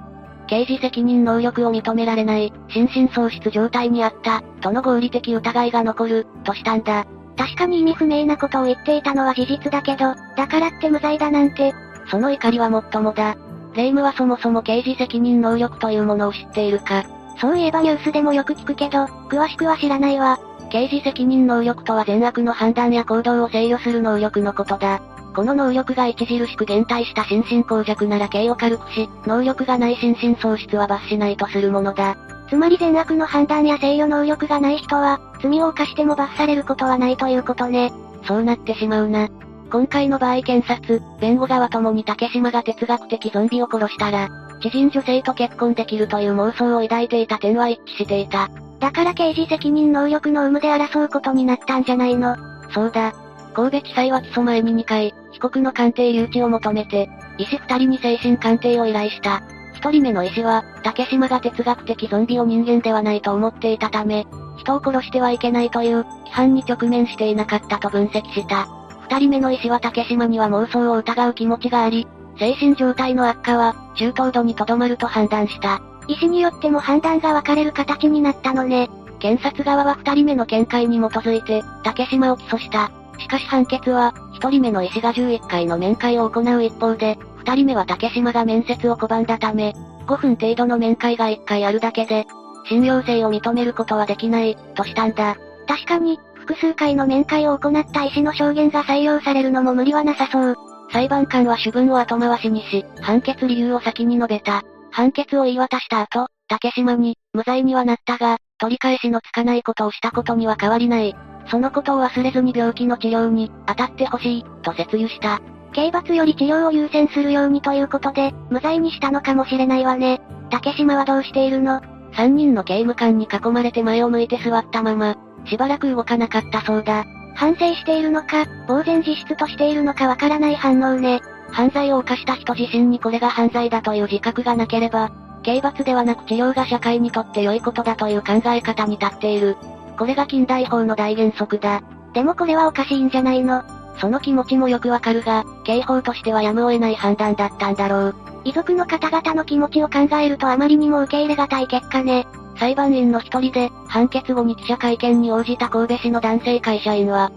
[0.48, 7.06] 刑事責任能力を認められない、心神喪失状態にあった、との合理的疑いが残る、としたんだ。
[7.38, 11.74] 確かに意味不明なことを言っていたのは事実だけど、だからって無罪だなんて。
[12.10, 13.36] その怒りはもっともだ。
[13.76, 17.06] 霊夢はそもそも刑事責任能力というものを知っているか。
[17.40, 20.40] そういえばニュースでもよく聞くけど、詳しくは知らないわ。
[20.72, 25.02] 刑事責任能力とは善悪の判断や行動を制御する能力のことだ。
[25.36, 32.18] この能力が著しく減退した心神耗弱なら刑を軽くし、能力がない心神喪失は罰しないとするものだ。
[32.50, 37.92] つまり善悪の判断や制御能力がない人は、罪を犯しても罰されることはないということね。
[38.26, 39.28] そうなってしまうな。
[39.70, 44.30] 今回の場合検察、弁護側ともに竹島が哲学的ゾンビを殺したら、
[44.62, 48.50] 知人女性と結婚できるという妄想を抱いていた点は一致していた。
[48.80, 52.38] だから刑事責任能力の有無で争うことになったんじゃないの？
[52.72, 53.14] そうだ。
[53.54, 59.42] 神戸地裁は起訴前に2回、被告の鑑定留置を求めて、医師2人に精神鑑定を依頼した。
[59.78, 64.26] 1人目の医師は、竹島が哲学的ゾンビを人間ではないと思っていたため、
[64.58, 68.68] 人を殺してはいけないという、批判に直面していなかったと分析した。
[69.10, 72.08] 2人目の医師は竹島には妄想を疑う気持ちがあり、
[72.40, 75.82] 精神状態の悪化は、中等度にとどまると判断した。
[76.08, 78.90] 医師によっても判断が分かれる形になったのね。
[79.20, 82.92] 検察側は二人目の見解に基づいて、竹島を起訴した。
[83.20, 87.18] しかし判決は、一人目の医師が11回の面会を行う一方で、
[87.48, 89.74] 二人目は竹島が面接を拒んだため、
[90.06, 92.28] 5分程度の面会が1回あるだけで、
[92.68, 95.38] 信用性を認めることはできない、としたんだ。
[95.66, 100.56] 確かに、複数回の面会を行った医師の証言が採用されるのも無理はなさそう。
[100.92, 104.64] 裁判官は主文を後回しにし、判決理由を先に述べた。
[104.92, 111.16] 判決を言い渡した後、竹島に、無罪にはなったが、取り返しのつかないことをしたことには変わりない。
[111.50, 115.40] そのことを忘れずに病気の治療に、当たってほしい、と説諭した。
[115.78, 120.20] 刑罰より治療を優先するようにということで、無罪にしたのかもしれないわね。
[120.50, 121.82] 竹島はどうしているの？
[122.16, 127.06] 三人の刑務官に囲まれて前を向いて座ったまま、しばらく動かなかったそうだ。
[127.36, 131.22] 反省しているのか、呆然自失としているのかわからない反応ね。
[131.52, 135.12] 犯罪を犯した人自身にこれが犯罪だという自覚がなければ、
[135.44, 139.56] 刑罰ではなく治療が社会にとって良いことだという考え方に立っている。
[139.96, 141.84] これが近代法の大原則だ。
[142.16, 143.62] でもこれはおかしいんじゃないの？
[144.00, 148.16] その気持ちもよくわかるが、刑法としてはやむを得ない判断だったんだろう。
[148.44, 152.28] 遺族の方々の気持ちを考えるとあまりにも受け入れがたい結果ね。
[152.58, 157.32] 裁判員の一人で、判決後に記者会見に応じた神戸市の男性会社員は、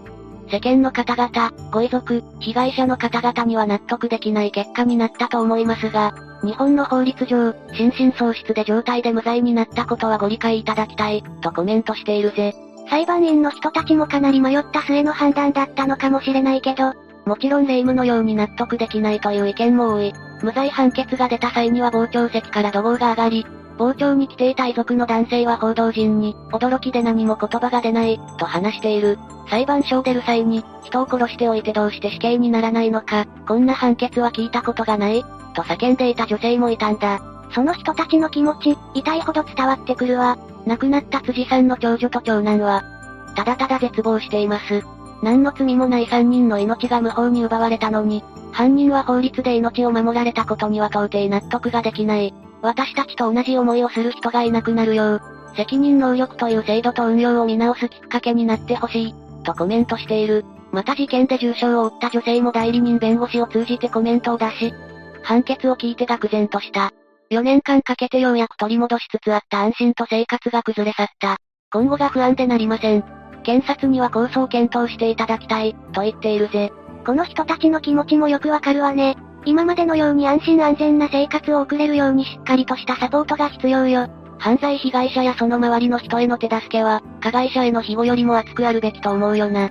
[0.49, 6.13] 世間の方々、ご遺族、被害者の方々には納得できない結果になったと思いますが、
[6.43, 12.53] 日本の法律上、心神喪失で状態で無罪になったことはご理解いただきたい、とコメントしているぜ。
[12.91, 16.93] 裁判員の人たちもかなり迷った末の判断だったのかもしれないけど、
[17.25, 20.13] もちろん霊夢のように納得できないという意見も多い。
[20.43, 23.45] 無罪判決が出た際には傍聴席から怒号が上がり、
[23.79, 29.17] 傍聴に来ていた遺族の男性は報道陣に、驚きで何も言葉が出ない、と話している。
[29.49, 35.23] 裁判所を出る際に、人を殺しておいてどうして死刑にならないのか、こんな判決は聞いたことがない、
[35.55, 37.21] と叫んでいた女性もいたんだ。
[37.53, 40.37] その人たちの気持ち、痛いほど伝わってくるわ。
[40.65, 42.83] 亡くなった辻さんの長女と長男は、
[43.35, 44.83] ただただ絶望しています。
[45.21, 52.33] 何の罪もない3人の命が無法に奪われたのに、犯人は法律で命を守られたことには到底納得ができない。
[52.61, 55.21] 私たちと同じ思いをする人がいなくなるよう、
[55.55, 60.45] 責任能力という制度と運用を見直すきっかけになってほしい、とコメントしている。
[60.71, 64.73] また事件で重傷を負った女性も代理人弁護士を通じてコメントを出し、
[65.23, 66.93] 判決を聞いて愕然とした。
[67.31, 71.37] 4年間かけてようやく取り戻しつつあった安心と生活が崩れ去った。
[71.71, 73.05] 今後が不安でなりません。
[73.43, 76.73] 検察には控訴を検討していただきたい、と言っているぜ。
[77.05, 79.15] この人たちの気持ちもよくわかるわね。
[79.45, 84.09] 今までのように安心安全な生活を送れるようにしっかりとしたサポートが必要よ。
[84.37, 89.69] 犯罪被害者やその周りの人への手助けは、加害者への庇護よりも熱くあるべきと思うよな。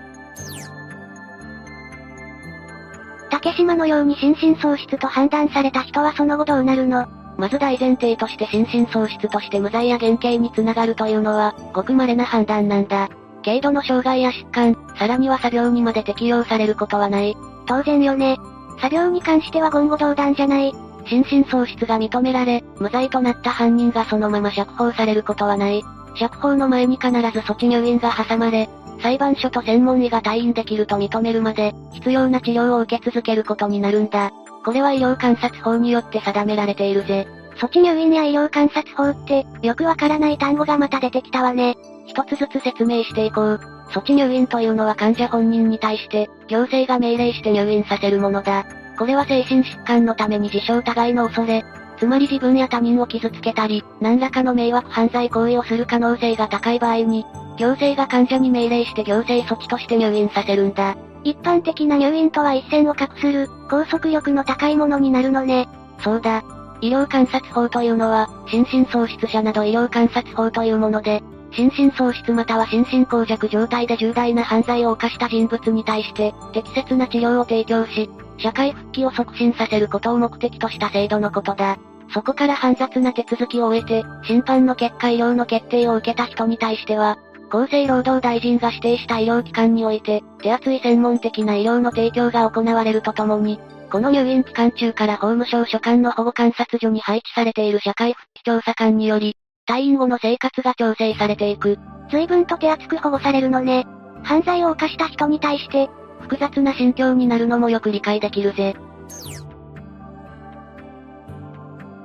[3.31, 13.09] 竹島のように心神喪失と判断された人はその後どうなるのまず大前提として心神喪失として無罪や減刑につながるというのは、ごく稀な判断なんだ。
[13.45, 17.37] 軽度の障害や疾患、さらには作病にまで適用されることはない。
[17.67, 18.37] 当然よね。
[18.81, 20.75] 作病に関しては言語道断じゃない。
[21.07, 25.83] 心神喪失が認められ、無罪となった犯人がそのまま釈放されることはない。
[26.17, 28.69] 釈放の前に必ず措置入院が挟まれ、
[29.03, 34.31] 裁判所と専門医が退院できると認めるまで、必要な治療を受け続けることになるんだ。
[34.65, 37.27] これは医療観察法によって定められているぜ。
[37.57, 41.77] 措置入院や医療観察法って、よくわからない単語がまた出てきたわね。
[42.07, 43.61] 一つずつ説明していこう。
[43.91, 48.65] 措置入院というのは患者本人に対して、行政が命令して入院させるものだ。
[48.99, 51.65] これは精神疾患のために自傷疑いの恐れ、
[51.99, 57.27] つまり自分や他人を傷つけたり、何らかの迷惑犯罪行為をする可能性が高い場合に、
[57.59, 60.97] 行政が患者に命令して行政措置として入院させるんだ。
[61.25, 65.69] 一般的な入院とは一線を画する、拘束力の高いものになるのね。
[65.99, 66.43] そうだ。
[66.81, 71.23] 医療観察法というのは、心神喪失者など医療観察法というもので、
[71.53, 81.79] 心神喪失または心神耗弱状態で重大な犯罪を犯した人物に対して、適切な治療を提供し、社会復帰を促進させることを目的とした制度のことだ。
[82.13, 87.19] そこから煩雑な手続きを終えて、審判の結果医療の決定を受けた人に対しては、
[87.51, 93.61] 厚生労働大臣が指定した医療機関において、手厚い専門的な医療の提供が行われるとともに、
[93.91, 99.37] この入院期間中から法務省所管の保護観察所に配置されている社会復帰調査官により、
[99.69, 101.79] 退院後の生活が調整されていく。
[102.11, 103.87] 随分と手厚く保護されるのね。
[104.23, 105.91] 犯罪を犯した人に対して、
[106.21, 108.77] 複雑な心境になるのもよく理解できるぜ。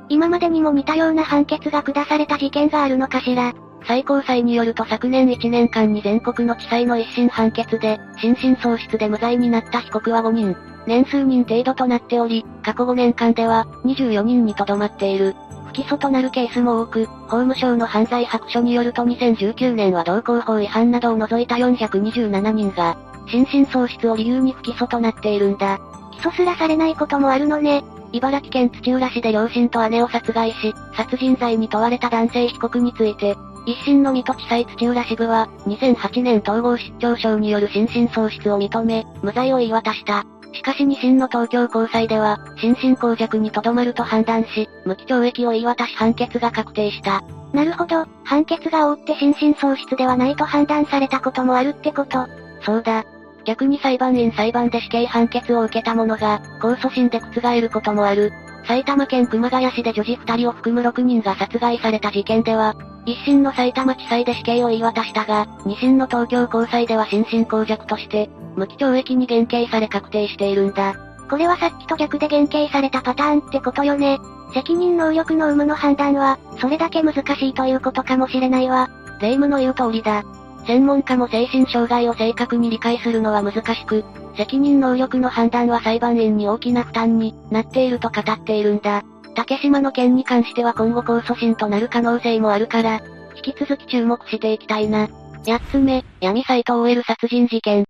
[0.10, 3.54] 今までにも似たような判決が下された事件があるのかしら。
[3.88, 10.58] 最高裁によると昨年1年間に全国の地裁の一審判決で、心神喪失で無罪になった被告は5人、
[10.88, 15.36] 年数人程度となっており、過去5年間では、24人にとどまっている。
[15.68, 22.98] 不起訴となるケースも多く、法務省の犯罪白書によると2019年は道交法違反などを除いた427人が、
[23.28, 25.80] 心神喪失を理由に不起訴となっているんだ。
[26.14, 27.84] 起訴すらされないこともあるのね。
[28.12, 33.36] 茨城県土浦市で両親と姉を殺害し、殺人罪に問われた男性被告について、
[33.66, 40.24] 一審の水戸地裁土浦支部は、2008年統合失調症による心神喪失を認め、無罪を言い渡した。
[40.54, 47.24] しかし二審の東京高裁では、心神耗弱にとどまると判断し、無期懲役を言い渡し判決が確定した。
[47.54, 52.28] なるほど、判決が負って心神喪失ではないと判断されたこともあるってこと。
[52.62, 53.04] そうだ。
[53.46, 58.32] 逆に裁判員裁判で死刑判決を受けた者が、控訴審で覆ることもある。
[58.68, 62.76] 埼玉県熊谷市で女児二人を含む6人が殺害された事件では、
[63.06, 70.96] 一審の埼玉地裁で死刑を言い渡したが、二審の東京高裁では心神耗弱として、無期懲役に減刑され確定しているんだ。
[71.30, 74.20] これはさっきと逆で減刑されたパターンってことよね。
[74.54, 78.90] 責任能力の有無の判断は、それだけ難しいということかもしれないわ。
[79.22, 80.24] 霊夢の言う通りだ。
[80.66, 84.04] 専門家も精神障害を正確に理解するのは難しく、
[84.36, 89.04] 責任能力の判断は裁判員に大きな負担になっていると語っているんだ。
[89.36, 93.02] 竹島の件に関しては今後控訴審となる可能性もあるから、
[93.36, 95.08] 引き続き注目していきたいな。
[95.46, 97.86] 八つ目、闇サイト OL 殺人事件。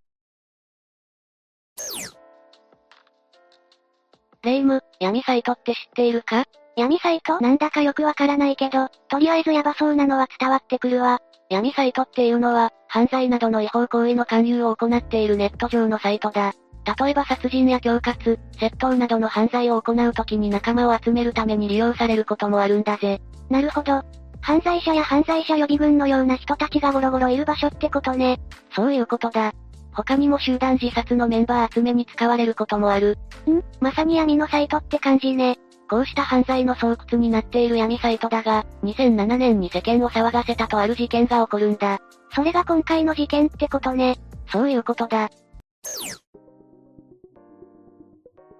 [4.44, 6.46] レイム、闇サイトって知っているか？
[6.76, 7.40] 闇サイト？
[7.40, 11.20] なんだかよくわからないけど、とりあえずヤバそうなのは伝わってくるわ。
[11.50, 16.54] 闇サイトっていうのは、犯罪などの違法行為の勧誘を行っているネット上のサイトだ。
[17.00, 23.22] 例えば殺人や恐喝、窃盗などの犯罪を行う時に仲間を集めるために利用されることもあるんだぜ。
[23.50, 24.04] なるほど。
[24.42, 28.40] 犯罪者や犯罪者予備軍のような人たちがゴロゴロいる場所ってことね。
[28.76, 29.54] そういうことだ。
[29.92, 33.18] 他にも集団自殺のメンバー集めに使われることもある。
[33.50, 33.64] ん？
[33.80, 35.58] まさに闇のサイトって感じね。
[35.90, 42.00] こうした犯罪の巣窟になっている闇サイトだが、2007年に世間を騒がせたとある事件が起こるんだ。
[42.34, 44.18] それが今回の事件ってことね。
[44.52, 45.30] そういうことだ。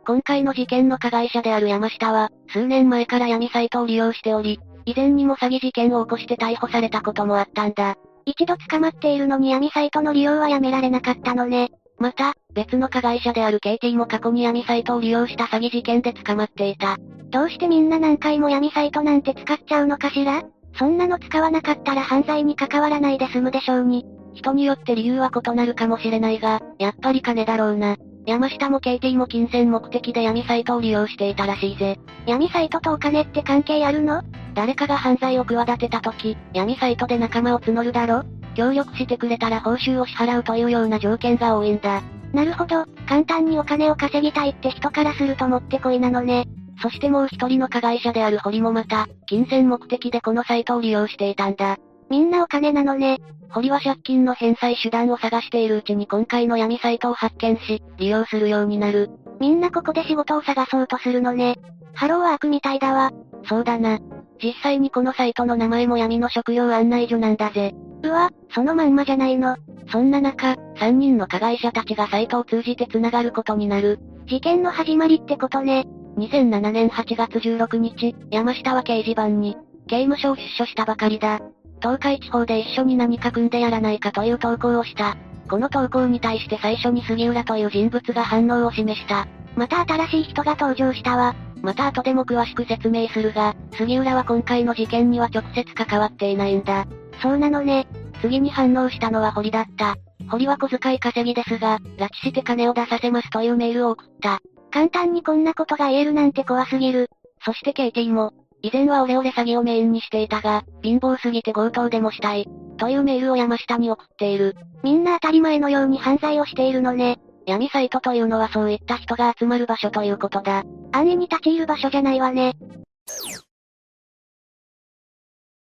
[0.08, 7.96] 今回の事件の加害者である山下は、数年前から闇サイトを利用しており、以前にも詐欺事件を起こして逮捕されたこともあったんだ。
[8.26, 11.72] 一度捕まっているのに闇サイトの利用はやめられなかったのね。
[12.00, 16.98] また、別の加害者である KT も過去に闇サイトを利用した詐欺事件で捕まっていた。
[17.30, 20.44] どうしてみんな何回も闇サイトなんて使っちゃうのかしら？
[20.78, 24.06] そんなの使わなかったら犯罪に関わらないで済むでしょうに。
[24.34, 27.96] 人によって理由は異なるかもしれないが、やっぱり金だろうな。
[28.26, 31.98] 山下も KT も金銭目的で闇サイトを利用していたらしいぜ。
[32.26, 34.24] 闇サイトとお金って関係あるの？
[34.54, 38.24] 誰かが犯罪を企てた時、闇サイトで仲間を募るだろ？
[38.56, 42.02] 協力してくれたら報酬を支払うというような条件が多いんだ。
[42.34, 46.48] なるほど、簡単にお金を稼ぎたいって人からするともってこいなのね。
[46.82, 51.78] そしてもう一人の加害者である堀もまた、金銭目的でこのサイトを利用していたんだ。
[52.10, 53.20] みんなお金なのね。
[53.50, 59.10] 堀は借金の返済手段を探しているうちに今回の闇サイトを発見し、利用するようになる。
[59.40, 61.56] みんなここで仕事を探そうとするのね。
[61.94, 63.12] ハローワークみたいだわ。
[63.48, 64.00] そうだな。
[64.44, 67.74] 実際にこのサイトの名前も闇の食料案内所なんだぜ。
[68.04, 69.58] うわ、そのまんまじゃないの。
[69.92, 74.00] そんな中、3人の加害者たちがサイトを通じて繋がることになる。
[74.28, 75.86] 事件の始まりってことね。
[76.18, 79.58] 2007年8月16日、山下は掲示板に、
[79.88, 81.40] 刑務所を出所したばかりだ。
[81.82, 85.18] 東海地方で一緒に何か組んでやらないかという投稿をした。
[85.50, 89.28] この投稿に対して最初に杉浦という人物が反応を示した。
[89.56, 91.36] また新しい人が登場したわ。
[91.66, 96.86] また後でも詳しく説明するが、杉浦は今回の事件には直接関わっていないんだ。
[97.24, 97.88] そうなのね。
[98.22, 99.96] 次に反応したのは堀だった。
[100.30, 104.42] 堀は小遣い稼ぎですが、拉致して金を出させますというメールを送った。
[104.70, 107.10] 簡単にこんなことが言えるなんて怖すぎる。
[107.44, 112.48] そしてケイティも、以前はオレオレ詐欺をメインにしていたが、貧乏すぎて強盗でもしたい。
[112.78, 114.56] というメールを山下に送っている。
[114.84, 117.18] みんな当たり前のように犯罪をしているのね。
[117.46, 120.64] 闇サイトというのはそういった人が集まる場所ということだ。
[120.92, 122.54] 安易に立ち入る場所じゃないわね。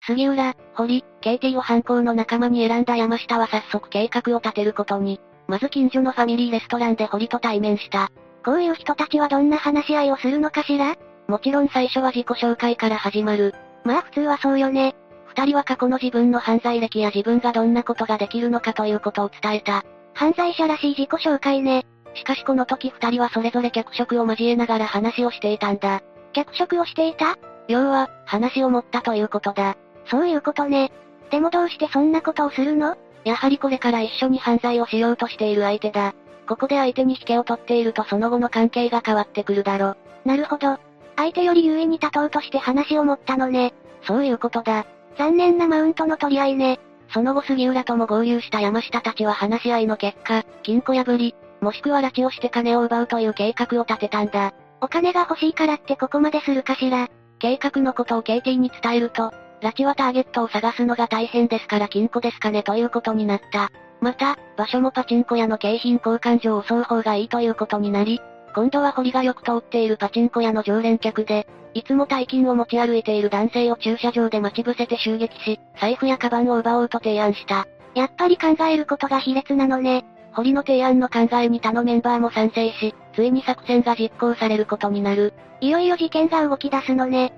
[0.06, 5.20] 杉浦、堀、ケイティを犯行の仲間に選んだ山下は早速計画を立てることに。
[5.46, 8.10] まず近所のファミリーレストランで堀と対面した。
[8.44, 10.96] こういう人たちはどんな話し合いをするのかしら？
[11.28, 13.54] もちろん最初は自己紹介から始まる。
[13.84, 14.96] まあ普通はそうよね。
[15.26, 19.84] 二人は過去の自分の犯罪歴や自分がどんなことができるのかということを伝えた。
[20.14, 21.86] 犯罪者らしい自己紹介ね。
[22.14, 26.02] しかしこの時二人はそれぞれ脚色を交えながら話をしていたんだ。
[26.32, 27.36] 脚色をしていた？
[27.68, 29.76] 要は、話を持ったということだ。
[30.06, 30.90] そういうことね。
[31.30, 32.96] でもどうしてそんなことをするの？
[33.24, 36.14] やはりこれから一緒に犯罪をしようとしている相手だ。
[36.48, 39.94] ここで相手に引けを取っているとその後の関係が変わってくるだろ。
[40.24, 40.78] なるほど。
[41.16, 43.72] 相手より優位に立とうとして話を持ったのね。
[44.02, 44.86] そういうことだ。
[45.18, 46.80] 残念なマウントの取り合いね。
[47.12, 54.52] その後杉浦とも合流した山下たちは話し合いの結果、金庫破り、もしくは拉致をして金を奪うという計画を立てたんだ。
[54.80, 57.08] お金が欲しいからってここまでするかしら。
[57.38, 59.32] 計画のことを KT に伝えると、
[59.62, 63.70] 拉致はターゲットを探すのが大変ですから金庫ですかねということになった。
[64.00, 68.20] また、場所もパチンコ屋の景品交換所を襲う方がいいということになり、
[68.54, 77.66] 今度は堀がよく通っているパチンコ屋の常連客で、いつも大金を持ち歩いている男性を駐車場で待ち伏せて襲撃し、財布やカバンを奪おうと提案した。
[77.94, 80.04] やっぱり考えることが卑劣なのね。
[80.32, 85.32] 堀の提案の考えに他のメンバーも賛成し、ついに作戦が実行されることになる。
[85.60, 87.32] いよいよ事件が動き出すのね。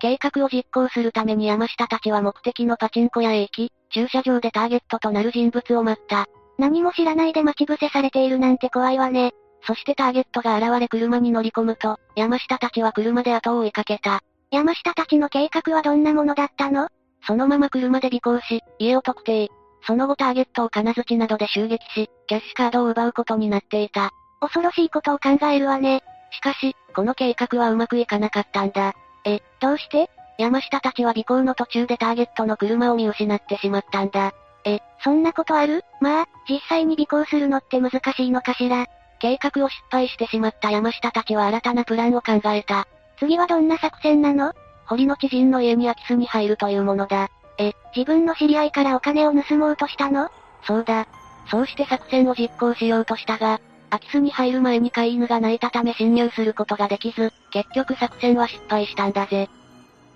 [0.00, 6.26] 計画を実行するために山下たちは目的のパチンコ屋へ行き、駐車場でターゲットとなる人物を待った。
[6.60, 9.32] 何も知らないで待ち伏せされているなんて怖いわね。
[9.66, 14.20] そしてターゲットが現れ車に乗り込むと、山下たちは車で後を追いかけた。
[14.50, 16.88] 山下たちの計画はどんなものだったの？
[17.26, 19.48] そのまま車で尾行し、家を特定。
[19.86, 24.10] その後ターゲットを金槌などで襲撃し、キャッシュカードを奪うことになっていた。
[24.40, 26.02] 恐ろしいことを考えるわね。
[26.30, 28.94] しかし、この計画はうまくいかなかったんだ。
[29.24, 30.10] え、どうして？
[30.38, 34.32] 山下たちは尾行の途中でターゲットの車を見失ってしまったんだ。
[34.64, 35.84] え、そんなことある？
[36.00, 38.86] まあ、実際に尾行するのって難しいのかしら。
[39.18, 42.86] 計画を失敗してしまった山下たちは新たなプランを考えた。
[43.18, 44.52] 次はどんな作戦なの？
[44.86, 47.28] 堀の知人の家に空き巣に入るというものだ。
[47.58, 50.30] え、自分の知り合いからお金を盗もうとしたの？
[50.64, 51.06] そうだ。
[51.50, 59.48] そうして作戦を実行しようとしたが、空き巣に入る前に飼い犬が鳴いたため侵入することができず、結局作戦は失敗したんだぜ。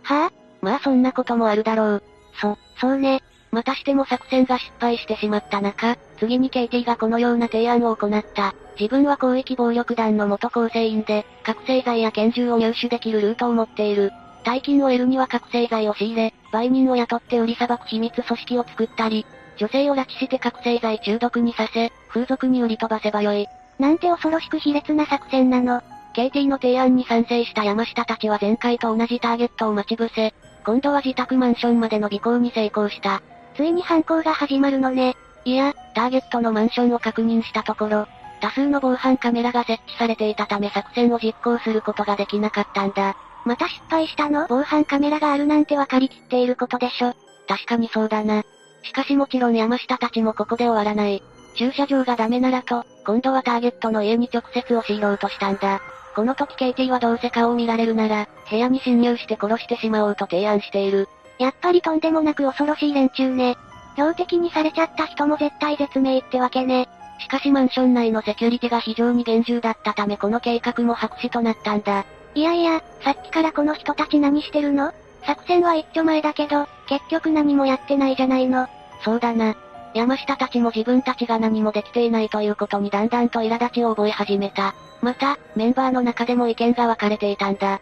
[0.03, 0.33] はぁ、あ、
[0.63, 2.03] まあそんなこともあるだろう。
[2.41, 3.21] そ、そうね。
[3.55, 8.53] またしても作戦が失敗してしまった中、次にケイティがこのような提案を行った。
[8.79, 14.11] 自分は広域暴力団の元構成員で、覚醒剤や拳銃を入手できるルートを持っている。
[14.45, 19.25] 大金を得るには覚醒剤を仕入れ、売人を雇って売りさばく秘密組織を作ったり、
[19.57, 23.47] 女性を拉致して覚醒剤中毒にさせ、風俗に売り飛ばせばよい。
[23.79, 25.81] なんて恐ろしく卑劣な作戦なの。
[26.13, 30.35] ケイティの提案に賛成した山下たちは前回と同じターゲットを待ち伏せ、
[30.65, 33.23] 今度は自宅マンションまでの尾行に成功した。
[33.57, 35.17] ついに犯行が始まるのね。
[35.45, 38.07] いや、ターゲットのマンションを確認したところ、
[38.41, 43.17] 多数の防犯カメラが設置されていたため作戦を実行することができなかったんだ。
[43.45, 44.47] また失敗したの？
[44.49, 47.15] 防犯カメラがあるなんて分かりきっていることでしょ。
[47.47, 48.43] 確かにそうだな。
[48.83, 51.23] しかしもちろん山下たちもここで終わらない。
[51.57, 55.81] 駐車場がダメならと、今度はターゲットの家に直接押し入ろうとしたんだ。
[56.17, 61.09] この時ケイティはどうせ顔を見られるなら、部屋に侵入して殺してしまおうと提案している。
[61.39, 63.57] やっぱりとんでもなく恐ろしい連中ね。
[63.97, 66.89] 標的にされちゃった人も絶対絶命ってわけね。
[67.21, 72.05] しかしマンション内のセキュリティが非常に厳重だったためこの計画も白紙となったんだ。
[72.35, 74.93] いやいや、さっきからこの人たち何してるの？
[75.25, 78.67] 作戦は一丁前だけど、結局何もやってないじゃないの。
[79.05, 79.55] そうだな。
[79.95, 84.75] 山下たちも自分たちが何もできていないということにだんだんと苛立ちを覚え始めた。
[85.01, 87.81] また、メンバーの中でも意見が分かれていたんだ。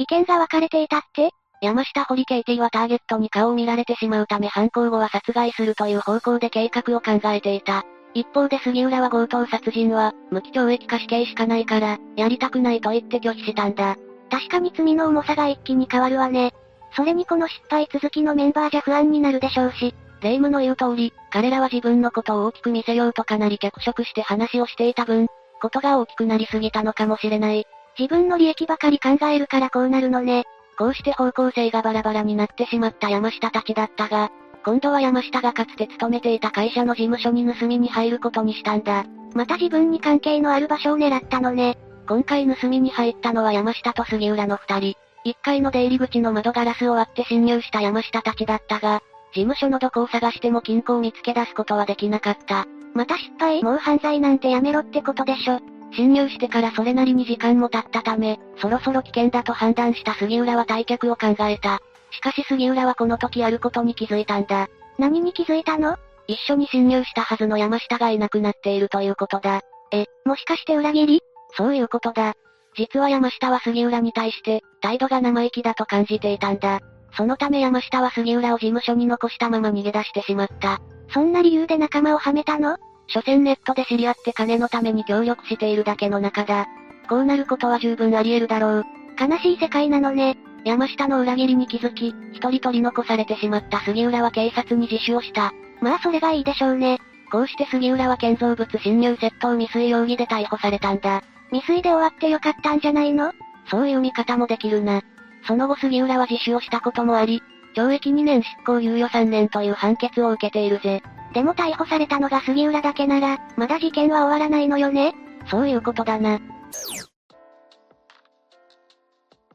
[0.00, 1.28] 意見が分かれていたって？
[1.60, 7.84] 山下堀ケイティはターゲットに顔を見られてしまうため犯行後は殺害するという方向で計画を考えていた。
[8.14, 13.96] 一方で杉浦は強盗殺人は、無期懲役か死刑しかないから、やりたくないと言って拒否したんだ。
[14.30, 16.54] 確かに罪の重さが一気に変わるわね。
[16.96, 19.94] それにこの失敗続きのメンバーじゃ不安になるでしょうし。
[20.22, 25.26] 霊夢の言う通り、彼らは自分のことを大きく見せようとかなり脚色して話をしていた分、
[25.60, 27.66] ことが大きくなりすぎたのかもしれない。
[27.98, 30.44] 自分の利益ばかり考えるからこうなるのね。
[30.78, 34.30] こうして方向性がバラバラになってしまった山下たちだったが、
[34.64, 39.04] 今度は山下がかつて勤めていた会社の事務所に盗みに入ることにしたんだ。
[39.34, 41.78] また自分に関係のある場所を狙ったのね。
[42.08, 44.96] 今回盗みに入ったのは山下と杉浦の二人。
[45.24, 49.02] 一階の出入り口の窓ガラスを割って侵入した山下たちだったが、
[49.32, 52.66] 事務所のどこを探しても金庫を見つけ出すことはできなかった。
[52.94, 55.60] また失敗もう犯罪なんてやめろってことでしょ。
[55.92, 61.80] 侵入してからそれなりに時間も経ったため、そろそろ危険だと判断した杉浦は退却を考えた。
[62.10, 64.68] しかし杉浦はこの時あることに気づいたんだ。
[64.98, 65.96] 何に気づいたの？
[66.26, 69.62] 一緒に侵入したはずの山下がいなくなっているということだ。
[69.92, 71.22] え、もしかして裏切り？
[71.56, 72.34] そういうことだ。
[72.76, 76.80] 実は山下は杉浦に対して、態度が生意気だと感じていたんだ。
[77.16, 80.80] そのため山下は杉浦を事務所に残したまま逃げ出してしまった。
[81.12, 82.76] そんな理由で仲間をはめたの？
[83.12, 86.66] 所詮ネットで知り合って金のために協力しているだけの中だ。
[87.08, 88.84] こうなることは十分あり得るだろう。
[89.20, 90.38] 悲しい世界なのね。
[90.64, 95.52] 山下の裏切りに気づき、一人取り残されてしまった杉浦は警察に自首をした。
[95.80, 96.98] まあそれがいいでしょうね。
[97.32, 101.22] こうして杉浦は建造物侵入窃盗未遂容疑で逮捕されたんだ。
[101.50, 103.32] 未遂で終わってよかったんじゃないの？
[103.70, 105.02] そういう見方もできるな。
[105.46, 107.42] その後杉浦は自首をしたこともあり、
[107.74, 111.02] 懲役2年執行猶予3年という判決を受けているぜ。
[111.32, 115.14] でも逮捕されたのが杉浦だけなら、まだ事件は終わらないのよね
[115.50, 116.40] そういうことだな。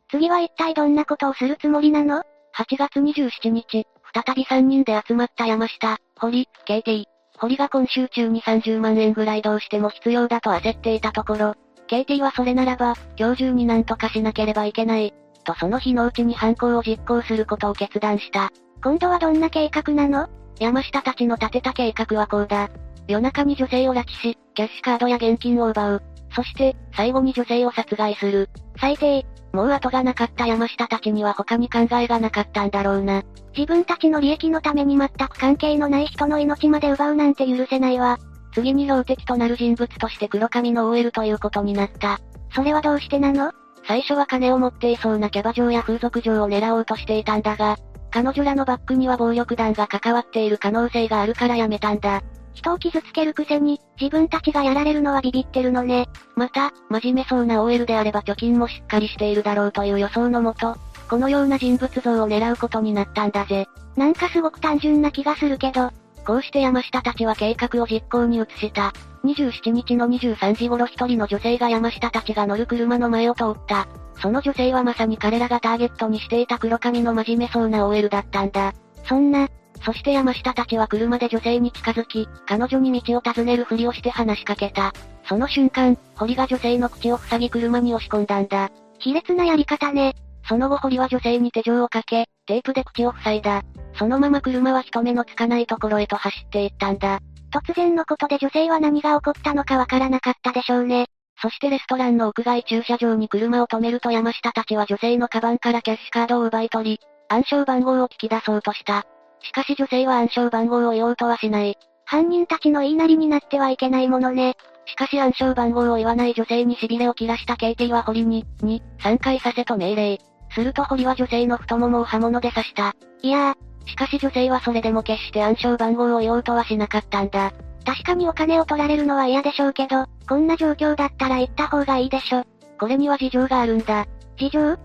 [0.10, 2.24] 次は一体どんなことをするつもりなの
[2.56, 7.04] ?8 月27日、再び3人で集まった山下、堀、ケイティ。
[7.38, 11.56] 堀が今週中に30万円ぐらいどうしても必要だと焦っていたところ、
[11.88, 15.14] ケイティはそれならば、今日中になんとかしなければいけない。
[15.44, 18.52] とその日のうちに犯行を実行することを決断した。
[18.82, 20.30] 今度はどんな計画なの？
[20.60, 22.70] 山下たちの立てた計画はこうだ。
[23.08, 26.04] 夜中に女性を拉致し、キャッシュカードや現金を奪う。
[26.36, 28.50] そして、最後に女性を殺害する。
[28.80, 29.26] 最低。
[29.54, 33.24] もう後がなかった山下たちには他に考えがなかったんだろうな。
[33.56, 38.18] 自分たちの利益のために全く関係のない人の命まで奪うなんて許せないわ。
[38.54, 42.20] 次に標的となる人物として黒髪の OL ということになった。
[42.54, 43.52] それはどうしてなの？
[43.88, 47.78] 最初は金を持っていそうなキャバ嬢や風俗嬢を狙おうとしていたんだが、
[48.16, 52.24] 彼女らのバックには暴力団が関わっている可能性があるからやめたんだ。
[52.54, 56.08] 人を傷つけるくせに、自分たちがやられるのはビビってるのね。
[56.38, 60.78] また、真面目そうな OL であれば貯金もしっかりしているだろうという予想のもと、
[61.10, 63.68] このような人物像を狙うことになったんだぜ。
[63.98, 65.92] なんかすごく単純な気がするけど、
[66.26, 68.94] こうして山下たちは計画を実行に移した。
[69.24, 73.88] 27日の23時頃一人の女性が山下たちが乗る車の前を通った。
[74.22, 78.74] その女性はまさに彼らがターゲットにしていた黒髪の真面目そうな OL だったんだ。
[79.04, 79.48] そんな、
[79.84, 84.94] そして山下たちは車で女性に近づき、彼女に道を尋ねるふりをして話しかけた。
[85.28, 88.72] その瞬間、堀が女性の口を塞ぎ車に押し込んだんだ。
[89.00, 90.16] 卑劣なやり方ね。
[90.48, 93.64] その後堀は女性に手錠をかけ、テープで口を塞いだ。
[93.98, 97.20] そのまま車は人目のつかないところへと走っていったんだ。
[97.52, 101.08] 突然のことで女性は何が起こったのかわからなかったでしょうね。
[101.42, 107.00] そしてレストランの屋外駐車場に車を止めると山下たちは女性のカバンからキャッシュカードを奪い取り、
[107.30, 109.06] 暗証番号を聞き出そうとした。
[109.42, 111.78] しかし女性は暗証番号を言おうとはしない。
[112.06, 114.56] 犯人たちの言いなりになってはいけないものね。
[114.86, 120.20] しかし暗証番号を言わない女性に痺れを切らしたケイティは堀に、に、3回させと命令。
[120.52, 122.94] すると堀は女性の太ももを刃物で刺した。
[123.22, 127.54] いやー、しかし女性はそれでも決して暗証番号を言おうとはしなかったんだ。
[127.86, 132.44] 確かにお金を取られるのは嫌でしょうけど、こんな状況だったら行った方がいいでしょ。
[132.80, 134.06] これには事情があるんだ。
[134.38, 134.78] 事情？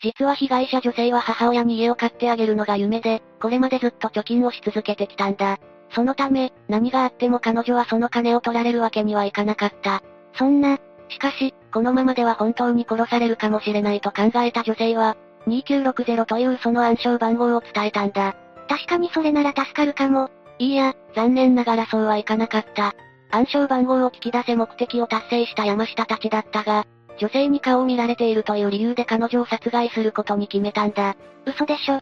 [0.00, 5.58] 実は被害者女性は母親に家を買ってあげるのが夢で、これまでずっと貯金をし続けてきたんだ。
[5.90, 10.02] そのため、何があっても彼女はその金を取られるわけにはいかなかった。
[10.34, 15.16] そんな、しかし、このままでは本当に殺されるかもしれないと考えた女性は、
[15.48, 18.36] 2960というその暗証番号を伝えたんだ。
[18.68, 20.30] 確かにそれなら助かるかも。
[20.58, 22.94] いいや、残念ながらそうはいかなかった。
[23.30, 26.84] 暗証番号を聞き出せ目的を達成した山下たちだったが、
[27.18, 31.16] 女性に顔を見られているという理由で彼女を殺害することに決めたんだ。
[31.46, 32.00] 嘘でしょ。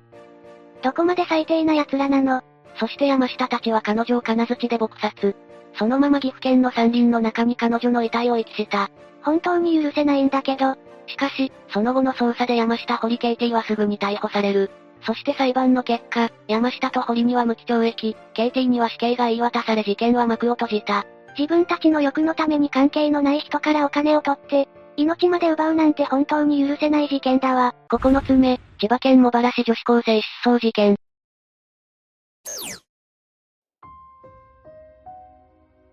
[0.82, 2.42] どこまで最低な奴らなの
[2.78, 5.34] そして山下たちは彼女を金槌で撲殺。
[5.78, 8.90] そのまま岐阜県の山林の中に彼女の遺体を遺棄した。
[9.22, 10.76] 本当に許せないんだけど。
[11.06, 14.70] しかし、その後の捜査で山下堀ケイティはすぐに逮捕される。
[15.02, 21.06] そして裁判の結果、山下と堀には無期懲役、ケイティには死刑が言い渡され事件は幕を閉じた。
[21.38, 27.74] 自分たちの欲のために関係のない人からお金を取って、命まで奪うなんて本当に許せない事件だわ。
[27.90, 30.96] 9つ目、千葉県茂原市女子高生失踪事件。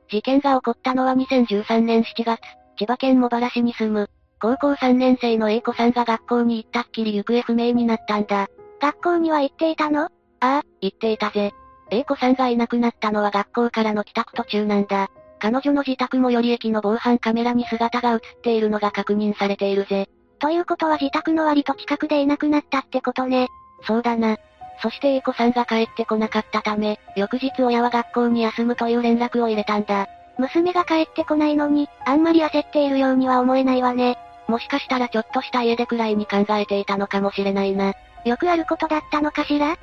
[0.09, 2.40] 事件が起こったのは2013年7月、
[2.77, 4.09] 千葉県茂原市に住む、
[4.43, 8.49] 高校3年生の A 子さんが学校に行ったっきり行方不明になったんだ。
[8.81, 10.01] 学校には行っていたの？
[10.01, 10.09] あ
[10.41, 11.53] あ、行っていたぜ。
[11.91, 15.09] A 子さんがいなくなったのは学校からの帰宅途中なんだ。
[15.39, 20.09] 彼女の自宅最寄り駅の防犯カメラに姿が映っているのが確認されているぜ。
[20.39, 23.47] ということは自宅の割と近くでいなくなったってことね。
[23.88, 24.35] そうだな。
[24.81, 30.07] そして A 子さんが帰ってこなかったため、翌日親は学校に休むという連絡を入れたんだ。
[30.38, 34.17] 娘が帰ってこないのに、あんまり焦っているようには思えないわね。
[34.47, 37.93] もしかしたらちょっとした家出くらいに考えていたのかもしれないな。
[38.25, 39.75] よくあることだったのかしら？
[39.75, 39.77] し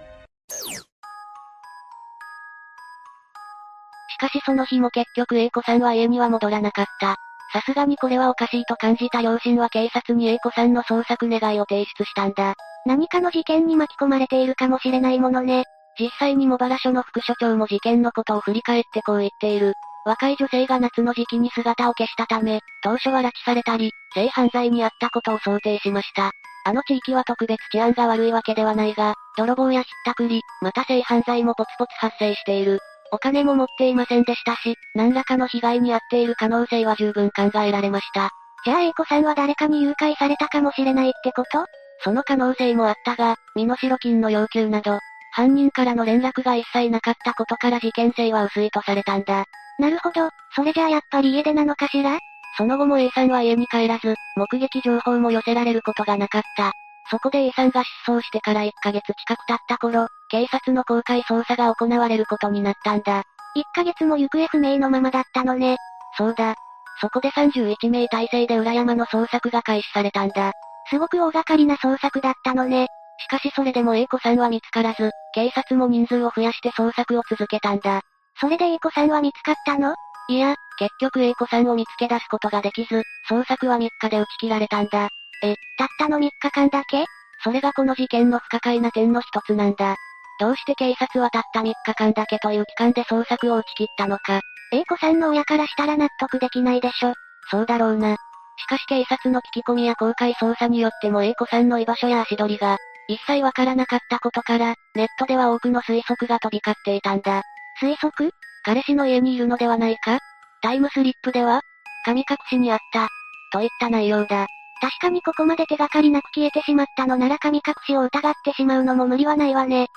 [4.19, 7.17] かしその日も結局 A 子さんは家には戻らなかった。
[7.53, 12.55] さすがにこれはおかしいと感じた両親は警察に A 子さんの捜索願いを提出したんだ。
[12.87, 15.65] 何かの事件に巻き込まれているかもしれないものね。
[15.99, 19.75] 実際に茂原署の副署長も事件のことを振り返ってこう言っている。
[20.05, 26.33] 若い女性が夏の時期に姿を消したため、当初は拉致されたり、性犯罪にあったことを想定しました。
[26.65, 32.81] あの地域は特別治安が悪いわけではないが、泥棒やひったくり、また性犯罪もポツポツ発生している。
[33.13, 38.31] お金も持っていませんでしたし、何らかの被害に遭っている可能性は十分考えられました。
[38.65, 41.65] じゃあ A 子さんは誰かに誘拐されたかもしれないってこと？
[42.03, 44.99] その可能性もあったが、身代金の要求など、
[45.33, 49.45] 犯人からの連絡が一切なかったことから事件性は薄いとされたんだ。
[49.81, 52.19] なるほど、それじゃあやっぱり家出なのかしら？
[52.59, 56.73] その後も A さんは家に帰らず、目撃情報も寄せられることがなかった。
[57.11, 63.25] そこで A さんが失踪してから1ヶ月近く経った頃、警察の公開捜査が行われることになったんだ。
[63.57, 65.77] 1ヶ月も行方不明のままだったのね。
[66.17, 66.55] そうだ。
[67.01, 70.53] そこで31名体制で裏山の捜索が開始されたんだ。
[70.91, 72.89] すごく大掛かりな捜索だったのね。
[73.19, 78.03] しかしそれでも A 子さんは見つからず、警察も人数を増やして捜索を続けたんだ。
[78.39, 79.95] それで A 子さんは見つかったの？
[80.29, 85.09] いや、結局 A 子さんを見つけ出すことができず、捜索は3日で打ち切られたんだ。
[85.43, 87.05] え、たったの3日間だけ？
[87.43, 89.97] それがこの事件の不可解な点の一つなんだ。
[90.39, 94.41] どうして警察はたった3日間だけという期間で捜索を打ち切ったのか。
[94.73, 97.15] A 子さんの親からしたら納得できないでしょ。
[97.51, 98.17] そうだろうな。
[98.57, 102.77] しかし警察の聞き込みや公開捜査によっても A 子さんの居場所や足取りが、
[103.09, 107.43] 一切わからなかったことから、ネットでは多くの推測が飛び交っていたんだ。
[107.81, 108.31] 推測？
[108.65, 110.19] 彼氏の家にいるのではないか？
[110.63, 111.63] タイムスリップでは？
[112.05, 113.09] 神隠しにあった。
[113.53, 114.47] といった内容だ。
[114.81, 119.89] 確かにここまで手がかりなく消えてしまったのなら神隠しを疑ってしまうのも無理はないわね。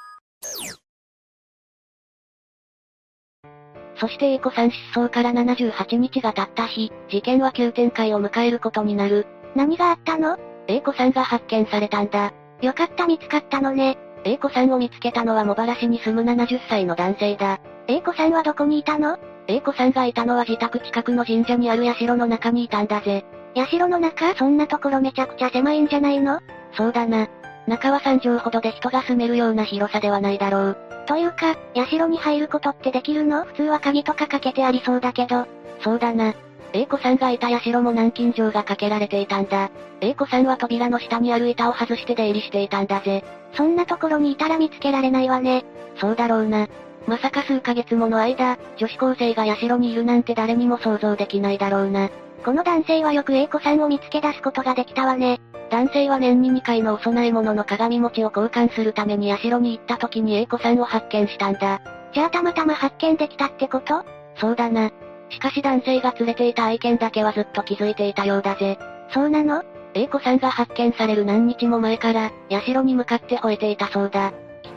[4.00, 9.28] そして A 子さん失踪から78日が経った日、事件は急展開を迎えることになる。
[9.56, 10.38] 何があったの
[10.68, 12.34] ?A 子さんが発見されたんだ。
[12.62, 13.98] よかった見つかったのね。
[14.26, 17.60] A 子さんを見つけたのは茂原市に住む70歳の男性だ。
[17.88, 23.26] A 子さんはどこにいたの ?A 子さんがいたのは自宅近くの神社にある社の中にいたんだぜ。
[23.56, 24.34] 社の中？
[24.36, 26.40] そんなところめちゃくちゃ狭いんじゃないの？
[26.78, 27.28] そうだな。
[27.68, 30.78] 中は3畳ほどで人が住めるような広さではないだろう。
[31.06, 33.44] というか、社に入ることってできるの？
[33.44, 35.46] 普通は鍵とかかけてありそうだけど。
[35.82, 36.34] そうだな。
[36.72, 39.70] A 子さんがいた社も南京錠がかけられていたんだ。
[40.02, 43.24] A 子さんは扉の下にある板を外して出入りしていたんだぜ。
[43.56, 45.66] そんなところにいたら見つけられないわね。
[46.00, 46.68] そうだろうな。
[47.08, 52.10] まさか数ヶ月もの間、女子高生が社にいるなんて誰にも想像できないだろうな。
[52.46, 55.40] この男性はよく A 子さんを見つけ出すことができたわね。
[55.70, 61.82] 男性は年に2回のお供え物の鏡餅を交換するために社に行った時に A 子さんを発見したんだ。
[62.14, 64.04] じゃあたまたま発見できたってこと？
[64.38, 64.92] そうだな。
[65.30, 68.78] しかし男性が連れていた愛犬だけはずっと気づいていたようだぜ。
[69.14, 74.32] そうなの ?A 子さんが発見される何日も前から、社に向かって吠えていたそうだ。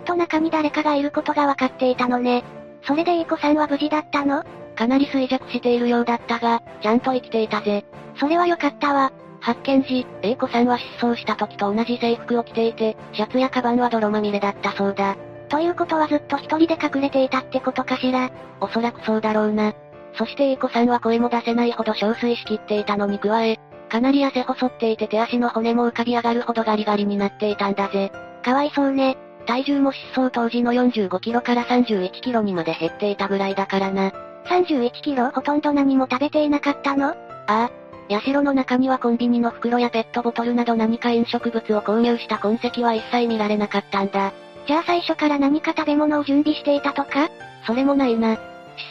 [0.07, 2.44] と中に誰かがいることが分かっていたのね。
[2.86, 4.43] それで A 子さんは無事だったの？
[4.75, 7.85] かなり衰弱しているようだったが、ちゃんと生きていたぜ。
[8.18, 9.12] それは良かったわ。
[9.41, 15.17] 発見時、A 子さんは失踪した時と同じ制服を着ていて、シャツやカバンは泥まみれだったそうだ。
[15.49, 18.31] ということはずっと一人で隠れていたってことかしら？
[18.60, 19.75] おそらくそうだろうな。
[20.18, 23.59] そして A 子さんは声も出せないほど憔悴しきっていたのに加え、
[23.91, 28.10] かなり痩せ細っていて手足の骨も浮かび上がるほどガリガリになっていたんだぜ。
[28.43, 29.17] かわいそうね。
[29.47, 34.12] 体重も失踪当時の45キロから31キロにまで減っていたぐらいだからな。
[34.47, 35.31] 31キロ？
[35.31, 37.08] ほとんど何も食べていなかったの？
[37.08, 37.15] あ
[37.47, 37.70] あ。
[38.08, 44.33] 社の中にはコンビニの袋やペットボトルなど何か飲食物を購入した痕跡は一切見られなかったんだ。
[44.66, 47.28] じゃあ最初から何か食べ物を準備していたとか？
[47.66, 48.39] それもないな。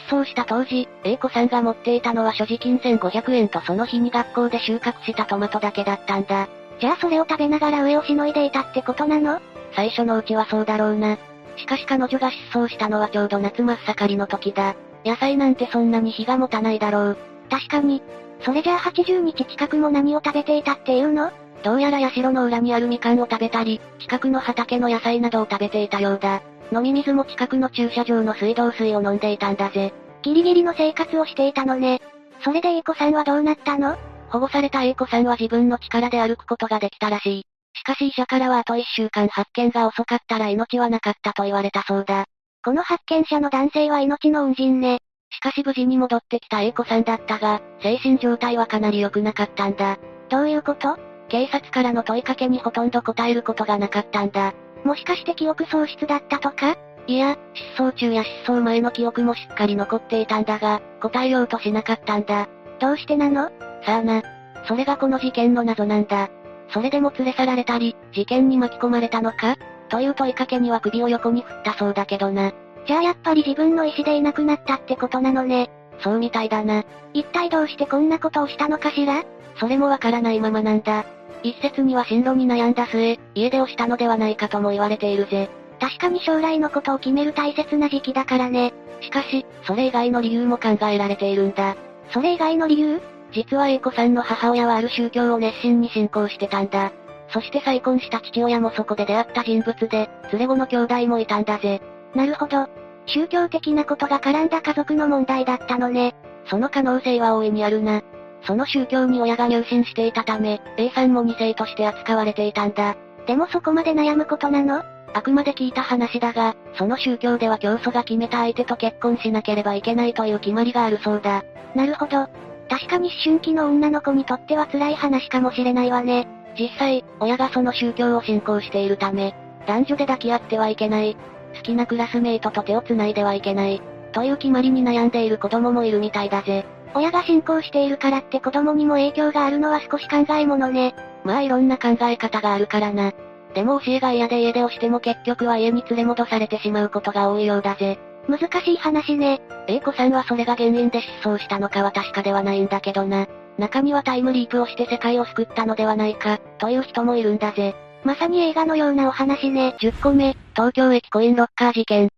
[0.08, 6.48] 失踪した当時、A 子さんが持っていたのは所持金1500円とその日に学校で収穫したトマトだけだったんだ。
[6.80, 9.40] じゃあそれを食べながら上をしのいでいたってことなの？
[9.76, 11.18] 最初のうちはそうだろうな。
[11.56, 14.74] しかし彼女が失踪したのはちょうど夏真っ盛りの時だ。
[15.04, 17.18] 野菜なんてそんなに日が持たないだろう。
[17.50, 18.02] 確かに。
[18.40, 21.30] それじゃあ80日近くも何を食べていたっていうの？
[21.62, 26.42] どうやら社の裏にあるみかんを食べたり、近くの畑の野菜などを食べていたようだ。
[26.72, 29.92] 飲み水も近くの駐車場の水道水を飲んでいたんだぜ。
[30.22, 32.00] ギリギリの生活をしていたのね。
[32.42, 33.96] それで A 子さんはどうなったの？
[34.28, 37.46] 保護された A 子さんは自分の力で歩くことができたらしい。
[37.78, 42.24] しかし医者からはあと1週間発見が遅かったら命はなかったと言われたそうだ。
[42.64, 44.98] この発見者の男性は命の恩人ね。
[45.30, 49.98] しかし無事に戻ってきた A 子さんだったが、精神状態はかなり良くなかったんだ。
[50.30, 50.96] どういうこと？
[51.28, 54.54] 警察からの問いかけにほとんど答えることがなかったんだ。
[54.84, 56.76] もしかして記憶喪失だったとか？
[57.06, 57.36] いや、
[57.76, 62.48] 失踪中や失踪前の記憶もしっかり残っていたんだが、答えようとしなかったんだ。
[62.80, 63.50] どうしてなの？
[63.84, 64.22] さあな。
[64.66, 66.30] それがこの事件の謎なんだ。
[66.70, 69.56] それでも連れ去られたり、事件に巻き込まれたのか？
[69.88, 72.52] という問いかけには首を横に振ったそうだけどな。
[72.86, 75.70] じゃあやっぱり自分の意思でいなくなったってことなのね。
[76.00, 76.84] そうみたいだな。
[77.14, 79.24] 一体どうしてこんなことをしたのかしら？
[79.58, 81.04] それもわからないままなんだ。
[81.42, 85.48] 一説には進路に悩んだ末、家出をしたのではないかとも言われているぜ。
[85.78, 88.72] 確かに将来のことを決める大切な時期だからね。
[89.00, 91.76] しかし、それ以外の理由も考えられているんだ。
[92.10, 93.00] それ以外の理由？
[93.36, 96.90] 実は A 子さんの母親はある宗教を熱心に信仰してたんだ。
[97.28, 101.82] そして再婚した父親もそこで出会った人物で、連れ子の兄弟もいたんだぜ。
[102.14, 102.66] なるほど。
[103.04, 106.14] 宗教的なことが絡んだ家族の問題だったのね。
[106.46, 108.00] その可能性は大いにあるな。
[108.46, 112.96] その宗教に親が入信していたため、A さんも2世として扱われていたんだ。
[113.26, 114.82] でもそこまで悩むことなの？
[115.12, 121.44] あくまで聞いた話だが、その宗教では教祖が決めた相手と結婚しなければいけないという決まりがあるそうだ。
[121.74, 122.28] なるほど。
[122.68, 126.26] 確かに思春期の女の子にとっては辛い話かもしれないわね。
[126.58, 129.34] 実際、親がその宗教を信仰しているため、
[129.66, 131.16] 男女で抱き合ってはいけない。
[131.54, 133.80] 好きなクラスメイトと手を繋いではいけない。
[134.12, 136.64] という決まりに悩んでいる子供もいるみたいだぜ。
[136.94, 140.94] 親が信仰しているからって子供にも影響があるのは少し考えものね。
[141.24, 143.12] まあいろんな考え方があるからな。
[143.54, 147.98] でも教えが嫌で家出をしても結局は家に連れ戻されてしまうことが多いようだぜ。
[148.28, 149.40] 難しい話ね。
[149.68, 153.26] A 子さんはそれが原因で失踪したのかは確かではないんだけどな。
[153.58, 157.74] 中にはタイムリープをして世界を救ったのではないか、という人もいるんだぜ。
[158.04, 159.76] まさに映画のようなお話ね。
[159.80, 162.08] 10個目、東京駅コインロッカー事件。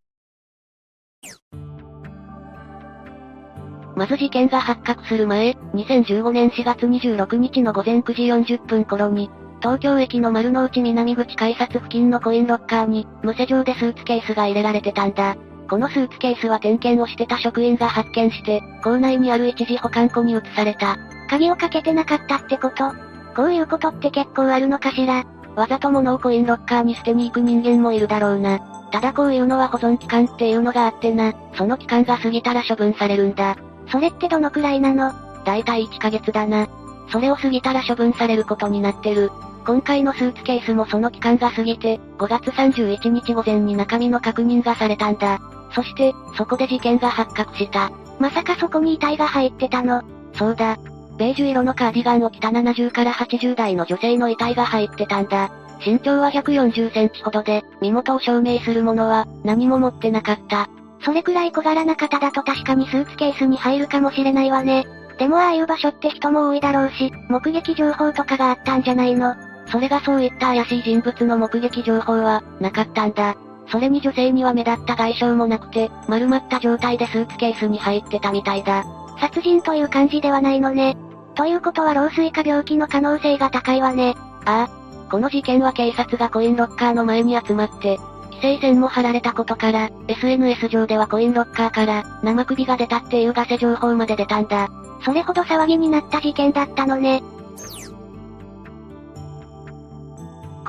[3.95, 9.31] まず事件が発覚する前、2015年4月26日の午前9時40分頃に、
[9.61, 15.37] 東京駅の丸の内南口改札付近のコインロッカーに、無施錠でスーツケースが入れられてたんだ。
[15.69, 20.97] このスーツケースは点検をしてた職員が発見して、校内にある一時保管庫に移された。
[21.29, 22.93] 鍵をかけてなかったってこと？
[23.37, 25.25] こういうことって結構あるのかしら？
[25.55, 28.61] わざと物をコインロッカーに捨てに行く人間もいるだろうな。
[28.91, 33.57] ただこういうのは保存期間っていうのがあってな、その期間が過ぎたら処分されるんだ。
[33.91, 35.13] それってどのくらいなの？
[35.45, 36.67] だいたい1ヶ月だな。
[37.11, 39.31] それを過ぎたら処分されることになってる。
[39.67, 45.41] 今回のスーツケースもその期間が過ぎて、5月31日午前に中身の確認がされたんだ。
[45.73, 47.91] そして、そこで事件が発覚した。
[48.19, 50.03] まさかそこに遺体が入ってたの？
[50.35, 50.77] そうだ。
[51.17, 55.51] ベージュ色のカーディガンを着た70から80代の女性の遺体が入ってたんだ。
[55.85, 60.69] 身長は140センチほどで、身元を証明するものは、何も持ってなかった。
[61.05, 64.87] それくらい小柄な方だと確かにスーツケースに入るかもしれないわね。
[65.19, 69.35] でもああいう場所って人も多いだろうし、目撃情報とかがあったんじゃないの？
[69.71, 73.37] それがそういった怪しい人物の目撃情報は、なかったんだ。
[73.71, 78.85] それに女性には目立った外傷もなくて、丸まった状態でスーツケースに入ってたみたいだ。
[79.21, 80.97] 殺人という感じではないのね。
[81.35, 84.15] ということは老衰か病気の可能性が高いわね。
[84.45, 84.79] ああ。
[85.11, 87.99] この事件は警察がコインロッカーの前に集まって、
[88.31, 94.69] 規制線も張られたことから、SNS 上ではコインロッカーから、生首が出たっていうガセ情報まで出たんだ。
[95.05, 97.23] それほど騒ぎになった事件だったのね。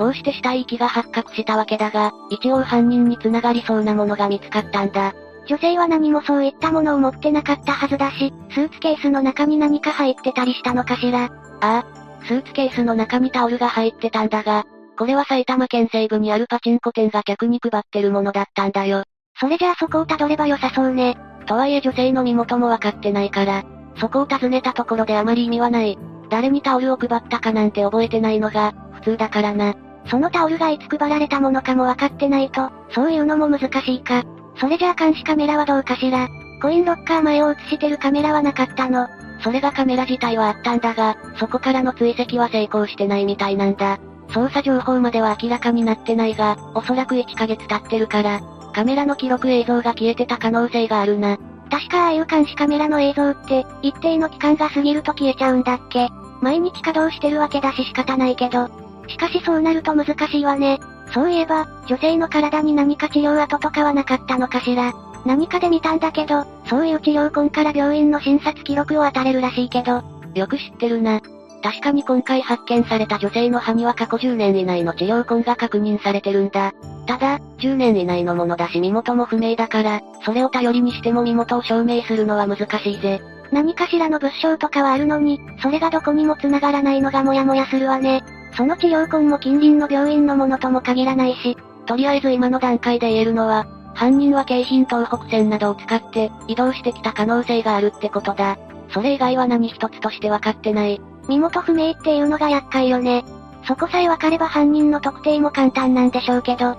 [0.00, 5.12] こうして死体遺棄が発覚したわけだが、一応犯人に繋がりそうなものが見つかったんだ。
[5.46, 11.24] 女性は何もそういったものを持ってなかったはずだし、スーツケースの中に何か入ってたりしたのかしら。
[11.24, 11.28] あ
[11.60, 11.84] あ、
[12.24, 14.64] スーツケースの中にタオルが入ってたんだが、
[14.98, 19.02] これは埼玉県西部にあるパチンコ店が客に配ってるものだったんだよ。
[19.38, 21.18] それじゃあそこを辿れば良さそうね。
[21.44, 23.64] とはいえ女性の身元もわかってないから、
[23.98, 25.98] そこを尋ねたところであまり意味はない。
[26.30, 29.74] 誰にタオルを配ったかなんて覚えてないのが、普通だからな。
[30.10, 34.24] そのタオルがいつ配られたものかもわかってないと、そういうのも難しいか。
[34.56, 36.28] それじゃあ監視カメラはどうかしら。
[36.60, 39.08] コインロッカー前を映してるカメラはなかったの。
[39.42, 43.98] それがカメラ自体はあったんだが、そこからの追跡は成功してないみたいなんだ。
[44.28, 48.40] 捜査情報までは明らかになってないが、おそらく1ヶ月経ってるから、
[48.74, 51.38] カメラの記録映像が消えてた可能性があるな。
[51.70, 56.08] 確かああいう監視カメラの映像って、一定の期間が過ぎると消えちゃうんだっけ
[56.40, 58.89] 毎日稼働してるわけだし仕方ないけど。
[59.10, 60.78] しかしそうなると難しいわね。
[61.12, 64.92] そういえば、女性の体に何か治療跡とかはなかったのかしら。
[65.26, 70.02] 何かで見たんだけど、そういう治療痕から病院の診察記録を当たれるらしいけど。
[70.34, 71.20] よく知ってるな。
[71.62, 76.72] 確かに今回発見された女性の歯には過去10年以内の治療痕が確認されてるんだ。
[77.06, 83.20] ただ、10年以内のものだし身元も不明だから、それを頼りにしても身元を証明するのは難しいぜ。
[83.52, 88.22] 何かしらの物証とかはあるのに、それがどこにも繋がらないのがモヤモヤするわね。
[88.60, 91.56] その治療痕も近隣の病院のものとも限らないし、
[91.86, 98.58] とりあえず今の段階で言えるのは、犯人は京浜東北線などを使って移動してきた可能性があるってことだ。
[98.90, 101.00] それ以外は何一つとして分かってない。
[101.26, 103.24] 身元不明っていうのが厄介よね。
[103.66, 106.76] そこさえ分かれば犯人の特定も簡単なんでしょうけど。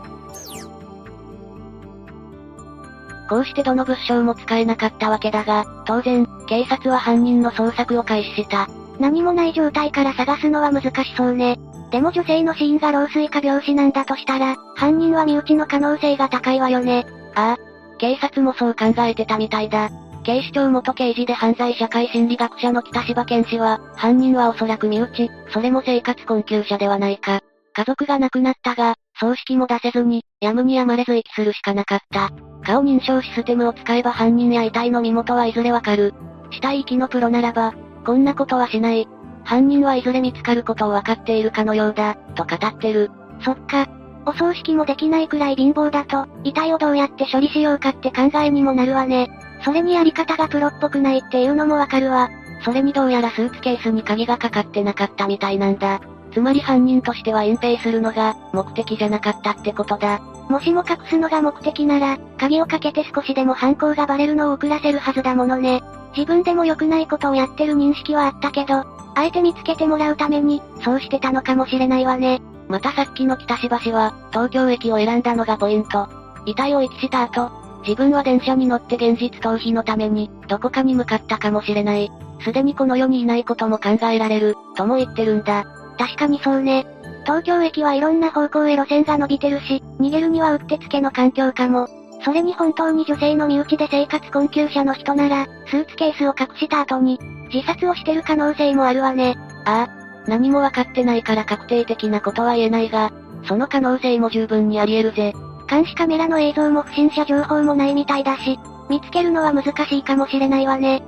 [3.28, 8.70] こうしてどの物証も使えなかったわけだが、当然、警察は犯人の捜索を開始した。
[9.02, 11.58] 何もない状態から探すのは難しそうね。
[11.92, 17.06] でも女性の死因が老衰か病死なんだとしたら、犯人は身内の可能性が高いわよね。
[17.36, 17.98] ああ。
[17.98, 19.90] 警察もそう考えてたみたいだ。
[20.24, 27.42] 警視庁元刑事で犯罪社会心理学者の北柴健氏は、犯人はおそらく身内、それも生活困窮者ではないか。
[27.74, 32.30] 家族が亡くなったが、葬式も出せずに、やむにやまれず遺棄するしかなかった。
[32.64, 36.14] 顔認証システムを使えば犯人や遺体の身元はいずれわかる。
[36.52, 37.74] 死体遺棄のプロならば、
[38.06, 39.08] こんなことはしない。
[39.44, 43.12] 犯人はいずれ見つかることをわかっているかのようだ、と語ってる。
[43.44, 43.88] そっか。
[44.26, 49.32] お葬式もできないくらい貧乏だと、遺体をどうやって処理しようかって考えにもなるわね。
[49.64, 52.30] それにやり方がプロっぽくないっていうのもわかるわ。
[52.64, 56.02] それにどうやらスーツケースに鍵がかかってなかったみたいなんだ。
[56.34, 60.20] つまり犯人としては隠蔽するのが、目的じゃなかったってことだ。
[60.50, 65.82] もしも隠すのが目的なら、鍵をかけて少しでも犯行がバレるのを遅らせるはずだものね。
[66.16, 68.84] 自分でも良くないことをやってる認識はあったけど、
[69.16, 72.42] あえて見つけてもらうために、そうしてたのかもしれないわね。
[72.68, 76.08] またさっきの北芝市は、東京駅を選んだのがポイント。
[76.46, 77.52] 遺体を遺棄した後、
[77.84, 82.12] 自分は電車に乗って現実逃避のために、どこかに向かったかもしれない。
[82.42, 85.64] すでにこの世にいないことも考えられる、とも言ってるんだ。
[85.98, 86.86] 確かにそうね。
[87.24, 91.88] 東京駅はいろんな方向へ路線が伸びてるし、逃げるにはうってつけの環境かも。
[92.24, 97.20] それに本当に女性の身内で生活困窮者の人なら、スーツケースを隠した後に、
[97.54, 99.36] 自殺をしてる可能性もあるわね。
[99.66, 100.02] ああ。
[100.28, 103.12] 何もわかってないから確定的なことは言えないが、
[103.48, 105.34] その可能性も十分にあり得るぜ。
[105.68, 111.02] 監視カメラの映像も不審者情報もないみたいだし、見つけるのは難しいかもしれないわね。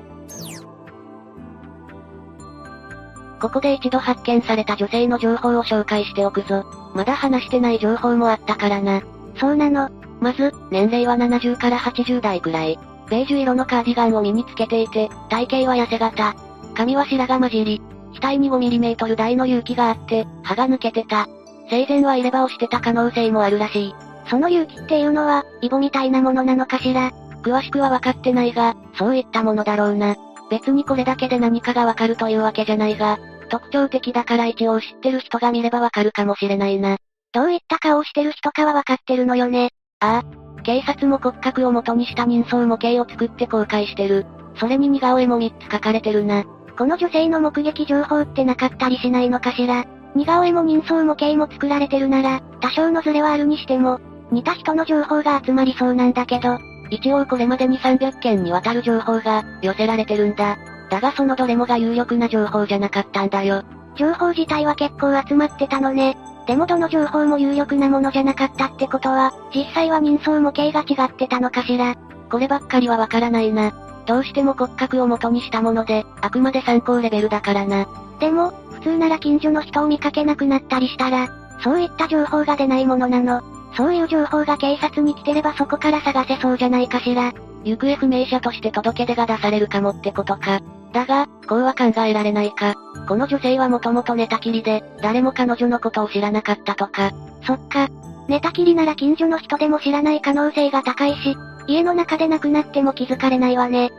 [3.43, 6.63] ここで一度発見された女性の情報を紹介しておくぞ。
[6.95, 9.01] まだ話してない情報もあったからな。
[9.37, 9.89] そうなの。
[10.21, 12.79] まず、年齢は70から80代くらい。
[13.09, 16.33] ベージュ色のカーディガンを身につけていて、体型は痩せ型。
[16.73, 17.81] 髪は白髪混じり。
[18.21, 21.27] 額に 5mm 台の勇気があって、歯が抜けてた。
[21.69, 23.95] 生前は入れ歯をしてた可能性もあるらしい。
[24.29, 27.11] その勇気っていうのは、イボみたいなものなのかしら？
[27.41, 30.15] 詳しくは分かってないが、そういったものだろうな。
[30.49, 33.17] 別にこれだけで何かがわかるというわけじゃないが、
[33.53, 36.97] 特徴的だから一応知ってる人が見ればわかるかもしれないな。
[37.33, 39.69] どういった顔をしてる人かはわかってるのよね。
[39.99, 40.61] ああ。
[40.63, 44.25] 警察も骨格を元にした人相模型を作って公開してる。
[44.55, 46.45] それに似顔絵も3つ書かれてるな。
[46.75, 49.85] この女性の目撃情報ってなかったりしないのかしら。
[50.15, 53.99] 似顔絵も人相模型も作られてるなら、多少のズレはあるにしても、
[54.31, 56.57] 似た人の情報が集まりそうなんだけど、
[56.89, 60.57] 一応これまでに300件にわたる情報が寄せられてるんだ。
[60.93, 63.63] だがそのどれもが有力な情報じゃなかったんだよ。
[63.95, 66.15] 情報自体は結構集まってたのね。
[66.45, 71.95] でもどの情報も有力なものじゃなかったってことは、実際は人相模型が違ってたのかしら。
[72.29, 73.73] こればっかりはわからないな。
[74.05, 77.87] どうしても骨格を元にしたもので、あくまで参考レベルだからな。
[78.19, 81.27] でも、普通なら近所の人を見かけなくなったりしたら、
[81.63, 83.41] そういった情報が出ないものなの。
[83.75, 87.33] そういう情報が警察に来てればそこから探せそうじゃないかしら。
[87.63, 90.59] 行方不明者として届け出が出されるかもってことか。
[90.93, 92.75] だが、こうは考えられないか。
[93.07, 97.11] この女性はもともと寝たきりで、誰も彼女のことを知らなかったとか。
[97.45, 97.89] そっか。
[98.27, 101.35] 寝たきりなら近所の人でも知らない可能性が高いし、
[101.67, 103.91] 家の中で亡くなっても気づかれないわね。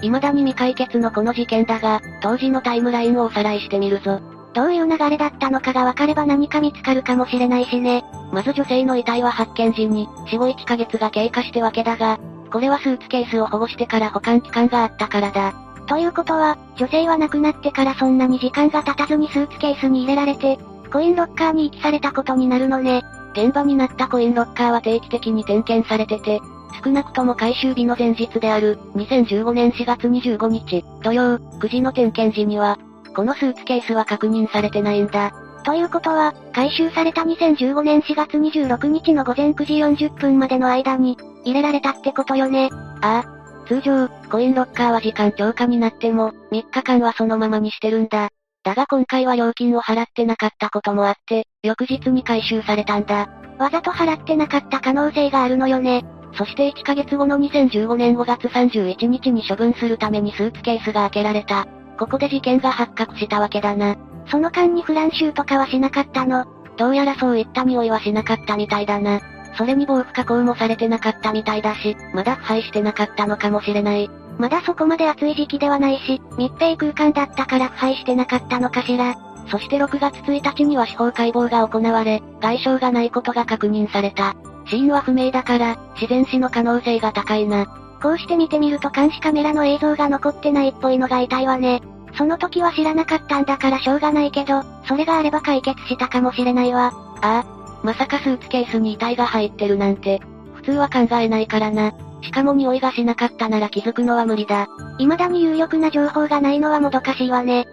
[0.00, 4.20] 未だに未解決のこの事件だが、当時のタイムラインをおさらいしてみるぞ。
[4.54, 8.04] どういう流れだったのかが分かれば何か見つかるかもしれないしね。
[8.32, 12.18] まず女性の遺体は発見時に、死後1ヶ月が経過してわけだが、
[12.50, 15.54] これはスーツケースを保護してから保管期間があったからだ。
[15.86, 20.58] ということは、女性は亡くなってからそんなに時間が経たずにスーツケースに入れられて、
[20.90, 23.02] コインロッカーに遺棄されたことになるのね。
[23.32, 26.40] 現場になったコインロッカーは定期的に点検されてて、
[26.84, 32.78] 少なくとも回収日の前日である、2015年4月25日、土曜、9時の点検時には、
[33.14, 35.32] このスーツケースは確認されてないんだ。
[35.64, 42.70] ということは、回収された2015年4月26日の午前9時40分までの間に、入れられたってことよね。
[43.00, 43.66] ああ。
[43.66, 48.28] 通常、コインロッカーは時間超過になっても、3日間はそのままにしてるんだ。
[48.62, 53.28] だが今回は料金を払ってなかったこともあって、翌日に回収されたんだ。
[53.58, 56.04] わざと払ってなかった可能性があるのよね。
[56.36, 61.66] そして1ヶ月後の2015年5月31日に処分するためにスーツケースが開けられた。
[61.98, 63.96] ここで事件が発覚したわけだな。
[64.26, 66.46] その間にフランシューとかはしなかったの。
[66.76, 69.20] どうやらそういった匂いはしなかったみたいだな。
[69.56, 74.10] それに防腐加工もされてなかったみたいだし、まだ腐敗してなかったのかもしれない。
[74.38, 79.14] まだそこまで暑い時期ではないし、密閉空間だったから腐敗してなかったのかしら。
[79.48, 84.34] そして6月1日には司法解剖が行われ、外傷がないことが確認された。
[84.66, 87.66] 死因は不明だから、自然死の可能性が高いな。
[88.02, 91.82] こうして見てみると監視カメラの映像が残ってないっぽいのが痛いわね。
[92.16, 96.92] その時は知らなかったんだからしょうがないけど、それがあれば解決したかもしれないわ。
[97.22, 97.63] ああ。
[97.84, 100.20] まさかスーツケースに遺体が入ってるなんて、
[100.54, 101.92] 普通は考えないからな。
[102.22, 104.66] しかも匂いがしなかったなら気づくのは無理だ。
[104.98, 107.66] 未だに有力な情報がないのはもどかしいわね。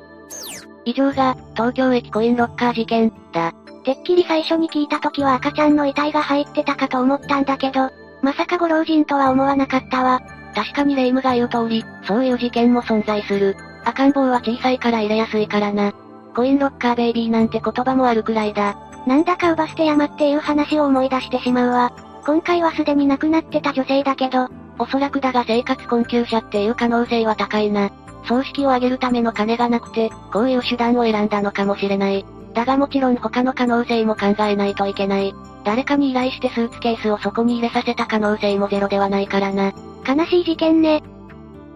[0.84, 3.54] 以上が、東京駅コインロッカー事件、だ。
[3.86, 7.90] てっきり最初に聞いた時は赤ちゃんの遺体が入ってたかと思ったんだけど、
[8.22, 10.22] まさかご老人とは思わなかったわ。
[10.54, 13.56] 確かに霊夢が言う通り、そういう事件も存在する。
[13.86, 15.94] 赤ん坊は小さいから入れやすいからな。
[16.36, 18.91] コインロッカーベイビーなんて言葉もあるくらいだ。
[19.08, 21.92] なんだかウバステ山っていう話を思い出してしまうわ。
[22.26, 24.48] 今回はすでに亡くなってた女性だけど、
[24.78, 27.92] おそらくだが生活困窮者っていう可能性は高いな。
[28.26, 32.26] 葬式を挙げるための金がなくて、こういう手段を選んだのかもしれない。
[32.54, 35.34] だがもちろん他の可能性も考えないといけない。
[35.64, 39.74] 誰かに依頼してスーツケースをそこに入れさせた可能性もゼロではないからな。
[40.08, 41.04] 悲しい事件ね。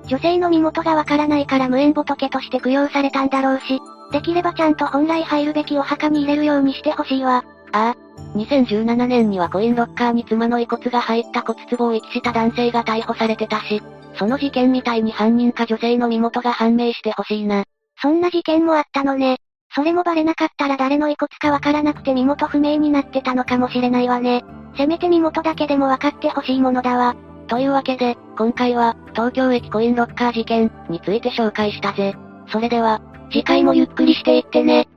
[0.07, 3.79] 女性の身元がわからないから無縁仏として供養されたんだろうし、
[4.11, 7.43] できればちゃんと本来入るべきお墓に入れるようにしてほしいわ。
[7.71, 8.05] ああ。
[8.37, 13.81] 2017年にはコインロッカーに妻の遺骨が入った骨壺を遺棄した男性が逮捕されてたし、
[14.17, 17.65] その事件みたいに犯人か女性の身元が判明してほしいな。
[18.01, 19.37] そんな事件もあったのね。
[19.73, 24.43] それもバレなかったら誰の遺骨かわからなくて身元不明になってたのかもしれないわね。
[24.77, 27.15] せめて身元だけでも分かってほしいものだわ。
[27.47, 32.15] というわけで、今回は、東京駅コインロッカー事件について紹介したぜ。
[32.47, 33.01] それでは、
[33.31, 34.87] 次回もゆっくりしていってね。